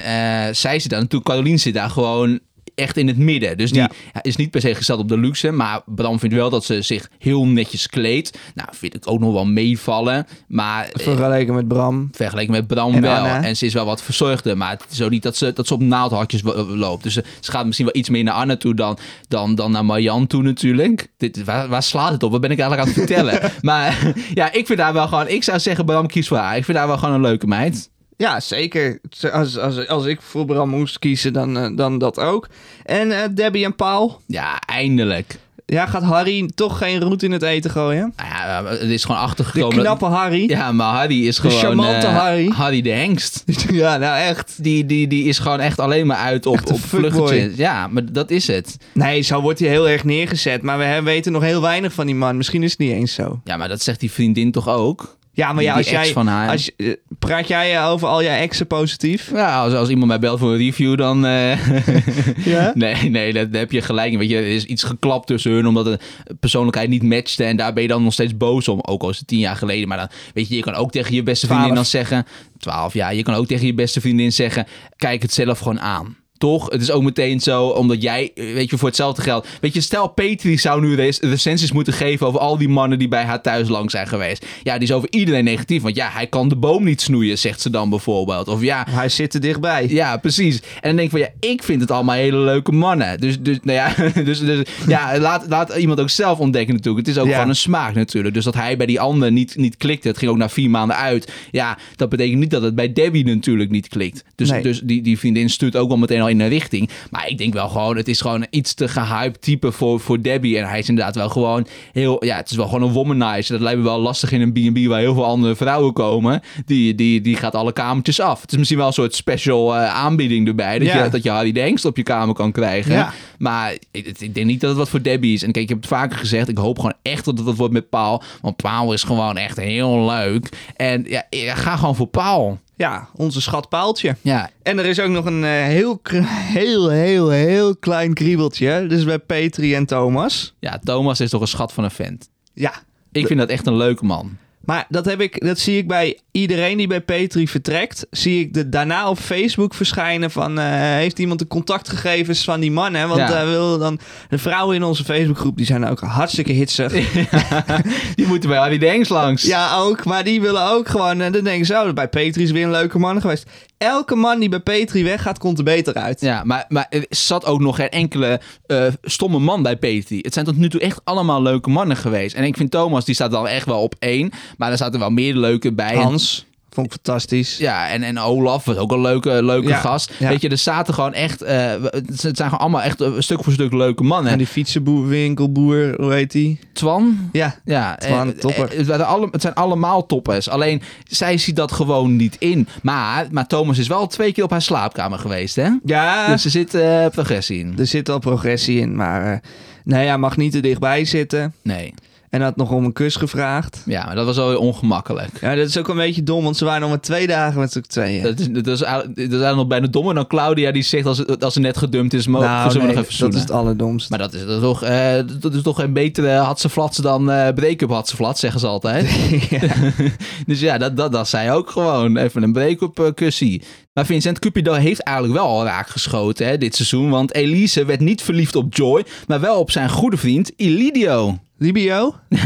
zij 0.54 0.78
zit 0.78 0.90
daar 0.90 1.00
natuurlijk, 1.00 1.30
Caroline 1.30 1.56
zit 1.56 1.74
daar 1.74 1.90
gewoon 1.90 2.40
echt 2.74 2.96
in 2.96 3.06
het 3.06 3.16
midden. 3.18 3.56
Dus 3.56 3.70
die 3.72 3.80
Ja. 3.80 3.90
is 4.22 4.36
niet 4.36 4.50
per 4.50 4.60
se 4.60 4.74
gesteld 4.74 5.00
op 5.00 5.08
de 5.08 5.18
luxe. 5.18 5.50
Maar 5.50 5.80
Bram 5.86 6.18
vindt 6.18 6.34
wel 6.34 6.50
dat 6.50 6.64
ze 6.64 6.82
zich 6.82 7.10
heel 7.18 7.46
netjes 7.46 7.86
kleedt. 7.88 8.38
Nou, 8.54 8.68
vind 8.72 8.94
ik 8.94 9.10
ook 9.10 9.20
nog 9.20 9.32
wel 9.32 9.46
meevallen. 9.46 10.26
Maar 10.48 10.84
eh, 10.88 11.02
Vergeleken 11.02 11.54
met 11.54 11.68
Bram. 11.68 12.08
vergeleken 12.12 12.52
met 12.52 12.66
Bram 12.66 12.94
En 12.94 13.00
wel. 13.00 13.14
Anna. 13.16 13.42
En 13.42 13.56
ze 13.56 13.66
is 13.66 13.74
wel 13.74 13.84
wat 13.84 14.02
verzorgder. 14.02 14.56
Maar 14.56 14.70
het 14.70 14.84
is 14.90 15.02
ook 15.02 15.10
niet 15.10 15.22
dat 15.22 15.36
ze, 15.36 15.52
dat 15.52 15.66
ze 15.66 15.74
op 15.74 15.80
naaldhakjes 15.80 16.42
loopt. 16.68 17.02
Dus 17.02 17.12
ze, 17.14 17.24
ze 17.40 17.50
gaat 17.50 17.64
misschien 17.64 17.86
wel 17.86 17.96
iets 17.96 18.08
meer 18.08 18.24
naar 18.24 18.34
Anna 18.34 18.56
toe 18.56 18.74
dan, 18.74 18.98
dan, 19.28 19.54
dan 19.54 19.70
naar 19.72 19.84
Marjan 19.84 20.26
toe 20.26 20.42
natuurlijk. 20.42 21.08
Dit, 21.16 21.44
waar, 21.44 21.68
waar 21.68 21.82
slaat 21.82 22.12
het 22.12 22.22
op? 22.22 22.30
Wat 22.30 22.40
ben 22.40 22.50
ik 22.50 22.58
eigenlijk 22.58 22.88
aan 22.88 22.94
het 22.94 23.06
vertellen? 23.06 23.52
maar 23.60 24.12
ja, 24.34 24.52
ik 24.52 24.66
vind 24.66 24.78
haar 24.78 24.92
wel 24.92 25.08
gewoon... 25.08 25.28
Ik 25.28 25.42
zou 25.42 25.58
zeggen, 25.60 25.84
Bram, 25.84 26.06
kies 26.06 26.28
voor 26.28 26.36
haar. 26.36 26.56
Ik 26.56 26.64
vind 26.64 26.78
haar 26.78 26.86
wel 26.86 26.98
gewoon 26.98 27.14
een 27.14 27.20
leuke 27.20 27.46
meid. 27.46 27.90
Ja, 28.22 28.40
zeker. 28.40 29.00
Als, 29.32 29.58
als, 29.58 29.88
als 29.88 30.04
ik 30.06 30.20
voor 30.20 30.44
Bram 30.44 30.68
moest 30.68 30.98
kiezen, 30.98 31.32
dan, 31.32 31.58
eh, 31.58 31.76
dan 31.76 31.98
dat 31.98 32.18
ook. 32.18 32.48
En 32.84 33.10
eh, 33.22 33.28
Debbie 33.34 33.64
en 33.64 33.76
Paul. 33.76 34.20
Ja, 34.26 34.58
eindelijk. 34.60 35.38
Ja, 35.66 35.86
gaat 35.86 36.02
Harry 36.02 36.50
toch 36.54 36.78
geen 36.78 37.00
roet 37.00 37.22
in 37.22 37.32
het 37.32 37.42
eten 37.42 37.70
gooien? 37.70 38.12
Nou 38.16 38.28
ja, 38.28 38.64
het 38.70 38.80
is 38.90 39.02
gewoon 39.04 39.16
De 39.20 39.26
achtergekomen. 39.26 39.76
dat- 39.76 39.84
knappe 39.84 40.04
Harry. 40.16 40.48
Ja, 40.50 40.72
maar 40.72 40.94
Harry 40.94 41.26
is 41.26 41.36
De 41.36 41.42
gewoon... 41.42 41.58
charmante 41.58 42.06
eh, 42.06 42.18
Harry. 42.18 42.48
Harry 42.48 42.82
de 42.82 42.90
hengst. 42.90 43.44
Ja, 43.70 43.96
nou 43.96 44.18
echt. 44.20 44.62
Die, 44.62 44.86
die, 44.86 45.06
die 45.08 45.24
is 45.24 45.38
gewoon 45.38 45.60
echt 45.60 45.78
alleen 45.80 46.06
maar 46.06 46.16
uit 46.16 46.46
op, 46.46 46.60
op 46.70 46.80
vluchtjes. 46.80 47.56
Ja, 47.56 47.86
maar 47.86 48.12
dat 48.12 48.30
is 48.30 48.46
het. 48.46 48.76
Nee, 48.94 49.20
zo 49.22 49.40
wordt 49.40 49.58
hij 49.58 49.68
heel 49.68 49.88
erg 49.88 50.04
neergezet. 50.04 50.62
Maar 50.62 50.78
we 50.78 51.00
weten 51.02 51.32
nog 51.32 51.42
heel 51.42 51.60
weinig 51.60 51.92
van 51.92 52.06
die 52.06 52.14
man. 52.14 52.36
Misschien 52.36 52.62
is 52.62 52.70
het 52.70 52.78
niet 52.80 52.92
eens 52.92 53.14
zo. 53.14 53.40
Ja, 53.44 53.56
maar 53.56 53.68
dat 53.68 53.82
zegt 53.82 54.00
die 54.00 54.10
vriendin 54.12 54.52
toch 54.52 54.68
ook? 54.68 55.16
Ja, 55.34 55.52
maar 55.52 55.62
ja, 55.62 55.74
als 55.74 55.90
jij... 55.90 56.12
van 56.12 56.26
haar. 56.26 56.48
Als, 56.50 56.70
je- 56.76 56.98
praat 57.18 57.48
jij 57.48 57.76
eh, 57.76 57.88
over 57.88 58.08
al 58.08 58.22
je 58.22 58.28
exen 58.28 58.66
positief? 58.66 59.30
Ja, 59.34 59.62
als, 59.62 59.72
als 59.74 59.88
iemand 59.88 60.06
mij 60.08 60.18
belt 60.18 60.38
voor 60.38 60.50
een 60.52 60.58
review, 60.58 60.96
dan... 60.98 61.26
eh, 61.26 61.66
Ja? 62.44 62.72
nee, 62.74 62.94
nee, 63.10 63.32
daar 63.32 63.46
heb 63.50 63.72
je 63.72 63.80
gelijk 63.82 64.12
in. 64.12 64.18
Weet 64.18 64.30
je, 64.30 64.36
er 64.36 64.46
is 64.46 64.64
iets 64.64 64.82
geklapt 64.82 65.26
tussen 65.26 65.52
hun 65.52 65.66
omdat 65.66 65.84
de 65.84 65.98
persoonlijkheid 66.40 66.88
niet 66.88 67.02
matchte. 67.02 67.44
En 67.44 67.56
daar 67.56 67.72
ben 67.72 67.82
je 67.82 67.88
dan 67.88 68.02
nog 68.02 68.12
steeds 68.12 68.36
boos 68.36 68.68
om. 68.68 68.78
Ook 68.82 69.02
al 69.02 69.10
is 69.10 69.18
het 69.18 69.26
tien 69.26 69.38
jaar 69.38 69.56
geleden. 69.56 69.88
Maar 69.88 69.98
dan, 69.98 70.08
weet 70.34 70.48
je, 70.48 70.56
je 70.56 70.62
kan 70.62 70.74
ook 70.74 70.90
tegen 70.90 71.14
je 71.14 71.22
beste 71.22 71.46
vriendin 71.46 71.74
dan 71.74 71.84
Twaalf. 71.84 71.88
zeggen... 72.08 72.26
Twaalf, 72.58 72.94
ja. 72.94 73.10
Je 73.10 73.22
kan 73.22 73.34
ook 73.34 73.46
tegen 73.46 73.66
je 73.66 73.74
beste 73.74 74.00
vriendin 74.00 74.32
zeggen... 74.32 74.66
Kijk 74.96 75.22
het 75.22 75.32
zelf 75.32 75.58
gewoon 75.58 75.80
aan. 75.80 76.16
Toch? 76.42 76.70
Het 76.70 76.82
is 76.82 76.90
ook 76.90 77.02
meteen 77.02 77.40
zo, 77.40 77.66
omdat 77.66 78.02
jij, 78.02 78.30
weet 78.34 78.70
je, 78.70 78.78
voor 78.78 78.88
hetzelfde 78.88 79.22
geld. 79.22 79.46
Weet 79.60 79.74
je, 79.74 79.80
stel 79.80 80.08
Petri 80.08 80.58
zou 80.58 80.80
nu 80.80 80.94
recensies 81.20 81.72
moeten 81.72 81.92
geven 81.92 82.26
over 82.26 82.40
al 82.40 82.58
die 82.58 82.68
mannen 82.68 82.98
die 82.98 83.08
bij 83.08 83.24
haar 83.24 83.42
thuis 83.42 83.68
lang 83.68 83.90
zijn 83.90 84.06
geweest. 84.06 84.46
Ja, 84.62 84.74
die 84.78 84.88
is 84.88 84.94
over 84.94 85.08
iedereen 85.12 85.44
negatief. 85.44 85.82
Want 85.82 85.96
ja, 85.96 86.08
hij 86.12 86.26
kan 86.26 86.48
de 86.48 86.56
boom 86.56 86.84
niet 86.84 87.00
snoeien, 87.00 87.38
zegt 87.38 87.60
ze 87.60 87.70
dan 87.70 87.90
bijvoorbeeld. 87.90 88.48
Of 88.48 88.62
ja, 88.62 88.86
Hij 88.90 89.08
zit 89.08 89.34
er 89.34 89.40
dichtbij. 89.40 89.86
ja, 89.88 90.16
precies. 90.16 90.56
En 90.60 90.80
dan 90.80 90.96
denk 90.96 91.00
ik 91.00 91.10
van 91.10 91.20
ja, 91.20 91.50
ik 91.52 91.62
vind 91.62 91.80
het 91.80 91.90
allemaal 91.90 92.14
hele 92.14 92.36
leuke 92.38 92.72
mannen. 92.72 93.20
Dus, 93.20 93.40
dus 93.40 93.58
nou 93.62 93.76
ja, 93.78 93.94
dus, 94.24 94.40
dus 94.40 94.66
ja, 94.86 95.18
laat, 95.18 95.44
laat 95.48 95.76
iemand 95.76 96.00
ook 96.00 96.10
zelf 96.10 96.38
ontdekken 96.38 96.74
natuurlijk. 96.74 97.06
Het 97.06 97.16
is 97.16 97.22
ook 97.22 97.28
Ja. 97.28 97.32
gewoon 97.34 97.48
een 97.48 97.56
smaak 97.56 97.94
natuurlijk. 97.94 98.34
Dus 98.34 98.44
dat 98.44 98.54
hij 98.54 98.76
bij 98.76 98.86
die 98.86 99.00
ander 99.00 99.32
niet, 99.32 99.56
niet 99.56 99.76
klikte, 99.76 100.08
het 100.08 100.18
ging 100.18 100.30
ook 100.30 100.36
na 100.36 100.48
vier 100.48 100.70
maanden 100.70 100.96
uit. 100.96 101.32
Ja, 101.50 101.78
dat 101.96 102.08
betekent 102.08 102.38
niet 102.38 102.50
dat 102.50 102.62
het 102.62 102.74
bij 102.74 102.92
Debbie 102.92 103.24
natuurlijk 103.24 103.70
niet 103.70 103.88
klikt. 103.88 104.24
Dus, 104.34 104.50
Nee. 104.50 104.62
dus 104.62 104.80
die, 104.84 105.02
die 105.02 105.18
vriendin 105.18 105.50
stuurt 105.50 105.76
ook 105.76 105.88
wel 105.88 105.98
meteen 105.98 106.20
al 106.20 106.30
in 106.32 106.40
een 106.40 106.48
richting. 106.48 106.90
Maar 107.10 107.28
ik 107.28 107.38
denk 107.38 107.52
wel 107.52 107.68
gewoon, 107.68 107.96
het 107.96 108.08
is 108.08 108.20
gewoon 108.20 108.40
een 108.40 108.46
iets 108.50 108.74
te 108.74 108.88
gehyped 108.88 109.42
type 109.42 109.72
voor, 109.72 110.00
voor 110.00 110.22
Debbie. 110.22 110.58
En 110.58 110.68
hij 110.68 110.78
is 110.78 110.88
inderdaad 110.88 111.14
wel 111.14 111.28
gewoon 111.28 111.66
heel, 111.92 112.24
ja, 112.24 112.36
het 112.36 112.50
is 112.50 112.56
wel 112.56 112.66
gewoon 112.66 112.82
een 112.82 112.92
womanizer. 112.94 113.52
Dat 113.52 113.60
lijkt 113.60 113.78
me 113.78 113.84
wel 113.84 114.00
lastig 114.00 114.32
in 114.32 114.40
een 114.40 114.52
B&B 114.52 114.86
waar 114.88 115.00
heel 115.00 115.14
veel 115.14 115.24
andere 115.24 115.56
vrouwen 115.56 115.92
komen. 115.92 116.42
Die, 116.66 116.94
die, 116.94 117.20
die 117.20 117.36
gaat 117.36 117.54
alle 117.54 117.72
kamertjes 117.72 118.20
af. 118.20 118.40
Het 118.40 118.52
is 118.52 118.56
misschien 118.58 118.78
wel 118.78 118.86
een 118.86 118.92
soort 118.92 119.14
special 119.14 119.76
eh, 119.76 119.94
aanbieding 119.94 120.46
erbij. 120.48 120.78
Dat, 120.78 120.88
Ja. 120.88 121.04
je, 121.04 121.10
dat 121.10 121.22
je 121.22 121.30
Harry 121.30 121.52
de 121.52 121.60
Hengst 121.60 121.84
op 121.84 121.96
je 121.96 122.02
kamer 122.02 122.34
kan 122.34 122.52
krijgen. 122.52 122.92
Ja. 122.92 123.12
Maar 123.38 123.72
ik, 123.90 124.06
ik 124.18 124.34
denk 124.34 124.46
niet 124.46 124.60
dat 124.60 124.68
het 124.70 124.78
wat 124.78 124.88
voor 124.88 125.02
Debbie 125.02 125.34
is. 125.34 125.42
En 125.42 125.52
kijk, 125.52 125.64
ik 125.64 125.68
heb 125.70 125.78
het 125.78 125.86
vaker 125.88 126.18
gezegd. 126.18 126.48
Ik 126.48 126.58
hoop 126.58 126.76
gewoon 126.76 126.94
echt 127.02 127.24
dat 127.24 127.36
het 127.36 127.46
wat 127.46 127.56
wordt 127.56 127.72
met 127.72 127.88
Paul. 127.88 128.22
Want 128.40 128.56
Paul 128.56 128.92
is 128.92 129.02
gewoon 129.02 129.36
echt 129.36 129.56
heel 129.60 130.04
leuk. 130.06 130.48
En 130.76 131.04
ja, 131.08 131.26
ja, 131.30 131.54
ga 131.54 131.76
gewoon 131.76 131.96
voor 131.96 132.06
Paul. 132.06 132.58
Ja, 132.82 133.08
onze 133.14 133.40
schat 133.40 133.68
Paaltje. 133.68 134.16
Ja, 134.20 134.50
En 134.62 134.78
er 134.78 134.86
is 134.86 135.00
ook 135.00 135.10
nog 135.10 135.24
een 135.24 135.44
eh, 135.44 135.50
heel, 135.50 136.00
heel, 136.26 136.88
heel, 136.88 137.28
heel 137.30 137.76
klein 137.76 138.14
kriebeltje. 138.14 138.86
Dus 138.86 139.04
bij 139.04 139.18
Petri 139.18 139.74
en 139.74 139.86
Thomas. 139.86 140.54
ja, 140.58 140.78
Thomas 140.84 141.20
is 141.20 141.30
toch 141.30 141.40
een 141.40 141.48
schat 141.48 141.72
van 141.72 141.84
een 141.84 141.90
vent. 141.90 142.28
Ja, 142.54 142.72
Ik 143.12 143.26
vind 143.26 143.38
dat 143.38 143.48
echt 143.48 143.66
een 143.66 143.76
leuke 143.76 144.04
man. 144.04 144.36
Maar 144.64 144.86
dat, 144.88 145.04
heb 145.04 145.20
ik, 145.20 145.44
dat 145.46 145.58
zie 145.58 145.76
ik 145.78 145.88
bij 145.88 146.18
iedereen 146.30 146.76
die 146.76 146.86
bij 146.86 147.00
Petri 147.00 147.48
vertrekt. 147.48 148.06
Zie 148.10 148.40
ik 148.40 148.54
de, 148.54 148.68
daarna 148.68 149.08
op 149.08 149.18
Facebook 149.18 149.74
verschijnen 149.74 150.30
van... 150.30 150.58
eh, 150.58 150.64
heeft 150.80 151.18
iemand 151.18 151.38
de 151.38 151.46
contactgegevens 151.46 152.44
van 152.44 152.60
die 152.60 152.70
man? 152.70 152.94
Hè? 152.94 153.06
Want 153.06 153.20
Ja. 153.20 153.40
eh, 153.40 153.48
willen 153.48 153.78
dan, 153.78 153.98
de 154.28 154.38
vrouwen 154.38 154.76
in 154.76 154.82
onze 154.82 155.04
Facebookgroep 155.04 155.56
die 155.56 155.66
zijn 155.66 155.84
ook 155.86 156.00
hartstikke 156.00 156.52
hitsig. 156.52 156.92
Die 158.14 158.26
moeten 158.26 158.48
bij 158.48 158.58
Harry 158.58 158.78
de 158.78 158.86
Hengst 158.86 159.10
langs. 159.10 159.42
Ja, 159.42 159.76
ook. 159.76 160.04
Maar 160.04 160.24
die 160.24 160.40
willen 160.40 160.70
ook 160.70 160.88
gewoon... 160.88 161.20
En 161.20 161.32
dan 161.32 161.44
denken 161.44 161.66
ze, 161.66 161.74
oh, 161.74 161.92
bij 161.92 162.08
Petri 162.08 162.42
is 162.42 162.50
weer 162.50 162.64
een 162.64 162.70
leuke 162.70 162.98
man 162.98 163.20
geweest. 163.20 163.46
Elke 163.78 164.14
man 164.14 164.40
die 164.40 164.48
bij 164.48 164.60
Petri 164.60 165.04
weggaat, 165.04 165.38
komt 165.38 165.58
er 165.58 165.64
beter 165.64 165.94
uit. 165.94 166.20
Ja, 166.20 166.44
maar, 166.44 166.64
maar 166.68 166.86
er 166.90 167.04
zat 167.08 167.44
ook 167.44 167.60
nog 167.60 167.76
geen 167.76 167.88
enkele 167.88 168.40
eh, 168.66 168.86
stomme 169.02 169.38
man 169.38 169.62
bij 169.62 169.76
Petri. 169.76 170.18
Het 170.18 170.32
zijn 170.32 170.44
tot 170.46 170.56
nu 170.56 170.68
toe 170.68 170.80
echt 170.80 171.00
allemaal 171.04 171.42
leuke 171.42 171.70
mannen 171.70 171.96
geweest. 171.96 172.34
En 172.34 172.44
ik 172.44 172.56
vind 172.56 172.70
Thomas, 172.70 173.04
die 173.04 173.14
staat 173.14 173.30
dan 173.30 173.48
echt 173.48 173.66
wel 173.66 173.82
op 173.82 173.94
één. 173.98 174.30
Maar 174.56 174.70
er 174.70 174.76
zaten 174.76 175.00
wel 175.00 175.10
meer 175.10 175.34
leuke 175.36 175.72
bij. 175.72 175.94
Hans, 175.94 176.46
vond 176.70 176.86
ik 176.86 176.92
fantastisch. 176.92 177.56
Ja, 177.56 177.88
en, 177.88 178.02
en 178.02 178.18
Olaf 178.18 178.64
was 178.64 178.76
ook 178.76 178.92
een 178.92 179.00
leuke, 179.00 179.42
leuke 179.42 179.68
Ja, 179.68 179.76
gast. 179.76 180.12
ja. 180.18 180.28
Weet 180.28 180.40
je, 180.40 180.48
er 180.48 180.58
zaten 180.58 180.94
gewoon 180.94 181.12
echt... 181.12 181.42
eh, 181.42 181.72
het 181.90 182.20
zijn 182.20 182.34
gewoon 182.36 182.58
allemaal 182.58 182.82
echt 182.82 183.00
eh, 183.00 183.12
stuk 183.18 183.44
voor 183.44 183.52
stuk 183.52 183.72
leuke 183.72 184.02
mannen. 184.02 184.32
En 184.32 184.38
die 184.38 184.46
fietsenboer, 184.46 185.06
winkelboer, 185.08 185.94
hoe 186.00 186.12
heet 186.12 186.30
die? 186.32 186.58
Twan... 186.72 187.28
Ja, 187.32 187.54
Ja, 187.64 187.96
Twan, 187.96 188.32
eh, 188.32 188.38
topper. 188.38 188.68
Het, 188.76 189.32
het 189.32 189.40
zijn 189.42 189.54
allemaal 189.54 190.06
toppers. 190.06 190.48
Alleen, 190.48 190.82
zij 191.08 191.38
ziet 191.38 191.56
dat 191.56 191.72
gewoon 191.72 192.16
niet 192.16 192.36
in. 192.38 192.68
Maar, 192.82 193.26
maar 193.30 193.46
Thomas 193.46 193.78
is 193.78 193.86
wel 193.88 194.06
twee 194.06 194.32
keer 194.32 194.44
op 194.44 194.50
haar 194.50 194.62
slaapkamer 194.62 195.18
geweest, 195.18 195.56
hè? 195.56 195.68
ja 195.84 196.26
Dus 196.26 196.44
er 196.44 196.50
zit 196.50 196.70
progressie 197.12 197.58
in. 197.58 197.74
er 197.78 197.86
zit 197.86 198.08
wel 198.08 198.18
progressie 198.18 198.80
in, 198.80 198.96
maar... 198.96 199.42
nee, 199.84 200.06
hij 200.06 200.18
mag 200.18 200.36
niet 200.36 200.52
te 200.52 200.60
dichtbij 200.60 201.04
zitten. 201.04 201.54
Nee. 201.62 201.94
En 202.32 202.40
had 202.40 202.56
nog 202.56 202.70
om 202.70 202.84
een 202.84 202.92
kus 202.92 203.16
gevraagd. 203.16 203.82
Ja, 203.86 204.04
maar 204.04 204.14
dat 204.14 204.26
was 204.26 204.36
wel 204.36 204.48
weer 204.48 204.58
ongemakkelijk. 204.58 205.40
Ja, 205.40 205.54
dat 205.54 205.68
is 205.68 205.78
ook 205.78 205.88
een 205.88 205.96
beetje 205.96 206.22
dom, 206.22 206.44
want 206.44 206.56
ze 206.56 206.64
waren 206.64 206.80
nog 206.80 206.90
maar 206.90 207.00
twee 207.00 207.26
dagen 207.26 207.60
met 207.60 207.72
z'n 207.72 207.80
tweeën. 207.80 208.22
Dat 208.22 208.38
is, 208.38 208.48
dat, 208.48 208.66
is, 208.66 208.82
eigenlijk- 208.82 209.16
dat 209.16 209.24
is 209.24 209.30
eigenlijk 209.30 209.56
nog 209.56 209.66
bijna 209.66 209.86
dommer 209.86 210.14
dan 210.14 210.26
Claudia 210.26 210.72
die 210.72 210.82
zegt 210.82 211.06
als, 211.06 211.26
als 211.40 211.54
ze 211.54 211.60
net 211.60 211.76
gedumpt 211.76 212.14
is, 212.14 212.26
mogen 212.26 212.48
nou, 212.48 212.70
ze 212.70 212.78
nee, 212.78 212.86
nog 212.86 212.96
even 212.96 213.06
dat 213.08 213.14
zoenen. 213.14 213.36
is 213.36 213.42
het 213.42 213.50
allerdomst. 213.50 214.10
Maar 214.10 214.18
dat 214.18 214.34
is, 214.34 214.40
dat 214.40 214.50
is 214.56 214.60
toch, 214.62 214.82
eh, 214.82 215.14
dat 215.40 215.54
is 215.54 215.62
toch 215.62 215.76
geen 215.80 215.92
betere 215.92 216.28
hatseflats 216.30 216.96
dan 216.98 217.30
eh 217.30 217.54
break-up 217.54 217.90
hatseflats, 217.90 218.40
zeggen 218.40 218.60
ze 218.60 218.66
altijd. 218.66 219.16
dus 220.46 220.60
ja, 220.60 220.78
dat, 220.78 220.96
dat, 220.96 221.12
dat 221.12 221.28
zei 221.28 221.50
ook 221.50 221.70
gewoon. 221.70 222.16
Even 222.16 222.42
een 222.42 222.52
break-up 222.52 222.98
eh, 222.98 223.06
kussie. 223.14 223.62
Maar 223.92 224.06
Vincent 224.06 224.38
Cupido 224.38 224.72
heeft 224.72 225.00
eigenlijk 225.02 225.38
wel 225.38 225.46
al 225.48 225.64
raak 225.64 225.88
geschoten 225.88 226.46
hè, 226.46 226.58
dit 226.58 226.74
seizoen. 226.74 227.10
Want 227.10 227.34
Elise 227.34 227.84
werd 227.84 228.00
niet 228.00 228.22
verliefd 228.22 228.56
op 228.56 228.74
Joy, 228.74 229.04
maar 229.26 229.40
wel 229.40 229.58
op 229.58 229.70
zijn 229.70 229.90
goede 229.90 230.16
vriend 230.16 230.52
Ilidio. 230.56 231.38
Libio? 231.62 232.14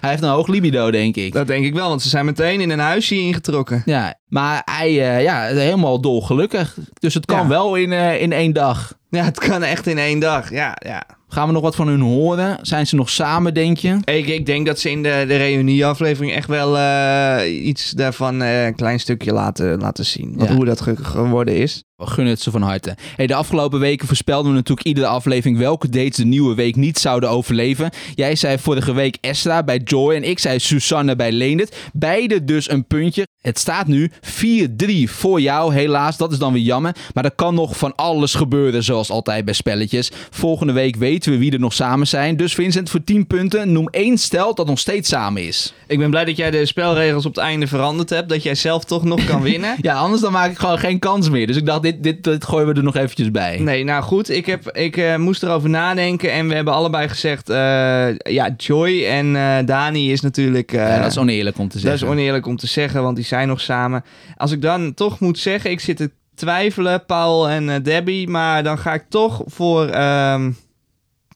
Hij 0.00 0.10
heeft 0.10 0.22
een 0.22 0.28
hoog 0.28 0.46
libido, 0.46 0.90
denk 0.90 1.16
ik. 1.16 1.32
Dat 1.32 1.46
denk 1.46 1.64
ik 1.64 1.74
wel, 1.74 1.88
want 1.88 2.02
ze 2.02 2.08
zijn 2.08 2.24
meteen 2.24 2.60
in 2.60 2.70
een 2.70 2.78
huisje 2.78 3.14
ingetrokken. 3.14 3.82
Ja, 3.84 4.14
maar 4.28 4.62
hij 4.64 4.90
uh, 4.90 5.22
ja, 5.22 5.42
helemaal 5.46 6.00
dolgelukkig. 6.00 6.76
Dus 6.98 7.14
het 7.14 7.26
kan 7.26 7.38
Ja. 7.42 7.46
wel 7.46 7.74
in, 7.74 7.92
uh, 7.92 8.20
in 8.22 8.32
één 8.32 8.52
dag. 8.52 8.94
Ja, 9.10 9.24
het 9.24 9.38
kan 9.38 9.62
echt 9.62 9.86
in 9.86 9.98
één 9.98 10.18
dag. 10.20 10.50
Ja, 10.50 10.76
ja. 10.86 11.02
Gaan 11.28 11.46
we 11.46 11.52
nog 11.52 11.62
wat 11.62 11.74
van 11.74 11.88
hun 11.88 12.00
horen? 12.00 12.58
Zijn 12.62 12.86
ze 12.86 12.96
nog 12.96 13.10
samen, 13.10 13.54
denk 13.54 13.76
je? 13.76 13.98
Ik, 14.04 14.26
ik 14.26 14.46
denk 14.46 14.66
dat 14.66 14.78
ze 14.78 14.90
in 14.90 15.02
de, 15.02 15.24
de 15.28 15.36
reunieaflevering 15.36 16.32
echt 16.34 16.48
wel 16.48 16.76
uh, 16.76 17.64
iets 17.66 17.90
daarvan 17.90 18.40
een 18.40 18.74
klein 18.74 19.00
stukje 19.00 19.32
laten, 19.32 19.80
laten 19.80 20.04
zien. 20.04 20.32
Wat, 20.36 20.48
Ja. 20.48 20.54
Hoe 20.54 20.64
dat 20.64 20.80
ge 20.80 20.96
geworden 20.96 21.56
is. 21.56 21.84
We 22.02 22.10
gunnen 22.10 22.32
het 22.32 22.42
ze 22.42 22.50
van 22.50 22.62
harte. 22.62 22.96
Hey, 23.16 23.26
de 23.26 23.34
afgelopen 23.34 23.80
weken 23.80 24.06
voorspelden 24.06 24.50
we 24.50 24.56
natuurlijk 24.56 24.86
iedere 24.86 25.06
aflevering 25.06 25.58
welke 25.58 25.88
dates 25.88 26.16
de 26.16 26.24
nieuwe 26.24 26.54
week 26.54 26.76
niet 26.76 26.98
zouden 26.98 27.30
overleven. 27.30 27.90
Jij 28.14 28.36
zei 28.36 28.58
vorige 28.58 28.92
week 28.92 29.18
Estra 29.20 29.62
bij 29.62 29.80
Joy 29.84 30.14
en 30.14 30.22
ik 30.22 30.38
zei 30.38 30.58
Susanne 30.58 31.16
bij 31.16 31.32
Leendert. 31.32 31.76
Beide 31.92 32.44
dus 32.44 32.70
een 32.70 32.84
puntje. 32.84 33.26
Het 33.40 33.58
staat 33.58 33.86
nu 33.86 34.10
4-3 34.10 35.10
voor 35.10 35.40
jou, 35.40 35.74
helaas. 35.74 36.16
Dat 36.16 36.32
is 36.32 36.38
dan 36.38 36.52
weer 36.52 36.62
jammer. 36.62 36.96
Maar 37.14 37.24
er 37.24 37.34
kan 37.34 37.54
nog 37.54 37.76
van 37.76 37.94
alles 37.94 38.34
gebeuren, 38.34 38.82
zoals 38.82 39.10
altijd 39.10 39.44
bij 39.44 39.54
spelletjes. 39.54 40.10
Volgende 40.30 40.72
week 40.72 40.96
weten 40.96 41.32
we 41.32 41.38
wie 41.38 41.52
er 41.52 41.60
nog 41.60 41.72
samen 41.72 42.06
zijn. 42.06 42.36
Dus 42.36 42.54
Vincent, 42.54 42.90
voor 42.90 43.04
10 43.04 43.26
punten, 43.26 43.72
noem 43.72 43.88
één 43.88 44.18
stel 44.18 44.54
dat 44.54 44.66
nog 44.66 44.78
steeds 44.78 45.08
samen 45.08 45.46
is. 45.46 45.74
Ik 45.86 45.98
ben 45.98 46.10
blij 46.10 46.24
dat 46.24 46.36
jij 46.36 46.50
de 46.50 46.66
spelregels 46.66 47.26
op 47.26 47.34
het 47.34 47.44
einde 47.44 47.66
veranderd 47.66 48.10
hebt. 48.10 48.28
Dat 48.28 48.42
jij 48.42 48.54
zelf 48.54 48.84
toch 48.84 49.04
nog 49.04 49.24
kan 49.24 49.42
winnen. 49.42 49.76
Ja, 49.80 49.94
anders 49.94 50.20
dan 50.20 50.32
maak 50.32 50.50
ik 50.50 50.58
gewoon 50.58 50.78
geen 50.78 50.98
kans 50.98 51.30
meer. 51.30 51.46
Dus 51.46 51.56
ik 51.56 51.66
dacht, 51.66 51.82
dit, 51.82 51.91
dit, 52.00 52.24
dit 52.24 52.44
gooien 52.44 52.66
we 52.66 52.74
er 52.74 52.82
nog 52.82 52.96
eventjes 52.96 53.30
bij. 53.30 53.58
Nee, 53.58 53.84
nou 53.84 54.02
goed. 54.02 54.30
Ik, 54.30 54.46
heb, 54.46 54.70
ik 54.70 54.96
eh, 54.96 55.16
moest 55.16 55.42
erover 55.42 55.70
nadenken. 55.70 56.32
En 56.32 56.48
we 56.48 56.54
hebben 56.54 56.74
allebei 56.74 57.08
gezegd... 57.08 57.50
eh, 57.50 58.16
ja, 58.16 58.54
Joy 58.56 59.04
en 59.04 59.36
eh, 59.36 59.66
Dani 59.66 60.12
is 60.12 60.20
natuurlijk... 60.20 60.72
Ja, 60.72 60.98
dat 60.98 61.10
is 61.10 61.18
oneerlijk 61.18 61.58
om 61.58 61.68
te 61.68 61.72
dat 61.72 61.82
zeggen. 61.82 62.06
is 62.06 62.12
oneerlijk 62.12 62.46
om 62.46 62.56
te 62.56 62.66
zeggen, 62.66 63.02
want 63.02 63.16
die 63.16 63.24
zijn 63.24 63.48
nog 63.48 63.60
samen. 63.60 64.04
Als 64.36 64.50
ik 64.50 64.62
dan 64.62 64.94
toch 64.94 65.20
moet 65.20 65.38
zeggen... 65.38 65.70
Ik 65.70 65.80
zit 65.80 65.96
te 65.96 66.10
twijfelen, 66.34 67.04
Paul 67.04 67.48
en 67.48 67.82
Debbie. 67.82 68.28
Maar 68.28 68.62
dan 68.62 68.78
ga 68.78 68.94
ik 68.94 69.04
toch 69.08 69.42
voor... 69.46 69.86
ehm, 69.86 70.50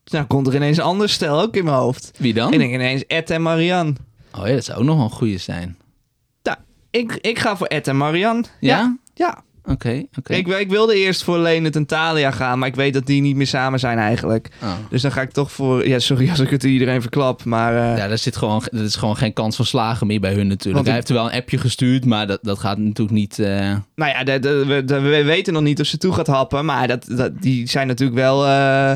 nou, 0.04 0.24
komt 0.26 0.46
er 0.46 0.54
ineens 0.54 0.76
een 0.76 0.84
ander 0.84 1.08
stel 1.08 1.40
ook 1.40 1.56
in 1.56 1.64
mijn 1.64 1.76
hoofd. 1.76 2.10
Wie 2.18 2.34
dan? 2.34 2.52
Ik 2.52 2.58
denk 2.58 2.72
ineens 2.72 3.06
Ed 3.06 3.30
en 3.30 3.42
Marianne. 3.42 3.92
Oh 4.38 4.46
ja, 4.46 4.54
dat 4.54 4.64
zou 4.64 4.78
ook 4.78 4.84
nog 4.84 4.96
wel 4.96 5.04
een 5.04 5.10
goede 5.10 5.38
zijn. 5.38 5.76
Ik, 6.96 7.12
ik 7.20 7.38
ga 7.38 7.56
voor 7.56 7.66
Ed 7.66 7.88
en 7.88 7.96
Marianne. 7.96 8.44
Ja? 8.60 8.96
Ja. 9.14 9.42
Oké, 9.68 10.04
oké. 10.18 10.34
Ik, 10.34 10.46
ik 10.46 10.68
wilde 10.70 10.94
eerst 10.96 11.22
voor 11.24 11.38
Leonard 11.38 11.76
en 11.76 11.86
Talia 11.86 12.30
gaan, 12.30 12.58
maar 12.58 12.68
ik 12.68 12.74
weet 12.74 12.92
dat 12.94 13.06
die 13.06 13.20
niet 13.22 13.36
meer 13.36 13.46
samen 13.46 13.78
zijn 13.78 13.98
eigenlijk. 13.98 14.48
Oh. 14.62 14.72
Dus 14.90 15.02
dan 15.02 15.12
ga 15.12 15.20
ik 15.20 15.30
toch 15.30 15.52
voor... 15.52 15.88
Ja, 15.88 15.98
sorry 15.98 16.30
als 16.30 16.38
ik 16.40 16.50
het 16.50 16.64
iedereen 16.64 17.00
verklap, 17.00 17.44
maar... 17.44 17.76
eh, 17.92 17.98
Ja, 17.98 18.08
daar 18.08 18.18
zit 18.18 18.36
gewoon, 18.36 18.62
er 18.72 18.82
is 18.84 18.96
gewoon 18.96 19.16
geen 19.16 19.32
kans 19.32 19.56
van 19.56 19.64
slagen 19.64 20.06
meer 20.06 20.20
bij 20.20 20.34
hun 20.34 20.46
natuurlijk. 20.46 20.74
Want 20.74 20.86
Hij 20.86 20.88
ik- 20.88 20.94
heeft 20.94 21.08
er 21.08 21.14
wel 21.24 21.32
een 21.32 21.40
appje 21.40 21.58
gestuurd, 21.58 22.04
maar 22.04 22.26
dat, 22.26 22.38
dat 22.42 22.58
gaat 22.58 22.78
natuurlijk 22.78 23.16
niet... 23.18 23.38
eh, 23.38 23.74
Nou 23.94 24.10
ja, 24.10 24.24
de, 24.24 24.38
de- 24.38 24.64
we, 24.66 24.84
de- 24.84 25.00
we 25.00 25.22
weten 25.24 25.52
nog 25.52 25.62
niet 25.62 25.80
of 25.80 25.86
ze 25.86 25.98
toe 25.98 26.12
gaat 26.12 26.26
happen, 26.26 26.64
maar 26.64 26.88
dat, 26.88 27.04
dat, 27.08 27.42
die 27.42 27.68
zijn 27.68 27.86
natuurlijk 27.86 28.18
wel 28.18 28.46
eh, 28.46 28.92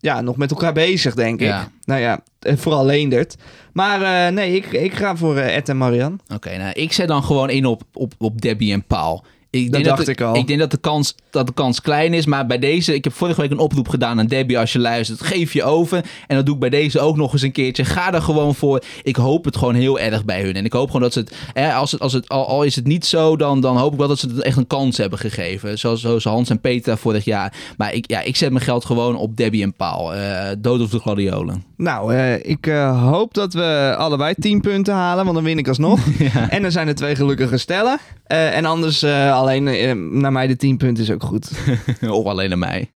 ja, 0.00 0.20
nog 0.20 0.36
met 0.36 0.50
elkaar 0.50 0.72
bezig, 0.72 1.14
denk 1.14 1.40
ik. 1.40 1.54
Nou 1.84 2.00
ja, 2.00 2.20
vooral 2.40 2.84
Leendert. 2.86 3.36
Maar 3.72 4.32
nee, 4.32 4.56
ik, 4.56 4.66
ik 4.72 4.94
ga 4.94 5.16
voor 5.16 5.36
Ed 5.36 5.68
en 5.68 5.76
Marian. 5.76 6.20
Oké, 6.34 6.56
nou, 6.56 6.72
ik 6.72 6.92
zet 6.92 7.08
dan 7.08 7.24
gewoon 7.24 7.50
in 7.50 7.66
op, 7.66 7.82
op, 7.92 8.14
op 8.18 8.40
Debbie 8.40 8.72
en 8.72 8.84
Paul. 8.86 9.24
Ik 9.50 9.72
denk 9.72 9.84
dacht 9.84 10.06
de- 10.06 10.12
ik 10.12 10.20
al. 10.20 10.36
Ik 10.36 10.46
denk 10.46 10.58
dat 10.58 10.70
de, 10.70 10.76
kans, 10.76 11.14
dat 11.30 11.46
de 11.46 11.52
kans 11.52 11.80
klein 11.80 12.14
is, 12.14 12.26
maar 12.26 12.46
bij 12.46 12.58
deze... 12.58 12.94
Ik 12.94 13.04
heb 13.04 13.12
vorige 13.12 13.40
week 13.40 13.50
een 13.50 13.58
oproep 13.58 13.88
gedaan 13.88 14.18
aan 14.18 14.26
Debbie 14.26 14.58
als 14.58 14.72
je 14.72 14.78
luistert. 14.78 15.22
Geef 15.22 15.52
je 15.52 15.64
over. 15.64 16.04
En 16.26 16.36
dat 16.36 16.46
doe 16.46 16.54
ik 16.54 16.60
bij 16.60 16.70
deze 16.70 17.00
ook 17.00 17.16
nog 17.16 17.32
eens 17.32 17.42
een 17.42 17.52
keertje. 17.52 17.84
Ga 17.84 18.12
er 18.14 18.22
gewoon 18.22 18.54
voor. 18.54 18.82
Ik 19.02 19.16
hoop 19.16 19.44
het 19.44 19.56
gewoon 19.56 19.74
heel 19.74 19.98
erg 19.98 20.24
bij 20.24 20.42
hun. 20.42 20.54
En 20.54 20.64
ik 20.64 20.72
hoop 20.72 20.86
gewoon 20.86 21.02
dat 21.02 21.12
ze 21.12 21.18
het... 21.18 21.34
Hè, 21.52 21.72
als 21.72 21.92
het, 21.92 22.00
als 22.00 22.12
het 22.12 22.28
al, 22.28 22.46
al 22.46 22.62
is 22.62 22.76
het 22.76 22.86
niet 22.86 23.06
zo, 23.06 23.36
dan, 23.36 23.60
dan 23.60 23.76
hoop 23.76 23.92
ik 23.92 23.98
wel 23.98 24.08
dat 24.08 24.18
ze 24.18 24.28
het 24.28 24.42
echt 24.42 24.56
een 24.56 24.66
kans 24.66 24.96
hebben 24.96 25.18
gegeven. 25.18 25.78
Zoals, 25.78 26.00
zoals 26.00 26.24
Hans 26.24 26.50
en 26.50 26.60
Peter 26.60 26.98
vorig 26.98 27.24
jaar. 27.24 27.52
Maar 27.76 27.92
ik, 27.94 28.10
ja, 28.10 28.20
ik 28.20 28.36
zet 28.36 28.50
mijn 28.50 28.64
geld 28.64 28.84
gewoon 28.84 29.16
op 29.16 29.36
Debbie 29.36 29.62
en 29.62 29.74
Paul. 29.74 30.14
Eh 30.14 30.50
dood 30.58 30.80
of 30.80 30.90
de 30.90 30.98
gladiolen. 30.98 31.64
Nou, 31.76 32.14
eh, 32.14 32.34
ik 32.34 32.66
eh, 32.66 33.10
hoop 33.10 33.34
dat 33.34 33.52
we 33.52 33.94
allebei 33.98 34.34
10 34.38 34.60
punten 34.60 34.94
halen, 34.94 35.24
want 35.24 35.36
dan 35.36 35.44
win 35.44 35.58
ik 35.58 35.68
alsnog. 35.68 36.00
En 36.48 36.62
dan 36.62 36.70
zijn 36.72 36.88
er 36.88 36.94
twee 36.94 37.14
gelukkige 37.14 37.56
stellen. 37.56 37.98
En 38.26 38.64
anders 38.64 39.02
alleen 39.48 39.68
eh, 39.68 39.92
naar 39.92 40.32
mij 40.32 40.46
de 40.46 40.56
10 40.56 40.76
punten 40.76 41.04
is 41.04 41.10
ook 41.10 41.22
goed. 41.22 41.50
of 42.18 42.24
alleen 42.24 42.48
naar 42.48 42.58
mij. 42.58 42.90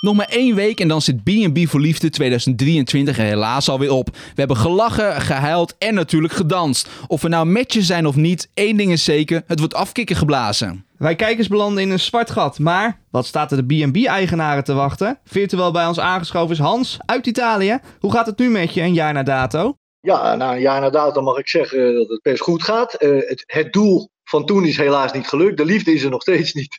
Nog 0.00 0.16
maar 0.16 0.28
één 0.28 0.54
week 0.54 0.80
en 0.80 0.88
dan 0.88 1.02
zit 1.02 1.22
B&B 1.22 1.68
voor 1.68 1.80
Liefde 1.80 2.10
2023 2.10 3.18
er 3.18 3.24
helaas 3.24 3.68
alweer 3.68 3.90
op. 3.90 4.10
We 4.10 4.34
hebben 4.34 4.56
gelachen, 4.56 5.20
gehuild 5.20 5.74
en 5.78 5.94
natuurlijk 5.94 6.32
gedanst. 6.32 6.88
Of 7.06 7.22
we 7.22 7.28
nou 7.28 7.46
matches 7.46 7.86
zijn 7.86 8.06
of 8.06 8.16
niet, 8.16 8.50
één 8.54 8.76
ding 8.76 8.92
is 8.92 9.04
zeker, 9.04 9.42
het 9.46 9.58
wordt 9.58 9.74
afkikken 9.74 10.16
geblazen. 10.16 10.86
Wij 10.98 11.14
kijkers 11.14 11.48
belanden 11.48 11.82
in 11.82 11.90
een 11.90 12.00
zwart 12.00 12.30
gat, 12.30 12.58
maar 12.58 13.00
wat 13.10 13.26
staat 13.26 13.52
er 13.52 13.66
de 13.66 13.86
B&B-eigenaren 13.86 14.64
te 14.64 14.74
wachten? 14.74 15.18
Virtueel 15.24 15.72
bij 15.72 15.86
ons 15.86 16.00
aangeschoven 16.00 16.50
is 16.50 16.58
Hans 16.58 16.98
uit 17.06 17.26
Italië. 17.26 17.78
Hoe 18.00 18.12
gaat 18.12 18.26
het 18.26 18.38
nu 18.38 18.48
met 18.50 18.74
je 18.74 18.80
een 18.80 18.94
jaar 18.94 19.12
na 19.12 19.22
dato? 19.22 19.76
Ja, 20.00 20.34
na 20.34 20.52
een 20.52 20.60
jaar 20.60 20.80
na 20.80 20.90
dato 20.90 21.22
mag 21.22 21.38
ik 21.38 21.48
zeggen 21.48 21.94
dat 21.94 22.08
het 22.08 22.22
best 22.22 22.40
goed 22.40 22.62
gaat. 22.62 22.94
Eh, 22.94 23.10
het, 23.10 23.44
het 23.46 23.72
doel 23.72 24.12
van 24.24 24.46
toen 24.46 24.64
is 24.64 24.76
helaas 24.76 25.12
niet 25.12 25.28
gelukt. 25.28 25.56
De 25.56 25.64
liefde 25.64 25.92
is 25.92 26.02
er 26.02 26.10
nog 26.10 26.22
steeds 26.22 26.52
niet. 26.52 26.78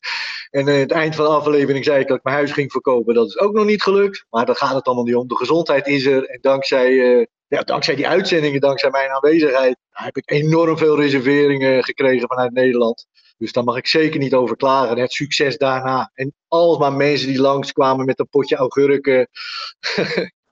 En 0.49 0.67
eh, 0.67 0.77
het 0.77 0.91
eind 0.91 1.15
van 1.15 1.25
de 1.25 1.31
aflevering 1.31 1.85
zei 1.85 1.99
ik 1.99 2.07
dat 2.07 2.17
ik 2.17 2.23
mijn 2.23 2.35
huis 2.35 2.51
ging 2.51 2.71
verkopen. 2.71 3.13
Dat 3.13 3.27
is 3.27 3.39
ook 3.39 3.53
nog 3.53 3.65
niet 3.65 3.83
gelukt. 3.83 4.25
Maar 4.29 4.45
daar 4.45 4.55
gaat 4.55 4.75
het 4.75 4.85
allemaal 4.85 5.03
niet 5.03 5.15
om. 5.15 5.27
De 5.27 5.35
gezondheid 5.35 5.87
is 5.87 6.05
er. 6.05 6.25
En 6.25 6.37
dankzij, 6.41 7.17
eh, 7.17 7.25
ja, 7.47 7.61
dankzij 7.61 7.95
die 7.95 8.07
uitzendingen, 8.07 8.61
dankzij 8.61 8.89
mijn 8.89 9.09
aanwezigheid, 9.09 9.77
heb 9.89 10.17
ik 10.17 10.31
enorm 10.31 10.77
veel 10.77 10.99
reserveringen 10.99 11.83
gekregen 11.83 12.27
vanuit 12.27 12.53
Nederland. 12.53 13.07
Dus 13.37 13.51
daar 13.51 13.63
mag 13.63 13.77
ik 13.77 13.87
zeker 13.87 14.19
niet 14.19 14.33
over 14.33 14.55
klagen. 14.55 14.97
Het 14.97 15.13
succes 15.13 15.57
daarna. 15.57 16.11
En 16.13 16.33
alsmaar 16.47 16.93
mensen 16.93 17.27
die 17.27 17.41
langskwamen 17.41 18.05
met 18.05 18.19
een 18.19 18.29
potje 18.29 18.55
augurken. 18.55 19.27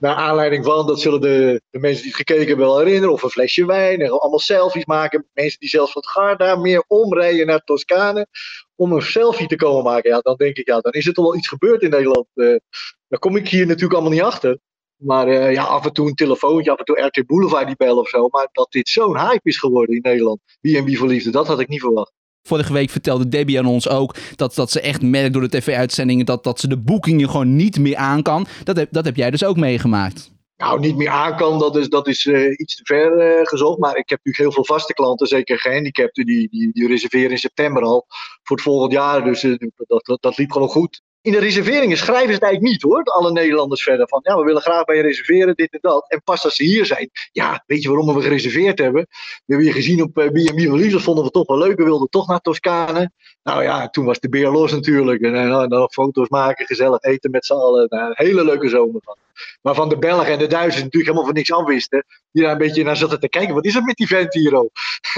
Naar 0.03 0.15
aanleiding 0.15 0.65
van, 0.65 0.87
dat 0.87 1.01
zullen 1.01 1.21
de, 1.21 1.61
de 1.69 1.79
mensen 1.79 2.01
die 2.01 2.11
het 2.11 2.19
gekeken 2.19 2.47
hebben 2.47 2.65
wel 2.65 2.77
herinneren. 2.77 3.13
Of 3.13 3.23
een 3.23 3.29
flesje 3.29 3.65
wijn. 3.65 4.01
En 4.01 4.19
allemaal 4.19 4.39
selfies 4.39 4.85
maken. 4.85 5.27
Mensen 5.33 5.59
die 5.59 5.69
zelfs 5.69 5.93
wat 5.93 6.07
Garda 6.07 6.55
meer 6.55 6.83
omrijden 6.87 7.45
naar 7.47 7.63
Toscane. 7.63 8.27
Om 8.75 8.91
een 8.91 9.01
selfie 9.01 9.47
te 9.47 9.55
komen 9.55 9.83
maken. 9.83 10.09
Ja, 10.09 10.19
dan 10.19 10.35
denk 10.35 10.57
ik, 10.57 10.67
ja, 10.67 10.79
dan 10.79 10.91
is 10.91 11.07
er 11.07 11.13
toch 11.13 11.25
wel 11.25 11.35
iets 11.35 11.47
gebeurd 11.47 11.81
in 11.81 11.89
Nederland. 11.89 12.27
Eh 12.33 12.55
daar 13.07 13.19
kom 13.19 13.35
ik 13.35 13.49
hier 13.49 13.65
natuurlijk 13.65 13.93
allemaal 13.93 14.11
niet 14.11 14.21
achter. 14.21 14.59
Maar 14.95 15.27
eh, 15.27 15.53
ja, 15.53 15.63
af 15.63 15.85
en 15.85 15.93
toe 15.93 16.07
een 16.07 16.15
telefoontje, 16.15 16.71
af 16.71 16.79
en 16.79 16.85
toe 16.85 17.01
RT 17.01 17.25
Boulevard 17.25 17.67
die 17.67 17.75
bellen 17.75 17.99
of 17.99 18.09
zo. 18.09 18.27
Maar 18.27 18.49
dat 18.51 18.71
dit 18.71 18.89
zo'n 18.89 19.19
hype 19.19 19.49
is 19.49 19.57
geworden 19.57 19.95
in 19.95 20.01
Nederland. 20.01 20.39
Wie 20.61 20.77
en 20.77 20.85
wie 20.85 20.97
voor 20.97 21.07
liefde, 21.07 21.31
dat 21.31 21.47
had 21.47 21.59
ik 21.59 21.67
niet 21.67 21.81
verwacht. 21.81 22.13
Vorige 22.43 22.73
week 22.73 22.89
vertelde 22.89 23.27
Debbie 23.27 23.60
aan 23.60 23.65
ons 23.65 23.89
ook 23.89 24.15
dat, 24.36 24.56
dat 24.56 24.71
ze 24.71 24.82
echt 24.82 25.01
merkt 25.01 25.34
door 25.34 25.41
de 25.41 25.58
tv-uitzendingen 25.58 26.25
dat, 26.25 26.43
dat 26.43 26.60
ze 26.60 26.67
de 26.67 26.77
boekingen 26.77 27.29
gewoon 27.29 27.56
niet 27.56 27.79
meer 27.79 27.95
aan 27.95 28.21
kan. 28.21 28.47
Dat 28.63 28.75
heb, 28.75 28.88
dat 28.91 29.06
heb 29.06 29.15
jij 29.15 29.32
dus 29.32 29.43
ook 29.43 29.58
meegemaakt. 29.58 30.32
Nou, 30.58 30.79
niet 30.79 30.95
meer 30.95 31.10
aan 31.10 31.36
kan, 31.36 31.60
dat 31.60 31.75
is, 31.75 31.89
dat 31.89 32.08
is 32.08 32.25
eh, 32.25 32.51
iets 32.58 32.75
te 32.75 32.86
ver 32.86 33.17
eh, 33.17 33.45
gezocht. 33.45 33.79
Maar 33.79 33.97
ik 33.97 34.10
heb 34.10 34.19
natuurlijk 34.23 34.38
heel 34.38 34.51
veel 34.51 34.75
vaste 34.75 34.93
klanten, 34.93 35.27
zeker 35.27 35.60
gehandicapten, 35.60 36.25
die, 36.25 36.49
die, 36.49 36.71
die 36.71 36.88
reserveren 36.88 37.32
in 37.32 37.38
september 37.38 37.84
al 37.84 38.06
voor 38.43 38.56
het 38.56 38.65
volgend 38.65 38.91
jaar. 38.91 39.23
Dus 39.23 39.43
eh, 39.43 39.56
dat, 39.88 40.06
dat, 40.06 40.21
dat 40.21 40.38
liep 40.38 40.51
gewoon 40.51 40.69
goed. 40.69 41.01
In 41.23 41.31
de 41.31 41.39
reserveringen 41.39 41.97
schrijven 41.97 42.27
ze 42.27 42.33
het 42.33 42.43
eigenlijk 42.43 42.73
niet 42.73 42.81
hoor, 42.81 43.03
alle 43.03 43.31
Nederlanders 43.31 43.83
verder. 43.83 44.07
Van 44.07 44.19
ja, 44.23 44.38
we 44.38 44.43
willen 44.43 44.62
graag 44.62 44.83
bij 44.83 44.95
je 44.95 45.01
reserveren, 45.01 45.55
dit 45.55 45.71
en 45.71 45.79
dat. 45.81 46.05
En 46.09 46.23
pas 46.23 46.43
als 46.43 46.55
ze 46.55 46.63
hier 46.63 46.86
zijn, 46.86 47.09
ja, 47.31 47.63
weet 47.65 47.81
je 47.81 47.89
waarom 47.89 48.15
we 48.15 48.21
gereserveerd 48.21 48.79
hebben? 48.79 49.01
We 49.09 49.41
hebben 49.45 49.65
je 49.65 49.71
gezien 49.71 50.01
op 50.01 50.17
uh, 50.17 50.27
B&B 50.27 50.91
van 50.91 51.01
vonden 51.01 51.23
we 51.23 51.29
toch 51.29 51.47
wel 51.47 51.57
leuk. 51.57 51.77
We 51.77 51.83
wilden 51.83 52.09
toch 52.09 52.27
naar 52.27 52.39
Toscane. 52.39 53.12
Nou 53.43 53.63
ja, 53.63 53.89
toen 53.89 54.05
was 54.05 54.19
de 54.19 54.29
beer 54.29 54.49
los 54.49 54.71
natuurlijk. 54.71 55.21
En, 55.21 55.69
dan 55.69 55.91
foto's 55.91 56.29
maken, 56.29 56.65
gezellig 56.65 57.01
eten 57.01 57.31
met 57.31 57.45
z'n 57.45 57.53
allen. 57.53 57.86
Nou, 57.89 58.07
een 58.07 58.25
hele 58.25 58.45
leuke 58.45 58.69
zomer 58.69 59.01
van. 59.03 59.17
Maar 59.62 59.75
van 59.75 59.89
de 59.89 59.97
Belgen 59.97 60.33
en 60.33 60.39
de 60.39 60.47
Duitsers 60.47 60.83
natuurlijk 60.83 61.05
helemaal 61.05 61.25
van 61.25 61.33
niks 61.33 61.51
afwisten. 61.51 62.05
Die 62.31 62.43
daar 62.43 62.51
een 62.51 62.57
beetje 62.57 62.83
naar 62.83 62.97
zaten 62.97 63.19
te 63.19 63.29
kijken. 63.29 63.53
Wat 63.53 63.65
is 63.65 63.75
er 63.75 63.83
met 63.83 63.95
die 63.95 64.07
vent 64.07 64.33
hier 64.33 64.55
ook? 64.55 64.71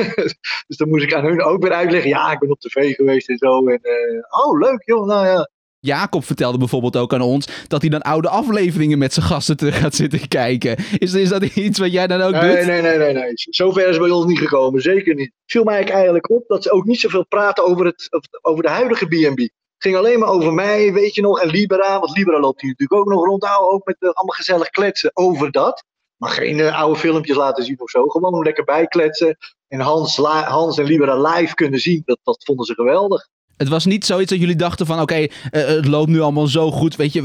dus 0.68 0.78
dan 0.78 0.90
moest 0.90 1.04
ik 1.04 1.14
aan 1.14 1.26
hun 1.26 1.44
ook 1.44 1.62
weer 1.62 1.74
uitleggen. 1.74 2.10
Ja, 2.10 2.32
ik 2.32 2.40
ben 2.40 2.52
op 2.52 2.60
tv 2.60 2.96
geweest 2.96 3.30
en 3.30 3.38
zo. 3.38 3.68
En, 3.68 3.80
uh, 3.84 4.46
oh, 4.46 4.60
leuk 4.60 4.82
joh. 4.86 5.06
Nou 5.06 5.26
ja. 5.26 5.50
Jacob 5.86 6.26
vertelde 6.26 6.58
bijvoorbeeld 6.58 6.98
ook 6.98 7.14
aan 7.14 7.22
ons 7.22 7.48
dat 7.68 7.82
hij 7.82 7.90
dan 7.90 8.02
oude 8.02 8.30
afleveringen 8.30 8.98
met 8.98 9.14
zijn 9.14 9.26
gasten 9.26 9.58
terug 9.58 9.80
gaat 9.80 9.96
zitten 9.96 10.28
kijken. 10.28 10.76
Is, 10.98 11.14
is 11.14 11.30
dat 11.30 11.44
iets 11.44 11.80
wat 11.80 11.92
jij 11.92 12.08
dan 12.08 12.22
ook 12.22 12.32
Nee, 12.32 12.56
doet? 12.56 12.66
nee, 12.66 12.82
nee, 12.82 12.98
nee, 12.98 13.14
nee. 13.14 13.32
Zover 13.34 13.88
is 13.90 13.98
bij 13.98 14.10
ons 14.10 14.26
niet 14.26 14.40
gekomen. 14.40 14.82
Zeker 14.82 15.16
niet. 15.16 15.32
Viel 15.46 15.64
mij 15.64 15.90
eigenlijk 15.90 16.30
op 16.30 16.44
dat 16.48 16.64
ze 16.64 16.72
ook 16.72 16.86
niet 16.86 17.00
zoveel 17.00 17.26
praten 17.26 17.66
over, 17.66 17.86
het, 17.86 18.10
over 18.42 18.64
de 18.64 18.70
huidige 18.70 19.06
B&B. 19.06 19.40
Het 19.40 19.94
ging 19.94 19.96
alleen 19.96 20.20
maar 20.20 20.30
over 20.30 20.54
mij, 20.54 20.94
weet 20.94 21.16
je 21.16 21.22
nog, 21.22 21.42
en 21.42 21.50
Libera. 21.50 22.00
Want 22.00 22.18
Libera 22.18 22.40
loopt 22.40 22.62
hier 22.62 22.70
natuurlijk 22.70 23.00
ook 23.02 23.14
nog 23.14 23.26
rond. 23.26 23.46
Ook 23.60 23.86
met 23.86 23.96
eh, 24.00 24.10
allemaal 24.10 24.36
gezellig 24.36 24.70
kletsen 24.70 25.12
over 25.14 25.52
dat. 25.52 25.84
Maar 26.18 26.30
geen 26.30 26.60
eh, 26.60 26.80
oude 26.80 27.00
filmpjes 27.00 27.36
laten 27.36 27.64
zien 27.64 27.80
of 27.82 27.90
zo. 27.90 28.08
Gewoon 28.08 28.44
lekker 28.44 28.64
bijkletsen. 28.64 29.38
En 29.68 29.80
Hans, 29.80 30.18
Hans 30.18 30.78
en 30.78 30.86
Libera 30.86 31.22
live 31.22 31.54
kunnen 31.56 31.80
zien. 31.80 32.02
Dat, 32.06 32.20
dat 32.24 32.44
vonden 32.44 32.66
ze 32.66 32.74
geweldig. 32.74 33.28
Het 33.58 33.68
was 33.68 33.86
niet 33.86 34.06
zoiets 34.06 34.30
dat 34.30 34.40
jullie 34.40 34.56
dachten 34.56 34.86
van 34.86 35.02
oké, 35.02 35.16
eh, 35.16 35.28
het 35.52 35.88
loopt 35.88 36.10
nu 36.10 36.20
allemaal 36.20 36.48
zo 36.48 36.72
goed, 36.72 36.96
weet 36.96 37.14
je, 37.14 37.22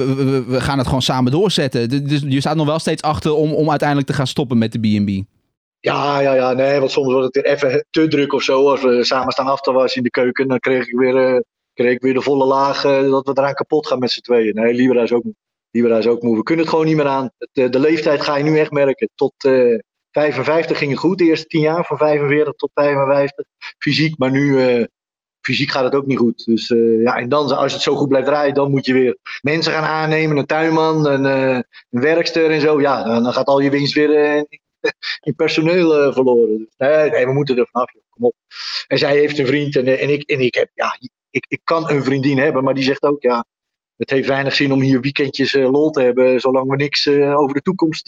we, 0.47 0.61
gaan 0.61 0.79
het 0.79 0.87
gewoon 0.87 1.03
samen 1.03 1.33
doorzetten. 1.33 2.07
Dus 2.09 2.23
je 2.27 2.40
staat 2.40 2.57
nog 2.57 2.66
wel 2.66 2.79
steeds 2.79 3.03
achter 3.03 3.33
om, 3.35 3.53
om 3.53 3.71
uiteindelijk 3.71 4.09
te 4.09 4.14
gaan 4.14 4.27
stoppen 4.27 4.59
met 4.59 4.73
de 4.73 4.79
B&B. 4.79 5.25
Ja, 5.81 6.21
ja, 6.21 6.35
ja, 6.35 6.53
nee, 6.53 6.79
want 6.79 6.90
soms 6.90 7.12
was 7.12 7.25
het 7.25 7.35
weer 7.35 7.45
even 7.45 7.87
te 7.90 8.09
druk 8.09 8.33
of 8.33 8.43
zo. 8.43 8.71
Als 8.71 8.83
we 8.83 9.05
samen 9.05 9.33
staan 9.33 9.47
af 9.47 9.61
te 9.61 9.73
wassen 9.73 9.97
in 9.97 10.03
de 10.03 10.11
keuken, 10.11 10.49
dan 10.49 10.59
kreeg 10.59 10.87
ik 10.87 10.99
weer, 10.99 11.16
eh, 11.16 11.40
kreeg 11.73 11.93
ik 11.93 12.03
weer 12.03 12.14
de 12.14 12.23
volle 12.23 12.45
laag 12.45 12.85
eh, 12.85 13.11
dat 13.11 13.27
we 13.27 13.33
eraan 13.35 13.55
kapot 13.55 13.87
gaan 13.87 13.99
met 13.99 14.11
z'n 14.11 14.21
tweeën. 14.21 14.55
Nee, 14.55 14.75
Libera 14.75 15.03
is 15.03 15.12
ook. 15.12 15.23
Libera 15.71 15.99
is 15.99 16.07
ook 16.07 16.23
moe. 16.23 16.37
We 16.37 16.43
kunnen 16.43 16.64
het 16.64 16.75
gewoon 16.75 16.88
niet 16.88 16.97
meer 16.97 17.07
aan. 17.07 17.31
Eh, 17.53 17.71
de 17.71 17.79
leeftijd 17.79 18.21
ga 18.21 18.37
je 18.37 18.45
nu 18.45 18.59
echt 18.59 18.71
merken. 18.71 19.11
Tot 19.14 19.33
eh 19.45 19.79
55 20.11 20.79
ging 20.79 20.90
het 20.90 21.01
goed, 21.01 21.19
de 21.19 21.25
eerste 21.25 21.47
10 21.47 21.61
jaar, 21.61 21.85
van 21.85 21.97
45 21.97 22.55
tot 22.55 22.71
55. 22.75 23.45
Fysiek, 23.79 24.19
maar 24.19 24.31
nu, 24.31 24.61
eh, 24.61 24.85
fysiek 25.40 25.70
gaat 25.70 25.85
het 25.85 25.94
ook 25.94 26.07
niet 26.07 26.18
goed. 26.18 26.44
Dus 26.44 26.70
eh, 26.70 27.03
ja, 27.03 27.16
en 27.16 27.29
dan, 27.29 27.57
als 27.57 27.72
het 27.72 27.83
zo 27.83 27.96
goed 27.96 28.09
blijft 28.09 28.26
draaien, 28.26 28.55
dan 28.55 28.70
moet 28.70 28.87
je 28.87 28.92
weer 28.92 29.18
mensen 29.40 29.72
gaan 29.72 29.85
aannemen. 29.85 30.37
Een 30.37 30.46
tuinman, 30.46 31.07
een, 31.07 31.26
eh, 31.26 31.59
werkster 31.88 32.50
en 32.50 32.61
zo. 32.61 32.81
Ja, 32.81 33.05
dan, 33.05 33.22
dan 33.22 33.33
gaat 33.33 33.46
al 33.46 33.61
je 33.61 33.70
winst 33.70 33.94
weer 33.94 34.14
eh, 34.14 34.42
in 35.20 35.35
personeel 35.42 36.12
verloren. 36.12 36.59
Dus 36.59 36.74
nee, 36.76 37.26
we 37.26 37.33
moeten 37.33 37.59
er 37.59 37.68
vanaf. 37.70 37.92
Kom 38.11 38.24
op. 38.24 38.35
En 38.87 38.98
zij 38.98 39.16
heeft 39.16 39.38
een 39.38 39.46
vriend 39.46 39.76
en, 39.76 39.98
en, 39.98 40.11
ik, 40.11 40.22
en 40.22 40.40
ik 40.40 40.55
heb, 40.55 40.70
ja, 40.74 40.96
ik, 41.31 41.44
ik 41.48 41.61
kan 41.64 41.90
een 41.90 42.05
vriendin 42.05 42.38
hebben, 42.38 42.64
maar 42.64 42.74
die 42.74 42.85
zegt 42.85 43.03
ook, 43.03 43.22
ja, 43.22 43.44
het 43.96 44.11
heeft 44.11 44.29
weinig 44.29 44.55
zin 44.55 44.72
om 44.72 44.81
hier 44.81 45.00
weekendjes 45.00 45.53
lol 45.55 45.90
te 45.90 46.03
hebben, 46.03 46.40
zolang 46.40 46.70
we 46.70 46.76
niks 46.76 47.09
over 47.09 47.55
de 47.55 47.61
toekomst 47.61 48.03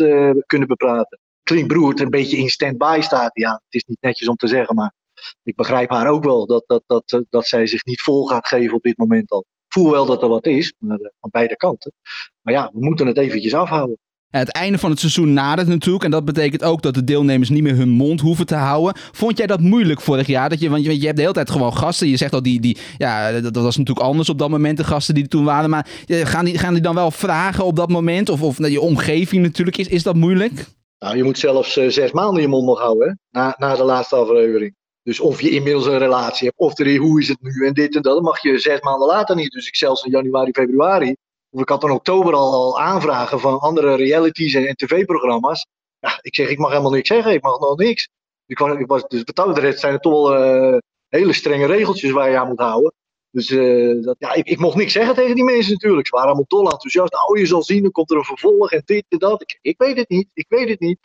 kunnen 0.46 0.68
bepraten. 0.68 1.18
Klinkt 1.42 1.68
broert, 1.68 2.00
een 2.00 2.10
beetje 2.10 2.36
in 2.36 2.48
stand-by 2.48 2.98
staat. 3.00 3.30
Ja, 3.34 3.52
het 3.52 3.74
is 3.74 3.84
niet 3.84 4.00
netjes 4.00 4.28
om 4.28 4.36
te 4.36 4.46
zeggen, 4.46 4.74
maar 4.74 4.94
ik 5.42 5.56
begrijp 5.56 5.90
haar 5.90 6.08
ook 6.08 6.24
wel 6.24 6.46
dat, 6.46 6.64
dat, 6.66 6.82
dat, 6.86 7.12
eh, 7.12 7.20
dat 7.30 7.46
zij 7.46 7.66
zich 7.66 7.84
niet 7.84 8.00
vol 8.00 8.26
gaat 8.26 8.46
geven 8.46 8.74
op 8.74 8.82
dit 8.82 8.98
moment 8.98 9.30
al. 9.30 9.40
Ik 9.40 9.72
voel 9.72 9.90
wel 9.90 10.06
dat 10.06 10.22
er 10.22 10.28
wat 10.28 10.46
is, 10.46 10.74
maar, 10.78 10.98
eh, 10.98 11.10
aan 11.20 11.30
beide 11.30 11.56
kanten. 11.56 11.92
Maar 12.40 12.54
ja, 12.54 12.70
we 12.72 12.84
moeten 12.84 13.06
het 13.06 13.18
eventjes 13.18 13.54
afhouden. 13.54 13.98
En 14.32 14.40
het 14.40 14.52
einde 14.52 14.78
van 14.78 14.90
het 14.90 14.98
seizoen 14.98 15.32
nadert 15.32 15.68
natuurlijk. 15.68 16.04
En 16.04 16.10
dat 16.10 16.24
betekent 16.24 16.64
ook 16.64 16.82
dat 16.82 16.94
de 16.94 17.04
deelnemers 17.04 17.48
niet 17.48 17.62
meer 17.62 17.76
hun 17.76 17.88
mond 17.88 18.20
hoeven 18.20 18.46
te 18.46 18.54
houden. 18.54 19.00
Vond 19.12 19.38
jij 19.38 19.46
dat 19.46 19.60
moeilijk 19.60 20.00
vorig 20.00 20.26
jaar? 20.26 20.48
Dat 20.48 20.60
je, 20.60 20.70
want 20.70 20.84
je, 20.84 21.00
je 21.00 21.04
hebt 21.04 21.16
de 21.16 21.22
hele 21.22 21.34
tijd 21.34 21.50
gewoon 21.50 21.76
gasten. 21.76 22.08
Je 22.08 22.16
zegt 22.16 22.32
al, 22.32 22.42
die, 22.42 22.60
die, 22.60 22.76
ja, 22.98 23.32
dat, 23.32 23.54
dat 23.54 23.62
was 23.62 23.76
natuurlijk 23.76 24.06
anders 24.06 24.28
op 24.28 24.38
dat 24.38 24.48
moment, 24.48 24.76
de 24.76 24.84
gasten 24.84 25.14
die 25.14 25.22
er 25.22 25.28
toen 25.28 25.44
waren. 25.44 25.70
Maar 25.70 25.86
ja, 26.04 26.24
gaan, 26.24 26.44
die, 26.44 26.58
gaan 26.58 26.72
die 26.72 26.82
dan 26.82 26.94
wel 26.94 27.10
vragen 27.10 27.64
op 27.64 27.76
dat 27.76 27.88
moment? 27.88 28.28
Of, 28.28 28.42
of 28.42 28.68
je 28.68 28.80
omgeving 28.80 29.42
natuurlijk, 29.42 29.76
is, 29.76 29.88
is 29.88 30.02
dat 30.02 30.14
moeilijk? 30.14 30.66
Nou, 30.98 31.16
je 31.16 31.24
moet 31.24 31.38
zelfs 31.38 31.76
eh, 31.76 31.88
zes 31.88 32.12
maanden 32.12 32.42
je 32.42 32.48
mond 32.48 32.66
nog 32.66 32.80
houden, 32.80 33.08
hè? 33.08 33.40
Na, 33.40 33.54
na 33.58 33.76
de 33.76 33.84
laatste 33.84 34.16
aflevering. 34.16 34.74
Dus 35.02 35.20
of 35.20 35.40
je 35.40 35.50
inmiddels 35.50 35.86
een 35.86 35.98
relatie 35.98 36.46
hebt, 36.46 36.58
of 36.58 36.78
er, 36.78 36.96
hoe 36.96 37.20
is 37.20 37.28
het 37.28 37.40
nu 37.40 37.66
en 37.66 37.74
dit 37.74 37.96
en 37.96 38.02
dat, 38.02 38.22
mag 38.22 38.42
je 38.42 38.58
zes 38.58 38.80
maanden 38.80 39.08
later 39.08 39.36
niet. 39.36 39.50
Dus 39.50 39.66
ik 39.66 39.76
zelfs 39.76 40.04
in 40.04 40.10
januari, 40.10 40.52
februari, 40.52 41.16
of 41.50 41.60
ik 41.60 41.68
had 41.68 41.84
in 41.84 41.90
oktober 41.90 42.34
al, 42.34 42.52
al 42.52 42.80
aanvragen 42.80 43.40
van 43.40 43.58
andere 43.58 43.94
realities 43.94 44.54
en, 44.54 44.76
tv-programma's. 44.76 45.66
Ja, 45.98 46.18
ik 46.20 46.34
zeg, 46.34 46.48
ik 46.48 46.58
mag 46.58 46.70
helemaal 46.70 46.90
niks 46.90 47.08
zeggen, 47.08 47.32
ik 47.32 47.42
mag 47.42 47.58
nog 47.58 47.76
niks. 47.76 48.08
Ik 48.46 48.58
was, 48.86 49.08
dus 49.08 49.22
wat 49.34 49.78
zijn 49.78 49.92
er 49.92 50.00
toch 50.00 50.28
wel 50.28 50.34
eh, 50.34 50.78
hele 51.08 51.32
strenge 51.32 51.66
regeltjes 51.66 52.10
waar 52.10 52.30
je 52.30 52.38
aan 52.38 52.48
moet 52.48 52.60
houden. 52.60 52.92
Dus 53.30 53.50
eh, 53.50 54.02
dat, 54.02 54.16
ja, 54.18 54.32
ik, 54.32 54.46
ik 54.46 54.58
mocht 54.58 54.76
niks 54.76 54.92
zeggen 54.92 55.14
tegen 55.14 55.34
die 55.34 55.44
mensen 55.44 55.72
natuurlijk. 55.72 56.06
Ze 56.06 56.12
waren 56.12 56.28
allemaal 56.28 56.48
dol 56.48 56.70
enthousiast. 56.70 57.12
Nou, 57.12 57.38
je 57.38 57.46
zal 57.46 57.62
zien, 57.62 57.82
dan 57.82 57.90
komt 57.90 58.10
er 58.10 58.16
een 58.16 58.24
vervolg 58.24 58.72
en 58.72 58.82
dit 58.84 59.04
en 59.08 59.18
dat. 59.18 59.42
Ik, 59.42 59.58
ik 59.62 59.78
weet 59.78 59.96
het 59.96 60.08
niet, 60.08 60.28
ik 60.34 60.46
weet 60.48 60.68
het 60.68 60.80
niet. 60.80 60.98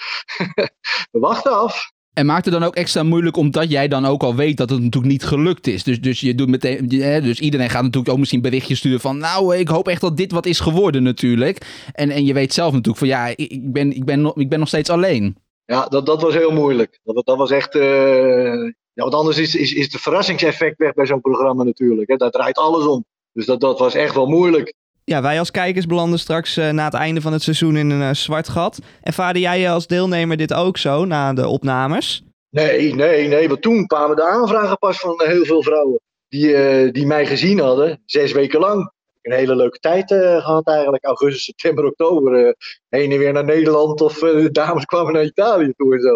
We 1.12 1.20
wachten 1.20 1.52
af. 1.52 1.92
En 2.18 2.26
maakt 2.26 2.46
het 2.46 2.54
dan 2.54 2.64
ook 2.64 2.76
extra 2.76 3.04
moeilijk 3.04 3.38
omdat 3.38 3.70
jij 3.70 3.88
dan 3.88 4.06
ook 4.06 4.24
al 4.24 4.36
weet 4.36 4.58
dat 4.58 4.70
het 4.70 4.80
natuurlijk 4.80 5.12
niet 5.12 5.24
gelukt 5.24 5.68
is. 5.68 5.84
Dus, 5.84 6.02
dus, 6.02 6.20
je 6.20 6.36
doet 6.36 6.48
meteen, 6.48 6.88
dus 6.88 7.40
iedereen 7.40 7.70
gaat 7.70 7.84
natuurlijk 7.84 8.14
ook 8.14 8.18
misschien 8.18 8.42
berichtjes 8.42 8.78
sturen 8.78 9.00
van... 9.00 9.18
nou, 9.18 9.56
ik 9.56 9.68
hoop 9.68 9.88
echt 9.88 10.02
dat 10.02 10.18
dit 10.18 10.32
wat 10.32 10.46
is 10.46 10.60
geworden 10.60 11.04
natuurlijk. 11.04 11.66
En, 11.94 12.10
en 12.10 12.26
je 12.26 12.34
weet 12.34 12.54
zelf 12.54 12.72
natuurlijk 12.72 12.98
van 12.98 13.08
ja, 13.08 13.28
ik, 13.36 13.72
ben, 13.72 13.96
ik, 13.96 14.06
ben 14.06 14.32
ik 14.36 14.50
ben 14.50 14.60
nog 14.60 14.68
steeds 14.68 14.90
alleen. 14.90 15.36
Ja, 15.66 15.88
dat, 15.88 16.06
dat 16.06 16.22
was 16.22 16.34
heel 16.34 16.52
moeilijk. 16.52 17.00
Dat, 17.04 17.26
dat 17.26 17.38
was 17.38 17.52
echt. 17.52 17.76
eh, 17.76 18.72
ja, 18.94 19.04
want 19.04 19.14
anders 19.14 19.38
is, 19.38 19.56
is, 19.56 19.74
is 19.74 19.92
het 19.92 20.02
verrassingseffect 20.02 20.78
weg 20.78 20.94
bij 20.94 21.06
zo'n 21.06 21.22
programma 21.22 21.64
natuurlijk. 21.64 22.10
Hè. 22.10 22.16
Daar 22.16 22.32
draait 22.32 22.58
alles 22.58 22.86
om. 22.86 23.06
Dus 23.34 23.46
dat, 23.46 23.62
dat 23.62 23.80
was 23.80 23.94
echt 23.94 24.16
wel 24.16 24.28
moeilijk. 24.28 24.74
Ja, 25.10 25.22
wij 25.22 25.40
als 25.40 25.52
kijkers 25.52 25.86
belanden 25.86 26.20
straks 26.20 26.58
eh, 26.58 26.70
na 26.70 26.86
het 26.86 26.94
einde 26.94 27.22
van 27.22 27.34
het 27.34 27.42
seizoen 27.42 27.78
in 27.78 27.90
een 27.90 28.02
eh, 28.10 28.14
zwart 28.14 28.50
gat. 28.50 28.80
Ervaarde 29.02 29.40
jij 29.40 29.72
als 29.72 29.88
deelnemer 29.88 30.38
dit 30.38 30.54
ook 30.54 30.78
zo 30.78 31.06
na 31.06 31.34
de 31.34 31.48
opnames? 31.48 32.24
Nee, 32.50 32.96
nee, 32.96 33.28
nee. 33.28 33.48
Want 33.48 33.62
toen 33.62 33.86
kwamen 33.86 34.16
de 34.16 34.24
aanvragen 34.30 34.78
pas 34.78 35.00
van 35.00 35.22
heel 35.26 35.46
veel 35.46 35.64
vrouwen. 35.64 36.00
Die, 36.30 36.56
eh, 36.56 36.92
die 36.92 37.06
mij 37.06 37.26
gezien 37.26 37.60
hadden, 37.60 38.02
zes 38.06 38.32
weken 38.32 38.60
lang. 38.60 38.92
Een 39.22 39.34
hele 39.34 39.56
leuke 39.56 39.80
tijd 39.80 40.12
eh, 40.12 40.18
gehad 40.20 40.68
eigenlijk. 40.68 41.06
Augustus, 41.06 41.44
september, 41.44 41.86
oktober. 41.86 42.46
eh, 42.46 42.54
heen 42.90 43.12
en 43.12 43.18
weer 43.18 43.34
naar 43.34 43.46
Nederland. 43.46 44.02
Of 44.02 44.22
eh, 44.22 44.32
de 44.32 44.52
dames 44.52 44.86
kwamen 44.86 45.14
naar 45.14 45.26
Italië 45.26 45.74
toe 45.78 45.94
en 45.94 46.02
zo. 46.02 46.12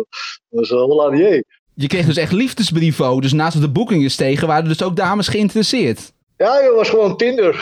Dat 0.49 0.59
was 0.59 0.71
allemaal 0.71 1.05
aan 1.05 1.15
die 1.15 1.45
Je 1.73 1.87
kreeg 1.87 2.05
dus 2.05 2.17
echt 2.17 2.31
liefdesbrieven. 2.31 3.21
Dus 3.21 3.33
naast 3.33 3.61
de 3.61 3.69
boekingen 3.69 4.11
stegen, 4.11 4.47
waren 4.47 4.63
er 4.63 4.69
dus 4.69 4.83
ook 4.83 4.95
dames 4.95 5.27
geïnteresseerd. 5.27 6.11
Ja, 6.41 6.61
het 6.61 6.73
was 6.73 6.89
gewoon 6.89 7.17
Tinder. 7.17 7.53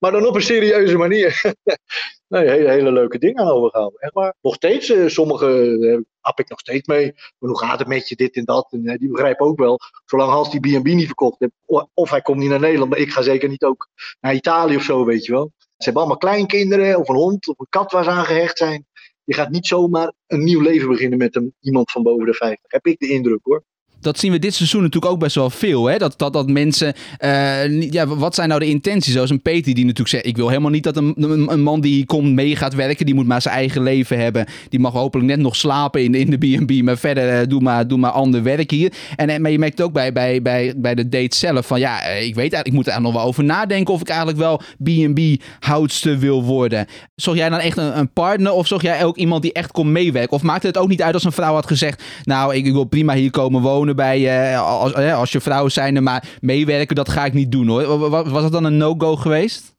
Maar 0.00 0.12
dan 0.12 0.26
op 0.26 0.34
een 0.34 0.42
serieuze 0.42 0.96
manier. 0.96 1.40
nee, 2.28 2.48
hele, 2.48 2.70
hele 2.70 2.92
leuke 2.92 3.18
dingen 3.18 3.38
aan 3.38 3.50
overgehouden. 3.50 4.00
Echt 4.00 4.12
waar. 4.12 4.34
Nog 4.40 4.54
steeds, 4.54 4.90
eh, 4.90 5.06
sommige 5.06 5.78
eh, 5.80 5.98
hap 6.20 6.38
ik 6.38 6.48
nog 6.48 6.58
steeds 6.60 6.86
mee. 6.86 7.12
Maar 7.14 7.50
hoe 7.50 7.58
gaat 7.58 7.78
het 7.78 7.88
met 7.88 8.08
je, 8.08 8.16
dit 8.16 8.36
en 8.36 8.44
dat. 8.44 8.68
En 8.70 8.86
eh, 8.86 8.98
die 8.98 9.08
begrijpen 9.08 9.46
ook 9.46 9.58
wel. 9.58 9.78
Zolang 10.04 10.30
Hans 10.30 10.50
die 10.50 10.78
B&B 10.78 10.86
niet 10.86 11.06
verkocht 11.06 11.38
heeft. 11.38 11.86
Of 11.94 12.10
hij 12.10 12.20
komt 12.20 12.38
niet 12.38 12.48
naar 12.48 12.60
Nederland. 12.60 12.90
Maar 12.90 13.00
ik 13.00 13.12
ga 13.12 13.22
zeker 13.22 13.48
niet 13.48 13.64
ook 13.64 13.88
naar 14.20 14.34
Italië 14.34 14.76
of 14.76 14.82
zo, 14.82 15.04
weet 15.04 15.24
je 15.24 15.32
wel. 15.32 15.52
Ze 15.58 15.84
hebben 15.84 16.02
allemaal 16.02 16.18
kleinkinderen. 16.20 16.98
Of 16.98 17.08
een 17.08 17.16
hond. 17.16 17.48
Of 17.48 17.58
een 17.58 17.66
kat 17.68 17.92
waar 17.92 18.04
ze 18.04 18.10
aan 18.10 18.24
gehecht 18.24 18.58
zijn. 18.58 18.86
Je 19.24 19.34
gaat 19.34 19.50
niet 19.50 19.66
zomaar 19.66 20.12
een 20.26 20.44
nieuw 20.44 20.60
leven 20.60 20.88
beginnen 20.88 21.18
met 21.18 21.36
een, 21.36 21.54
iemand 21.60 21.90
van 21.90 22.02
boven 22.02 22.26
de 22.26 22.34
50. 22.34 22.70
Heb 22.70 22.86
ik 22.86 22.98
de 22.98 23.08
indruk 23.08 23.40
hoor. 23.42 23.64
Dat 24.00 24.18
zien 24.18 24.32
we 24.32 24.38
dit 24.38 24.54
seizoen 24.54 24.82
natuurlijk 24.82 25.12
ook 25.12 25.18
best 25.18 25.34
wel 25.34 25.50
veel. 25.50 25.86
Hè? 25.86 25.96
Dat, 25.96 26.18
dat, 26.18 26.32
dat 26.32 26.50
mensen. 26.50 26.94
eh, 27.18 27.90
ja, 27.90 28.06
wat 28.06 28.34
zijn 28.34 28.48
nou 28.48 28.60
de 28.60 28.66
intenties? 28.66 29.12
Zoals 29.12 29.30
een 29.30 29.42
Peter 29.42 29.74
die 29.74 29.84
natuurlijk 29.84 30.08
zegt: 30.08 30.26
Ik 30.26 30.36
wil 30.36 30.48
helemaal 30.48 30.70
niet 30.70 30.82
dat 30.82 30.96
een, 30.96 31.14
een, 31.52 31.62
man 31.62 31.80
die 31.80 32.06
komt 32.06 32.32
mee 32.32 32.56
gaat 32.56 32.74
werken. 32.74 33.06
Die 33.06 33.14
moet 33.14 33.26
maar 33.26 33.42
zijn 33.42 33.54
eigen 33.54 33.82
leven 33.82 34.18
hebben. 34.18 34.46
Die 34.68 34.80
mag 34.80 34.92
hopelijk 34.92 35.28
net 35.28 35.38
nog 35.38 35.56
slapen 35.56 36.04
in, 36.04 36.14
in 36.14 36.30
de 36.30 36.38
BB. 36.38 36.82
Maar 36.82 36.98
verder 36.98 37.40
eh, 37.40 37.46
doe, 37.48 37.60
maar, 37.60 37.88
doe 37.88 37.98
maar 37.98 38.10
ander 38.10 38.42
werk 38.42 38.70
hier. 38.70 38.92
En, 39.16 39.28
eh, 39.28 39.38
maar 39.38 39.50
je 39.50 39.58
merkt 39.58 39.80
ook 39.80 39.92
bij, 39.92 40.12
bij, 40.12 40.42
bij, 40.42 40.74
bij 40.76 40.94
de 40.94 41.08
date 41.08 41.36
zelf: 41.36 41.66
van 41.66 41.80
ja, 41.80 42.02
ik 42.02 42.34
weet 42.34 42.36
eigenlijk, 42.36 42.66
ik 42.66 42.72
moet 42.72 42.86
er 42.88 43.00
nog 43.00 43.12
wel 43.12 43.22
over 43.22 43.44
nadenken. 43.44 43.94
Of 43.94 44.00
ik 44.00 44.08
eigenlijk 44.08 44.38
wel 44.38 44.60
BB-houdster 44.78 46.18
wil 46.18 46.44
worden. 46.44 46.86
Zocht 47.14 47.36
jij 47.36 47.48
dan 47.48 47.58
echt 47.58 47.76
een, 47.76 47.98
een 47.98 48.12
partner? 48.12 48.52
Of 48.52 48.66
zocht 48.66 48.82
jij 48.82 49.04
ook 49.04 49.16
iemand 49.16 49.42
die 49.42 49.52
echt 49.52 49.72
kon 49.72 49.92
meewerken? 49.92 50.32
Of 50.32 50.42
maakte 50.42 50.66
het 50.66 50.78
ook 50.78 50.88
niet 50.88 51.02
uit 51.02 51.14
als 51.14 51.24
een 51.24 51.32
vrouw 51.32 51.54
had 51.54 51.66
gezegd: 51.66 52.02
Nou, 52.22 52.54
ik 52.54 52.72
wil 52.72 52.84
prima 52.84 53.14
hier 53.14 53.30
komen 53.30 53.62
wonen 53.62 53.87
bij. 53.94 54.18
je 54.20 54.56
als, 54.56 54.92
eh, 54.92 55.18
als 55.18 55.32
je 55.32 55.40
vrouw 55.40 55.68
zijnde, 55.68 56.00
maar 56.00 56.28
meewerken, 56.40 56.96
dat 56.96 57.08
ga 57.08 57.24
ik 57.24 57.32
niet 57.32 57.52
doen 57.52 57.68
hoor. 57.68 57.98
Wa- 57.98 58.08
wa- 58.08 58.30
Was 58.30 58.42
het 58.42 58.52
dan 58.52 58.64
een 58.64 58.76
no-go 58.76 59.16
geweest? 59.16 59.76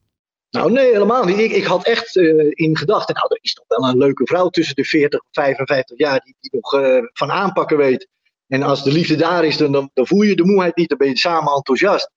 Nou, 0.50 0.72
nee, 0.72 0.92
helemaal 0.92 1.26
niet. 1.26 1.38
Ik, 1.38 1.52
ik 1.52 1.64
had 1.64 1.86
echt 1.86 2.16
eh, 2.18 2.48
in 2.50 2.78
gedachten, 2.78 3.16
nou, 3.16 3.28
er 3.30 3.40
is 3.42 3.54
toch 3.54 3.66
wel 3.68 3.90
een 3.90 3.98
leuke 3.98 4.26
vrouw 4.26 4.50
tussen 4.50 4.76
de 4.76 4.86
40 4.86 5.20
en 5.20 5.28
55 5.32 5.98
jaar 5.98 6.20
die, 6.24 6.36
die 6.40 6.52
nog 6.62 6.74
eh, 6.74 7.04
van 7.14 7.32
aanpakken 7.32 7.78
weet. 7.78 8.08
En 8.48 8.64
als 8.64 8.84
de 8.84 8.92
liefde 8.92 9.16
daar 9.16 9.46
is, 9.46 9.58
dan, 9.58 9.72
dan, 9.72 9.90
voel 9.94 10.22
je 10.22 10.36
de 10.36 10.46
moeheid 10.46 10.76
niet, 10.76 10.90
dan 10.90 10.98
ben 10.98 11.08
je 11.08 11.18
samen 11.18 11.54
enthousiast. 11.54 12.12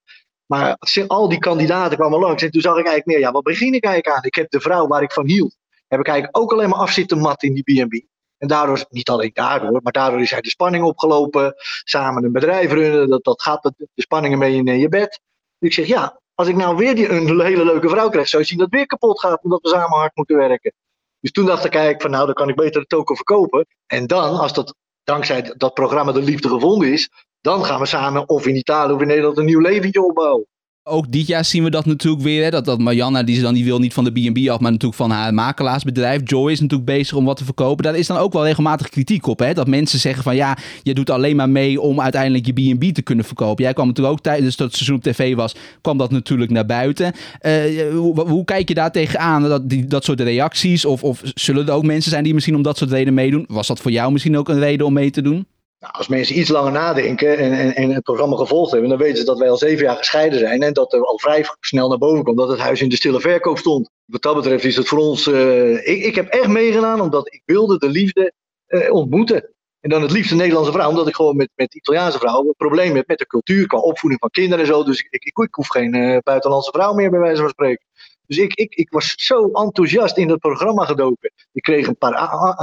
Maar 0.46 0.76
al 1.06 1.28
die 1.28 1.38
kandidaten 1.38 1.98
kwamen 1.98 2.18
langs 2.18 2.42
en 2.42 2.50
toen 2.50 2.60
zag 2.60 2.72
ik 2.72 2.86
eigenlijk 2.86 3.06
meer, 3.06 3.18
ja, 3.18 3.32
wat 3.32 3.42
begin 3.42 3.74
ik 3.74 3.84
eigenlijk 3.84 4.16
aan? 4.16 4.24
Ik 4.24 4.34
heb 4.34 4.50
de 4.50 4.60
vrouw 4.60 4.86
waar 4.86 5.02
ik 5.02 5.12
van 5.12 5.26
hield, 5.26 5.56
heb 5.88 6.00
ik 6.00 6.06
eigenlijk 6.08 6.38
ook 6.38 6.52
alleen 6.52 6.68
maar 6.68 6.78
af 6.78 6.92
zitten 6.92 7.18
mat 7.18 7.42
in 7.42 7.54
die 7.54 7.84
B&B. 7.84 8.11
En 8.42 8.48
daardoor, 8.48 8.84
niet 8.88 9.08
alleen 9.08 9.30
daardoor, 9.34 9.80
maar 9.82 9.92
daardoor 9.92 10.20
is 10.20 10.30
hij 10.30 10.40
de 10.40 10.48
spanning 10.48 10.84
opgelopen. 10.84 11.54
Samen 11.84 12.24
een 12.24 12.32
bedrijf 12.32 12.72
runnen, 12.72 13.08
dat, 13.08 13.24
dat 13.24 13.42
gaat 13.42 13.64
met 13.64 13.74
de 13.76 13.88
spanningen 13.94 14.38
mee 14.38 14.54
in 14.54 14.78
je 14.78 14.88
bed. 14.88 15.20
Ik 15.58 15.72
zeg, 15.72 15.86
ja, 15.86 16.20
als 16.34 16.48
ik 16.48 16.56
nou 16.56 16.76
weer 16.76 16.94
die, 16.94 17.08
een 17.08 17.40
hele 17.40 17.64
leuke 17.64 17.88
vrouw 17.88 18.08
krijg, 18.08 18.28
zou 18.28 18.42
je 18.42 18.48
zien 18.48 18.58
dat 18.58 18.70
weer 18.70 18.86
kapot 18.86 19.20
gaat, 19.20 19.42
omdat 19.42 19.60
we 19.62 19.68
samen 19.68 19.98
hard 19.98 20.16
moeten 20.16 20.36
werken. 20.36 20.72
Dus 21.20 21.30
toen 21.30 21.46
dacht 21.46 21.64
ik 21.64 21.72
eigenlijk 21.72 22.02
van, 22.02 22.10
nou, 22.10 22.26
dan 22.26 22.34
kan 22.34 22.48
ik 22.48 22.56
beter 22.56 22.80
de 22.80 22.86
token 22.86 23.16
verkopen. 23.16 23.66
En 23.86 24.06
dan, 24.06 24.38
als 24.38 24.52
dat 24.52 24.74
dankzij 25.04 25.54
dat 25.56 25.74
programma 25.74 26.12
De 26.12 26.22
Liefde 26.22 26.48
gevonden 26.48 26.92
is, 26.92 27.10
dan 27.40 27.64
gaan 27.64 27.80
we 27.80 27.86
samen 27.86 28.28
of 28.28 28.46
in 28.46 28.56
Italië 28.56 28.92
of 28.92 29.00
in 29.00 29.06
Nederland 29.06 29.38
een 29.38 29.44
nieuw 29.44 29.60
leventje 29.60 30.02
opbouwen. 30.02 30.46
Ook 30.84 31.12
dit 31.12 31.26
jaar 31.26 31.44
zien 31.44 31.64
we 31.64 31.70
dat 31.70 31.86
natuurlijk 31.86 32.22
weer. 32.22 32.42
Hè, 32.42 32.50
dat, 32.50 32.64
dat 32.64 32.78
Marianne, 32.78 33.24
die, 33.24 33.36
ze 33.36 33.42
dan, 33.42 33.54
die 33.54 33.64
wil 33.64 33.78
niet 33.78 33.92
van 33.92 34.04
de 34.04 34.10
B&B 34.10 34.48
af, 34.48 34.60
maar 34.60 34.70
natuurlijk 34.70 35.00
van 35.00 35.10
haar 35.10 35.34
makelaarsbedrijf. 35.34 36.20
Joy 36.24 36.50
is 36.50 36.60
natuurlijk 36.60 36.90
bezig 36.90 37.16
om 37.16 37.24
wat 37.24 37.36
te 37.36 37.44
verkopen. 37.44 37.84
Daar 37.84 37.96
is 37.96 38.06
dan 38.06 38.16
ook 38.16 38.32
wel 38.32 38.44
regelmatig 38.44 38.88
kritiek 38.88 39.26
op. 39.26 39.38
Hè? 39.38 39.54
Dat 39.54 39.66
mensen 39.66 39.98
zeggen 39.98 40.22
van 40.22 40.36
ja, 40.36 40.56
je 40.82 40.94
doet 40.94 41.10
alleen 41.10 41.36
maar 41.36 41.48
mee 41.50 41.80
om 41.80 42.00
uiteindelijk 42.00 42.46
je 42.46 42.52
B&B 42.52 42.94
te 42.94 43.02
kunnen 43.02 43.24
verkopen. 43.24 43.64
Jij 43.64 43.72
kwam 43.72 43.86
natuurlijk 43.86 44.14
ook 44.14 44.22
tijdens 44.22 44.56
dat 44.56 44.74
seizoen 44.74 45.00
tv 45.00 45.34
was, 45.34 45.54
kwam 45.80 45.98
dat 45.98 46.10
natuurlijk 46.10 46.50
naar 46.50 46.66
buiten. 46.66 47.12
Eh, 47.38 47.54
hoe, 47.92 48.20
hoe, 48.20 48.44
kijk 48.44 48.68
je 48.68 48.74
daar 48.74 48.92
tegenaan? 48.92 49.42
Dat, 49.42 49.68
die, 49.68 49.84
dat 49.84 50.04
soort 50.04 50.20
reacties? 50.20 50.84
Of, 50.84 51.02
of 51.02 51.20
zullen 51.24 51.66
er 51.66 51.74
ook 51.74 51.84
mensen 51.84 52.10
zijn 52.10 52.24
die 52.24 52.34
misschien 52.34 52.56
om 52.56 52.62
dat 52.62 52.78
soort 52.78 52.90
redenen 52.90 53.14
meedoen? 53.14 53.44
Was 53.48 53.66
dat 53.66 53.80
voor 53.80 53.90
jou 53.90 54.12
misschien 54.12 54.38
ook 54.38 54.48
een 54.48 54.58
reden 54.58 54.86
om 54.86 54.92
mee 54.92 55.10
te 55.10 55.22
doen? 55.22 55.46
Nou, 55.82 55.94
als 55.94 56.08
mensen 56.08 56.38
iets 56.38 56.48
langer 56.48 56.72
nadenken 56.72 57.38
en, 57.38 57.52
en, 57.52 57.74
en, 57.74 57.90
het 57.90 58.02
programma 58.02 58.36
gevolgd 58.36 58.70
hebben, 58.70 58.88
dan 58.88 58.98
weten 58.98 59.16
ze 59.16 59.24
dat 59.24 59.38
wij 59.38 59.50
al 59.50 59.56
zeven 59.56 59.84
jaar 59.84 59.96
gescheiden 59.96 60.38
zijn 60.38 60.62
en 60.62 60.72
dat 60.72 60.92
er 60.92 61.04
al 61.04 61.18
vrij 61.18 61.46
snel 61.60 61.88
naar 61.88 61.98
boven 61.98 62.24
komt 62.24 62.38
dat 62.38 62.48
het 62.48 62.58
huis 62.58 62.80
in 62.80 62.88
de 62.88 62.96
stille 62.96 63.20
verkoop 63.20 63.58
stond. 63.58 63.90
Wat 64.04 64.22
dat 64.22 64.34
betreft 64.34 64.64
is 64.64 64.76
het 64.76 64.88
voor 64.88 64.98
ons. 64.98 65.26
Uh, 65.26 65.88
ik, 65.88 66.04
ik 66.04 66.14
heb 66.14 66.28
echt 66.28 66.48
meegedaan 66.48 67.00
omdat 67.00 67.32
ik 67.32 67.42
wilde 67.44 67.78
de 67.78 67.88
liefde 67.88 68.32
uh, 68.68 68.92
ontmoeten. 68.92 69.54
En 69.80 69.90
dan 69.90 70.02
het 70.02 70.10
liefst 70.10 70.30
een 70.30 70.36
Nederlandse 70.36 70.72
vrouw, 70.72 70.88
omdat 70.88 71.08
ik 71.08 71.14
gewoon 71.14 71.36
met, 71.36 71.50
met 71.54 71.74
Italiaanse 71.74 72.18
vrouwen 72.18 72.46
een 72.46 72.54
probleem 72.56 72.96
heb 72.96 73.06
met 73.08 73.18
de 73.18 73.26
cultuur, 73.26 73.66
qua 73.66 73.78
opvoeding 73.78 74.20
van 74.20 74.30
kinderen 74.30 74.64
en 74.64 74.70
zo. 74.72 74.84
Dus 74.84 75.00
ik, 75.00 75.06
ik, 75.10 75.38
ik 75.38 75.54
hoef 75.54 75.68
geen 75.68 75.94
uh, 75.94 76.18
buitenlandse 76.22 76.70
vrouw 76.70 76.92
meer, 76.92 77.10
bij 77.10 77.20
wijze 77.20 77.40
van 77.40 77.50
spreken. 77.50 77.86
Dus 78.26 78.38
ik, 78.38 78.54
ik, 78.54 78.74
ik 78.74 78.90
was 78.90 79.14
zo 79.16 79.50
enthousiast 79.50 80.16
in 80.16 80.28
dat 80.28 80.38
programma 80.38 80.84
gedoken. 80.84 81.32
Ik 81.52 81.62
kreeg 81.62 81.86
een 81.86 81.98
paar 81.98 82.14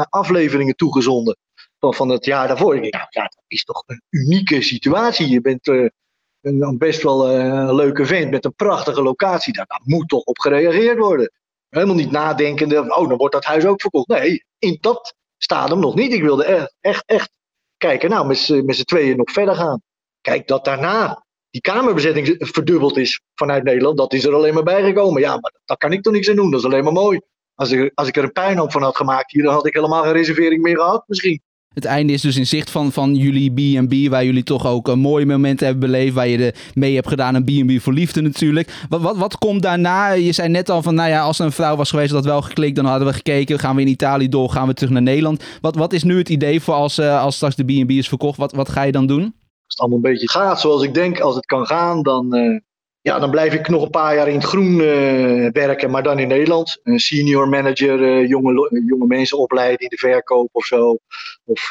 afleveringen 0.10 0.75
toegezonden 0.75 1.38
van, 1.79 1.93
van 1.93 2.09
het 2.09 2.25
jaar 2.25 2.47
daarvoor. 2.47 2.81
Dacht, 2.81 3.13
ja, 3.13 3.21
dat 3.21 3.43
is 3.47 3.63
toch 3.63 3.83
een 3.85 4.01
unieke 4.09 4.61
situatie. 4.61 5.29
Je 5.29 5.41
bent 5.41 5.67
uh, 5.67 5.87
een, 6.41 6.77
best 6.77 7.03
wel 7.03 7.29
uh, 7.29 7.45
een 7.45 7.75
leuke 7.75 8.05
vent 8.05 8.31
met 8.31 8.45
een 8.45 8.55
prachtige 8.55 9.01
locatie. 9.01 9.53
Daar, 9.53 9.81
moet 9.83 10.09
toch 10.09 10.23
op 10.23 10.39
gereageerd 10.39 10.97
worden. 10.97 11.31
Helemaal 11.69 11.95
niet 11.95 12.11
nadenkende, 12.11 12.95
oh, 12.95 13.07
dan 13.07 13.17
wordt 13.17 13.33
dat 13.33 13.45
huis 13.45 13.65
ook 13.65 13.81
verkocht. 13.81 14.07
Nee, 14.07 14.45
in 14.59 14.77
dat 14.81 15.15
stadium 15.37 15.79
nog 15.79 15.95
niet. 15.95 16.13
Ik 16.13 16.21
wilde 16.21 16.45
echt, 16.45 16.75
echt, 16.79 17.03
echt 17.05 17.31
kijken, 17.77 18.09
nou, 18.09 18.27
met 18.63 18.75
z'n 18.75 18.83
tweeën 18.83 19.17
nog 19.17 19.31
verder 19.31 19.55
gaan. 19.55 19.81
Kijk, 20.21 20.47
dat 20.47 20.65
daarna 20.65 21.25
die 21.49 21.61
kamerbezetting 21.61 22.35
verdubbeld 22.39 22.97
is 22.97 23.21
vanuit 23.35 23.63
Nederland, 23.63 23.97
dat 23.97 24.13
is 24.13 24.25
er 24.25 24.33
alleen 24.33 24.53
maar 24.53 24.63
bijgekomen. 24.63 25.21
Ja, 25.21 25.31
maar 25.31 25.53
daar 25.65 25.77
kan 25.77 25.93
ik 25.93 26.01
toch 26.01 26.13
niks 26.13 26.29
aan 26.29 26.35
doen. 26.35 26.51
Dat 26.51 26.59
is 26.59 26.65
alleen 26.65 26.83
maar 26.83 26.93
mooi. 26.93 27.21
Als 27.55 27.71
ik, 27.71 27.91
als 27.93 28.07
ik 28.07 28.17
er 28.17 28.23
een 28.23 28.31
puinhoop 28.31 28.71
van 28.71 28.83
had 28.83 28.95
gemaakt 28.95 29.31
hier, 29.31 29.43
dan 29.43 29.53
had 29.53 29.65
ik 29.65 29.73
helemaal 29.73 30.03
geen 30.03 30.11
reservering 30.11 30.61
meer 30.61 30.77
gehad, 30.77 31.03
misschien. 31.07 31.41
Het 31.73 31.86
einde 31.86 32.13
is 32.13 32.21
dus 32.21 32.38
in 32.38 32.47
zicht 32.47 32.69
van, 32.69 32.91
van 32.91 33.15
jullie 33.15 33.51
B&B, 33.51 34.10
waar 34.10 34.25
jullie 34.25 34.43
toch 34.43 34.67
ook 34.67 34.88
een 34.88 34.99
mooie 34.99 35.25
momenten 35.25 35.65
hebben 35.67 35.91
beleefd, 35.91 36.13
waar 36.13 36.27
je 36.27 36.45
er 36.45 36.55
mee 36.73 36.95
hebt 36.95 37.08
gedaan, 37.08 37.36
een 37.36 37.43
B&B 37.43 37.82
voor 37.82 37.93
liefde 37.93 38.21
natuurlijk. 38.21 38.86
Wat, 38.89 39.01
wat, 39.01 39.17
wat 39.17 39.38
komt 39.38 39.62
daarna? 39.62 40.12
Je 40.12 40.32
zei 40.32 40.49
net 40.49 40.69
al 40.69 40.82
van, 40.82 40.95
nou 40.95 41.10
ja, 41.10 41.21
als 41.21 41.39
er 41.39 41.45
een 41.45 41.51
vrouw 41.51 41.75
was 41.75 41.89
geweest 41.89 42.12
dat 42.12 42.25
wel 42.25 42.41
geklikt, 42.41 42.75
dan 42.75 42.86
hadden 42.86 43.08
we 43.08 43.13
gekeken, 43.13 43.60
gaan 43.60 43.75
we 43.75 43.82
in 43.82 43.88
Italië 43.88 44.29
door, 44.29 44.49
gaan 44.49 44.67
we 44.67 44.73
terug 44.73 44.91
naar 44.91 45.01
Nederland. 45.01 45.43
Wat, 45.62 45.75
wat 45.75 45.93
is 45.93 46.03
nu 46.03 46.17
het 46.17 46.29
idee 46.29 46.62
voor 46.62 46.73
als, 46.73 46.99
uh, 46.99 47.21
als 47.21 47.36
straks 47.36 47.55
de 47.55 47.63
B&B 47.63 47.91
is 47.91 48.08
verkocht? 48.08 48.38
Wat, 48.38 48.53
wat 48.53 48.69
ga 48.69 48.82
je 48.82 48.91
dan 48.91 49.08
doen? 49.08 49.21
Als 49.21 49.34
het 49.67 49.79
allemaal 49.79 49.97
een 49.97 50.12
beetje 50.12 50.29
gaat 50.29 50.60
zoals 50.60 50.84
ik 50.84 50.93
denk, 50.93 51.19
als 51.19 51.36
het 51.36 51.45
kan 51.45 51.65
gaan, 51.65 52.03
dan, 52.03 52.36
uh, 52.36 52.60
ja, 53.09 53.19
dan 53.19 53.29
blijf 53.31 53.53
ik 53.53 53.67
nog 53.67 53.83
een 53.83 53.89
paar 53.89 54.15
jaar 54.15 54.27
in 54.27 54.35
het 54.35 54.43
groen 54.43 54.79
uh, 54.79 55.49
werken, 55.51 55.91
maar 55.91 56.03
dan 56.03 56.19
in 56.19 56.27
Nederland. 56.27 56.79
Een 56.83 56.99
senior 56.99 57.47
manager, 57.47 57.99
uh, 57.99 58.27
jonge, 58.27 58.81
jonge 58.85 59.07
mensen 59.07 59.37
opleiden 59.37 59.79
in 59.79 59.89
de 59.89 59.97
verkoop 59.97 60.49
of 60.51 60.65
zo. 60.65 60.97
Of 61.45 61.69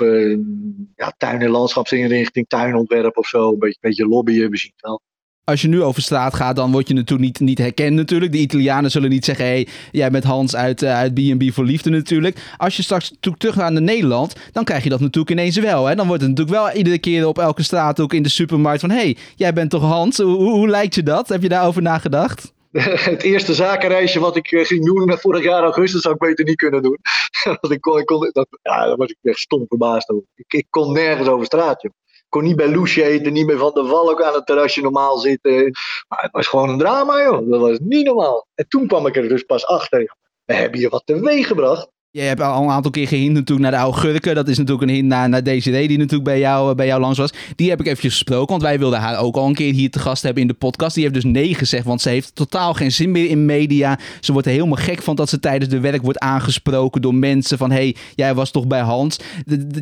ja, 0.96 1.14
tuin- 1.16 1.42
en 1.42 1.50
landschapsinrichting, 1.50 2.48
tuinontwerp 2.48 3.16
of 3.16 3.26
zo. 3.26 3.52
Een 3.52 3.58
beetje, 3.58 3.78
beetje 3.80 4.06
lobbyen, 4.06 4.50
we 4.50 4.56
zien 4.56 4.72
het 4.76 4.84
wel 4.84 5.00
als 5.48 5.62
je 5.62 5.68
nu 5.68 5.82
over 5.82 6.02
straat 6.02 6.34
gaat, 6.34 6.56
dan 6.56 6.72
word 6.72 6.88
je 6.88 6.94
natuurlijk 6.94 7.28
niet, 7.28 7.40
niet 7.40 7.58
herkend 7.58 7.94
natuurlijk. 7.94 8.32
De 8.32 8.38
Italianen 8.38 8.90
zullen 8.90 9.10
niet 9.10 9.24
zeggen, 9.24 9.44
hé, 9.44 9.50
hey, 9.50 9.68
jij 9.90 10.10
bent 10.10 10.24
Hans 10.24 10.56
uit, 10.56 10.82
uh, 10.82 10.96
uit 10.96 11.14
B&B 11.14 11.52
voor 11.52 11.64
Liefde 11.64 11.90
natuurlijk. 11.90 12.38
Als 12.56 12.76
je 12.76 12.82
straks 12.82 13.12
terug 13.20 13.54
gaat 13.54 13.72
naar 13.72 13.82
Nederland, 13.82 14.34
dan 14.52 14.64
krijg 14.64 14.82
je 14.82 14.88
dat 14.88 15.00
natuurlijk 15.00 15.30
ineens 15.30 15.58
wel. 15.58 15.86
Hè? 15.86 15.94
Dan 15.94 16.06
wordt 16.06 16.22
het 16.22 16.30
natuurlijk 16.30 16.58
wel 16.58 16.72
iedere 16.72 16.98
keer 16.98 17.26
op 17.26 17.38
elke 17.38 17.62
straat, 17.62 18.00
ook 18.00 18.12
in 18.12 18.22
de 18.22 18.28
supermarkt, 18.28 18.80
van 18.80 18.90
hé, 18.90 18.96
hey, 18.96 19.16
jij 19.36 19.52
bent 19.52 19.70
toch 19.70 19.82
Hans? 19.82 20.16
Hoe, 20.16 20.36
hoe, 20.36 20.68
lijkt 20.68 20.94
je 20.94 21.02
dat? 21.02 21.28
Heb 21.28 21.42
je 21.42 21.48
daarover 21.48 21.82
nagedacht? 21.82 22.52
het 23.12 23.22
eerste 23.22 23.54
zakenreisje 23.54 24.20
wat 24.20 24.36
ik 24.36 24.48
ging 24.48 24.84
doen 24.84 25.18
vorig 25.18 25.44
jaar 25.44 25.62
augustus 25.62 26.00
zou 26.00 26.14
ik 26.14 26.20
beter 26.20 26.44
niet 26.44 26.56
kunnen 26.56 26.82
doen. 26.82 26.98
Want 27.60 27.70
ik 27.72 27.80
kon, 27.80 27.98
ik 27.98 28.06
kon, 28.06 28.30
dat, 28.32 28.48
ja, 28.62 28.86
daar 28.86 28.96
was 28.96 29.10
ik 29.10 29.16
echt 29.22 29.38
stom 29.38 29.64
verbaasd 29.68 30.10
over. 30.10 30.24
Ik, 30.34 30.52
ik 30.52 30.66
kon 30.70 30.92
nergens 30.92 31.28
over 31.28 31.46
straat, 31.46 31.88
kon 32.28 32.42
niet 32.42 32.56
bij 32.56 32.68
Loesje 32.68 33.04
eten, 33.04 33.32
niet 33.32 33.46
bij 33.46 33.56
Van 33.56 33.74
der 33.74 33.86
Valk 33.86 34.22
aan 34.22 34.34
het 34.34 34.46
terrasje 34.46 34.80
normaal 34.80 35.18
zitten. 35.18 35.72
Maar 36.08 36.22
het 36.22 36.32
was 36.32 36.46
gewoon 36.46 36.68
een 36.68 36.78
drama, 36.78 37.22
joh. 37.22 37.50
Dat 37.50 37.60
was 37.60 37.78
niet 37.78 38.06
normaal. 38.06 38.46
En 38.54 38.68
toen 38.68 38.86
kwam 38.86 39.06
ik 39.06 39.16
er 39.16 39.28
dus 39.28 39.42
pas 39.42 39.66
achter. 39.66 40.16
We 40.44 40.54
hebben 40.54 40.78
hier 40.78 40.90
wat 40.90 41.02
teweeg 41.04 41.46
gebracht. 41.46 41.88
Je 42.10 42.20
hebt 42.20 42.40
al 42.40 42.62
een 42.62 42.70
aantal 42.70 42.90
keer 42.90 43.08
gehint 43.08 43.32
natuurlijk 43.32 43.60
naar 43.60 43.70
de 43.70 43.84
oude 43.86 43.98
Gurken. 43.98 44.34
Dat 44.34 44.48
is 44.48 44.58
natuurlijk 44.58 44.88
een 44.88 44.94
hint 44.94 45.08
naar, 45.08 45.28
naar 45.28 45.42
Desiree 45.42 45.88
die 45.88 45.98
natuurlijk 45.98 46.24
bij 46.24 46.38
jou, 46.38 46.74
bij 46.74 46.86
jou 46.86 47.00
langs 47.00 47.18
was. 47.18 47.32
Die 47.56 47.70
heb 47.70 47.80
ik 47.80 47.86
eventjes 47.86 48.12
gesproken, 48.12 48.48
want 48.48 48.62
wij 48.62 48.78
wilden 48.78 48.98
haar 48.98 49.18
ook 49.18 49.36
al 49.36 49.46
een 49.46 49.54
keer 49.54 49.72
hier 49.72 49.90
te 49.90 49.98
gast 49.98 50.22
hebben 50.22 50.42
in 50.42 50.48
de 50.48 50.54
podcast. 50.54 50.94
Die 50.94 51.02
heeft 51.02 51.14
dus 51.14 51.24
nee 51.24 51.54
gezegd, 51.54 51.84
want 51.84 52.00
ze 52.00 52.08
heeft 52.08 52.34
totaal 52.34 52.74
geen 52.74 52.92
zin 52.92 53.10
meer 53.10 53.30
in 53.30 53.44
media. 53.44 53.98
Ze 54.20 54.32
wordt 54.32 54.46
er 54.46 54.52
helemaal 54.52 54.76
gek 54.76 55.02
van 55.02 55.16
dat 55.16 55.28
ze 55.28 55.40
tijdens 55.40 55.70
de 55.70 55.80
werk 55.80 56.02
wordt 56.02 56.18
aangesproken 56.18 57.02
door 57.02 57.14
mensen 57.14 57.58
van... 57.58 57.70
hey, 57.70 57.96
jij 58.14 58.34
was 58.34 58.50
toch 58.50 58.66
bij 58.66 58.80
Hans? 58.80 59.18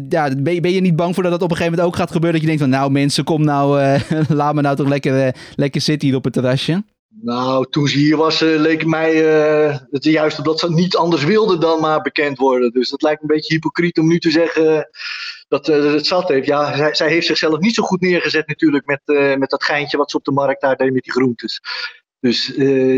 Ja, 0.08 0.34
ben, 0.36 0.72
je 0.72 0.80
niet 0.80 0.96
bang 0.96 1.14
voor 1.14 1.22
dat 1.22 1.32
dat 1.32 1.42
op 1.42 1.50
een 1.50 1.56
gegeven 1.56 1.78
moment 1.78 1.94
ook 1.94 2.00
gaat 2.00 2.12
gebeuren? 2.12 2.40
Dat 2.40 2.50
je 2.50 2.56
denkt 2.56 2.72
van, 2.72 2.80
nou 2.80 2.92
mensen, 2.92 3.24
kom 3.24 3.44
nou, 3.44 3.80
uh, 3.80 4.00
laat 4.28 4.54
me 4.54 4.60
nou 4.60 4.76
toch 4.76 4.88
lekker, 4.88 5.26
uh, 5.26 5.32
lekker 5.54 5.80
zitten 5.80 6.08
hier 6.08 6.16
op 6.16 6.24
het 6.24 6.32
terrasje? 6.32 6.82
Nou, 7.20 7.66
toen 7.70 7.88
ze 7.88 7.98
hier 7.98 8.16
was, 8.16 8.42
uh, 8.42 8.61
leek 8.61 8.87
mij 8.87 9.14
uh, 9.14 9.79
het 9.90 10.05
juist 10.05 10.44
dat 10.44 10.59
ze 10.59 10.72
niet 10.72 10.96
anders 10.96 11.24
wilde 11.24 11.59
dan 11.59 11.81
maar 11.81 12.00
bekend 12.00 12.38
worden. 12.38 12.72
Dus 12.72 12.90
dat 12.90 13.02
lijkt 13.02 13.22
een 13.22 13.29
beetje 13.29 13.55
hypocriet 13.55 13.98
om 13.98 14.07
nu 14.07 14.18
te 14.18 14.31
zeggen 14.31 14.88
dat 15.48 15.68
uh, 15.68 15.92
het 15.92 16.07
zat 16.07 16.29
heeft. 16.29 16.46
Ja, 16.46 16.76
zij, 16.76 16.94
zij, 16.94 17.09
heeft 17.09 17.26
zichzelf 17.26 17.59
niet 17.59 17.74
zo 17.74 17.83
goed 17.83 18.00
neergezet 18.00 18.46
natuurlijk 18.46 18.87
met, 18.87 19.00
met 19.38 19.50
dat 19.50 19.64
geintje 19.64 19.96
wat 19.96 20.11
ze 20.11 20.16
op 20.16 20.24
de 20.24 20.33
markt 20.33 20.61
daar 20.61 20.76
deed 20.76 20.92
met 20.92 21.02
die 21.02 21.12
groentes. 21.12 21.61
Dus 22.20 22.50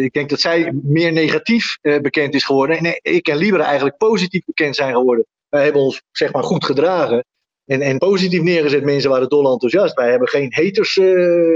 ik 0.02 0.12
denk 0.12 0.30
dat 0.30 0.40
zij 0.40 0.72
meer 0.82 1.12
negatief 1.12 1.78
bekend 1.80 2.34
is 2.34 2.44
geworden. 2.44 2.78
En 2.78 2.98
ik 3.02 3.28
en 3.28 3.36
Libera 3.36 3.64
eigenlijk 3.64 3.96
positief 3.96 4.44
bekend 4.44 4.76
zijn 4.76 4.94
geworden. 4.94 5.26
Wij 5.48 5.64
hebben 5.64 5.82
ons 5.82 6.02
zeg 6.10 6.32
maar 6.32 6.42
goed 6.44 6.64
gedragen. 6.64 7.24
En, 7.64 7.80
en 7.80 7.98
positief 7.98 8.42
neergezet. 8.42 8.84
Mensen 8.84 9.10
waren 9.10 9.28
dol 9.28 9.52
enthousiast. 9.52 9.94
Wij 9.94 10.10
hebben 10.10 10.28
geen 10.28 10.52
haters 10.54 10.96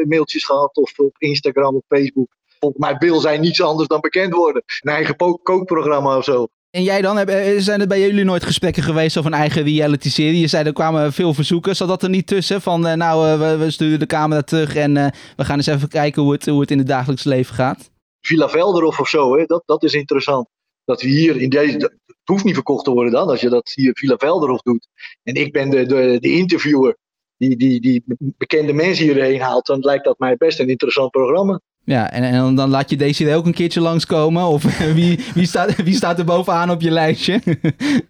mailtjes 0.08 0.44
gehad 0.44 0.76
of 0.76 0.98
op 0.98 1.14
Instagram 1.18 1.76
of 1.76 1.82
Facebook 1.88 2.28
volgens 2.62 2.82
mij 2.82 2.96
wil 2.98 3.20
zij 3.20 3.38
niets 3.38 3.62
anders 3.62 3.88
dan 3.88 4.00
bekend 4.00 4.34
worden. 4.34 4.62
Een 4.80 4.92
eigen 4.92 5.16
kookprogramma 5.16 6.16
of 6.16 6.24
zo. 6.24 6.46
En 6.70 6.82
jij 6.82 7.02
dan? 7.02 7.18
Eh, 7.18 7.58
zijn 7.58 7.80
er 7.80 7.86
bij 7.86 8.00
jullie 8.00 8.24
nooit 8.24 8.44
gesprekken 8.44 8.82
geweest 8.82 9.18
over 9.18 9.32
een 9.32 9.38
eigen 9.38 9.62
reality-serie? 9.62 10.40
Je 10.40 10.46
zei 10.46 10.66
er 10.66 10.72
kwamen 10.72 11.12
veel 11.12 11.34
verzoeken. 11.34 11.76
Zat 11.76 11.88
dat 11.88 12.02
er 12.02 12.08
niet 12.08 12.26
tussen? 12.26 12.60
Van 12.60 12.86
eh, 12.86 12.94
nou, 12.94 13.28
eh, 13.28 13.38
we, 13.38 13.56
we 13.64 13.70
sturen 13.70 13.98
de 13.98 14.06
camera 14.06 14.42
terug 14.42 14.74
en 14.74 14.94
we 15.36 15.44
gaan 15.44 15.56
eens 15.56 15.66
even 15.66 15.88
kijken 15.88 16.22
hoe 16.22 16.32
het, 16.32 16.46
hoe 16.46 16.60
het 16.60 16.70
in 16.70 16.78
het 16.78 16.86
dagelijks 16.86 17.24
leven 17.24 17.54
gaat? 17.54 17.90
Villa 18.20 18.48
Velderhof 18.48 19.00
of 19.00 19.08
zo, 19.08 19.36
hè? 19.36 19.44
Dat, 19.44 19.62
dat 19.66 19.82
is 19.82 19.94
interessant. 19.94 20.48
Dat 20.84 21.02
we 21.02 21.08
hier 21.08 21.36
in 21.36 21.48
deze. 21.48 21.72
Het 21.72 22.30
hoeft 22.30 22.44
niet 22.44 22.54
verkocht 22.54 22.84
te 22.84 22.90
worden 22.90 23.12
dan, 23.12 23.28
als 23.28 23.40
je 23.40 23.48
dat 23.48 23.72
hier 23.74 23.92
Villa 23.94 24.16
Velderhof 24.16 24.62
doet. 24.62 24.88
En 25.22 25.34
ik 25.34 25.52
ben 25.52 25.70
de, 25.70 25.86
de, 25.86 26.16
de 26.20 26.32
interviewer 26.32 26.96
die, 27.36 27.56
die, 27.56 27.80
die 27.80 28.04
bekende 28.16 28.72
mensen 28.72 29.04
hierheen 29.04 29.40
haalt. 29.40 29.66
Dan 29.66 29.80
lijkt 29.80 30.04
dat 30.04 30.18
mij 30.18 30.36
best 30.36 30.58
een 30.58 30.68
interessant 30.68 31.10
programma. 31.10 31.60
Ja, 31.84 32.10
en, 32.10 32.22
en 32.22 32.54
dan 32.54 32.70
laat 32.70 32.90
je 32.90 32.96
deze 32.96 33.34
ook 33.34 33.46
een 33.46 33.54
keertje 33.54 33.80
langskomen? 33.80 34.44
Of 34.44 34.62
wie, 34.94 35.24
wie, 35.34 35.46
staat, 35.46 35.82
wie 35.82 35.94
staat 35.94 36.18
er 36.18 36.24
bovenaan 36.24 36.70
op 36.70 36.80
je 36.80 36.90
lijstje? 36.90 37.40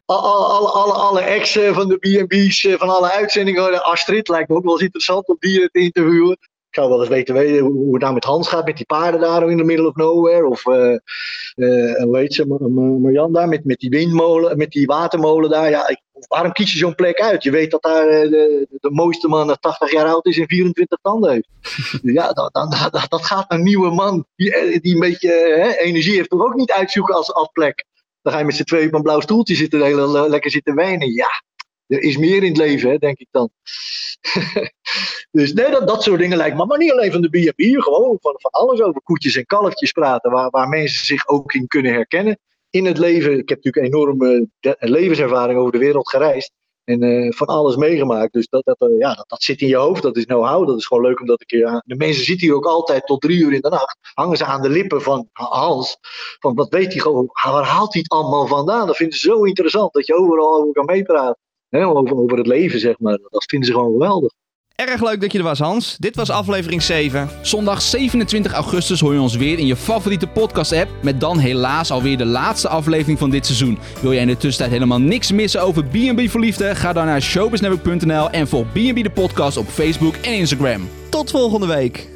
alle, 0.07 0.47
alle, 0.47 0.69
alle, 0.69 0.93
alle 0.93 1.21
exen 1.21 1.75
van 1.75 1.89
de 1.89 1.97
B&B's, 1.97 2.65
eh, 2.65 2.79
van 2.79 2.89
alle 2.89 3.13
uitzendingen. 3.13 3.85
Astrid 3.85 4.29
lijkt 4.29 4.49
me 4.49 4.57
ook 4.57 4.65
wel 4.65 4.73
eens 4.73 4.83
interessant 4.83 5.29
om 5.29 5.37
die 5.39 5.69
te 5.71 5.81
interviewen. 5.81 6.39
Ik 6.73 6.79
zou 6.79 6.91
wel 6.91 7.01
eens 7.01 7.09
weten, 7.09 7.35
weten 7.35 7.65
hoe 7.65 7.93
het 7.93 8.03
nou 8.03 8.15
met 8.15 8.25
Hans 8.25 8.49
gaat, 8.49 8.65
met 8.65 8.77
die 8.77 8.87
paarden 8.87 9.21
daar 9.21 9.51
in 9.51 9.57
the 9.57 9.65
middle 9.65 9.87
of 9.87 9.95
nowhere. 9.95 10.47
Of 10.47 10.67
uh, 10.67 10.97
uh, 11.57 12.03
hoe 12.03 12.19
heet 12.19 12.35
ze, 12.35 12.47
Marjan 13.01 13.33
daar, 13.33 13.49
met, 13.49 13.65
met 13.65 13.79
die 13.79 13.91
windmolen, 13.91 14.57
met 14.57 14.71
die 14.71 14.87
watermolen 14.87 15.51
daar. 15.51 15.71
Ja, 15.71 15.89
ik, 15.89 16.01
waarom 16.29 16.53
kies 16.53 16.73
je 16.73 16.79
zo'n 16.79 16.95
plek 16.95 17.21
uit? 17.21 17.43
Je 17.43 17.51
weet 17.51 17.71
dat 17.71 17.83
daar 17.83 18.07
uh, 18.07 18.31
de, 18.31 18.67
de, 18.71 18.91
mooiste 18.91 19.29
man 19.29 19.57
80 19.61 19.93
jaar 19.93 20.07
oud 20.07 20.27
is 20.27 20.39
en 20.39 20.47
24 20.47 20.99
tanden 21.03 21.31
heeft. 21.31 21.49
ja, 22.19 22.33
dan, 22.33 22.49
dan, 22.53 22.71
dat, 22.91 23.07
dat 23.09 23.27
gaat 23.27 23.53
een 23.53 23.63
nieuwe 23.63 23.91
man 23.91 24.27
die, 24.37 24.81
die 24.81 24.95
een 24.95 25.01
beetje 25.01 25.77
energie 25.79 26.17
heeft, 26.17 26.31
toch 26.31 26.45
ook 26.45 26.55
niet 26.55 26.73
uitzoeken 26.73 27.15
als, 27.15 27.33
als 27.33 27.49
plek. 27.53 27.85
Dan 28.23 28.33
ga 28.33 28.39
je 28.39 28.45
met 28.45 28.57
z'n 28.57 28.63
tweeën 28.63 28.87
op 28.87 28.95
een 28.95 29.03
blauw 29.03 29.21
stoeltje 29.21 29.55
zitten, 29.55 29.83
heel, 29.83 30.29
lekker 30.29 30.51
zitten 30.51 30.75
wijnen. 30.75 31.13
Ja, 31.13 31.43
er 31.92 32.02
is 32.02 32.16
meer 32.16 32.42
in 32.42 32.48
het 32.48 32.57
leven, 32.57 32.98
denk 32.98 33.18
ik 33.18 33.28
dan. 33.31 33.50
dus 35.38 35.52
nee, 35.52 35.70
dat, 35.70 35.88
dat 35.88 36.02
soort 36.02 36.20
dingen 36.20 36.37
lijkt 36.37 36.57
me. 36.57 36.66
Maar 36.66 36.78
niet 36.78 36.92
alleen 36.92 37.12
van 37.12 37.20
de 37.20 37.28
B&B, 37.28 37.83
gewoon 37.83 38.18
van, 38.20 38.35
van 38.37 38.50
alles 38.50 38.81
over 38.81 39.02
koetjes 39.02 39.37
en 39.37 39.46
kalfjes 39.46 39.92
praten. 39.92 40.31
Waar, 40.31 40.50
waar 40.50 40.68
mensen 40.68 41.07
zich 41.07 41.28
ook 41.28 41.52
in 41.52 41.66
kunnen 41.66 41.92
herkennen. 41.92 42.38
In 42.70 42.85
het 42.85 42.98
leven, 42.98 43.38
ik 43.38 43.48
heb 43.48 43.64
natuurlijk 43.64 43.94
enorme 43.94 44.48
levenservaring 44.78 45.59
over 45.59 45.72
de 45.72 45.78
wereld 45.78 46.09
gereisd. 46.09 46.52
En 46.85 47.02
eh, 47.02 47.33
van 47.33 47.46
alles 47.46 47.76
meegemaakt. 47.76 48.33
Dus 48.33 48.48
dat, 48.48 48.64
dat, 48.64 48.76
eh, 48.78 48.98
ja, 48.98 49.24
dat, 49.26 49.42
zit 49.42 49.61
in 49.61 49.68
je 49.68 49.76
hoofd. 49.76 50.02
Dat 50.02 50.16
is 50.16 50.24
know-how. 50.24 50.66
Dat 50.66 50.78
is 50.78 50.87
gewoon 50.87 51.02
leuk 51.02 51.20
om 51.20 51.26
dat 51.26 51.40
een 51.40 51.46
keer 51.46 51.66
aan. 51.66 51.83
De 51.85 51.96
mensen 51.96 52.24
zitten 52.24 52.46
hier 52.46 52.57
ook 52.57 52.66
altijd 52.66 53.07
tot 53.07 53.20
drie 53.20 53.38
uur 53.38 53.52
in 53.52 53.61
de 53.61 53.68
nacht. 53.68 53.98
Hangen 54.14 54.37
ze 54.37 54.44
aan 54.44 54.62
de 54.62 54.68
lippen 54.68 55.02
van 55.02 55.28
Hans. 55.33 55.96
Van 56.38 56.55
wat 56.55 56.68
weet 56.68 56.92
hij 56.92 57.00
gewoon. 57.00 57.31
Waar 57.42 57.64
haalt 57.64 57.92
hij 57.92 58.02
het 58.02 58.12
allemaal 58.12 58.46
vandaan? 58.46 58.87
Dat 58.87 58.96
vinden 58.96 59.18
ze 59.18 59.28
zo 59.28 59.42
interessant. 59.42 59.92
Dat 59.92 60.07
je 60.07 60.14
overal 60.14 60.57
over 60.57 60.72
kan 60.72 60.85
meepraten. 60.85 61.38
Hè, 61.73 61.87
over, 61.87 62.37
het 62.37 62.47
leven, 62.47 62.81
zeg 62.81 62.99
maar. 62.99 63.19
Dat 63.31 63.45
vinden 63.45 63.69
ze 63.69 63.75
gewoon 63.75 63.93
geweldig. 63.93 64.33
Erg 64.75 65.03
leuk 65.03 65.21
dat 65.21 65.33
je 65.33 65.39
er 65.39 65.45
was, 65.45 65.59
Hans. 65.59 65.97
Dit 65.99 66.17
was 66.17 66.31
aflevering 66.31 66.83
7. 66.83 67.29
Zondag 67.43 67.83
27 67.83 68.53
augustus 68.53 69.01
hoor 69.01 69.13
je 69.15 69.21
ons 69.21 69.37
weer 69.37 69.59
in 69.59 69.67
je 69.67 69.77
favoriete 69.77 70.27
podcast-app. 70.27 70.91
Met 71.03 71.21
dan 71.21 71.39
helaas 71.39 71.91
alweer 71.91 72.19
de 72.19 72.25
laatste 72.25 72.69
aflevering 72.69 73.19
van 73.19 73.31
dit 73.31 73.47
seizoen. 73.47 73.79
Wil 74.03 74.13
jij 74.13 74.21
in 74.21 74.27
de 74.27 74.37
tussentijd 74.37 74.71
helemaal 74.71 75.01
niks 75.01 75.33
missen 75.33 75.62
over 75.62 75.85
B&B 75.85 76.29
voor 76.29 76.41
Liefde? 76.41 76.75
Ga 76.75 76.93
dan 76.93 77.07
naar 77.07 77.23
showbiznetwork.nl 77.23 78.31
en 78.31 78.49
volg 78.49 78.66
B&B 78.73 79.03
de 79.03 79.11
podcast 79.14 79.57
op 79.57 79.66
Facebook 79.66 80.14
en 80.14 80.33
Instagram. 80.33 80.89
Tot 81.11 81.31
volgende 81.31 81.66
week. 81.66 82.12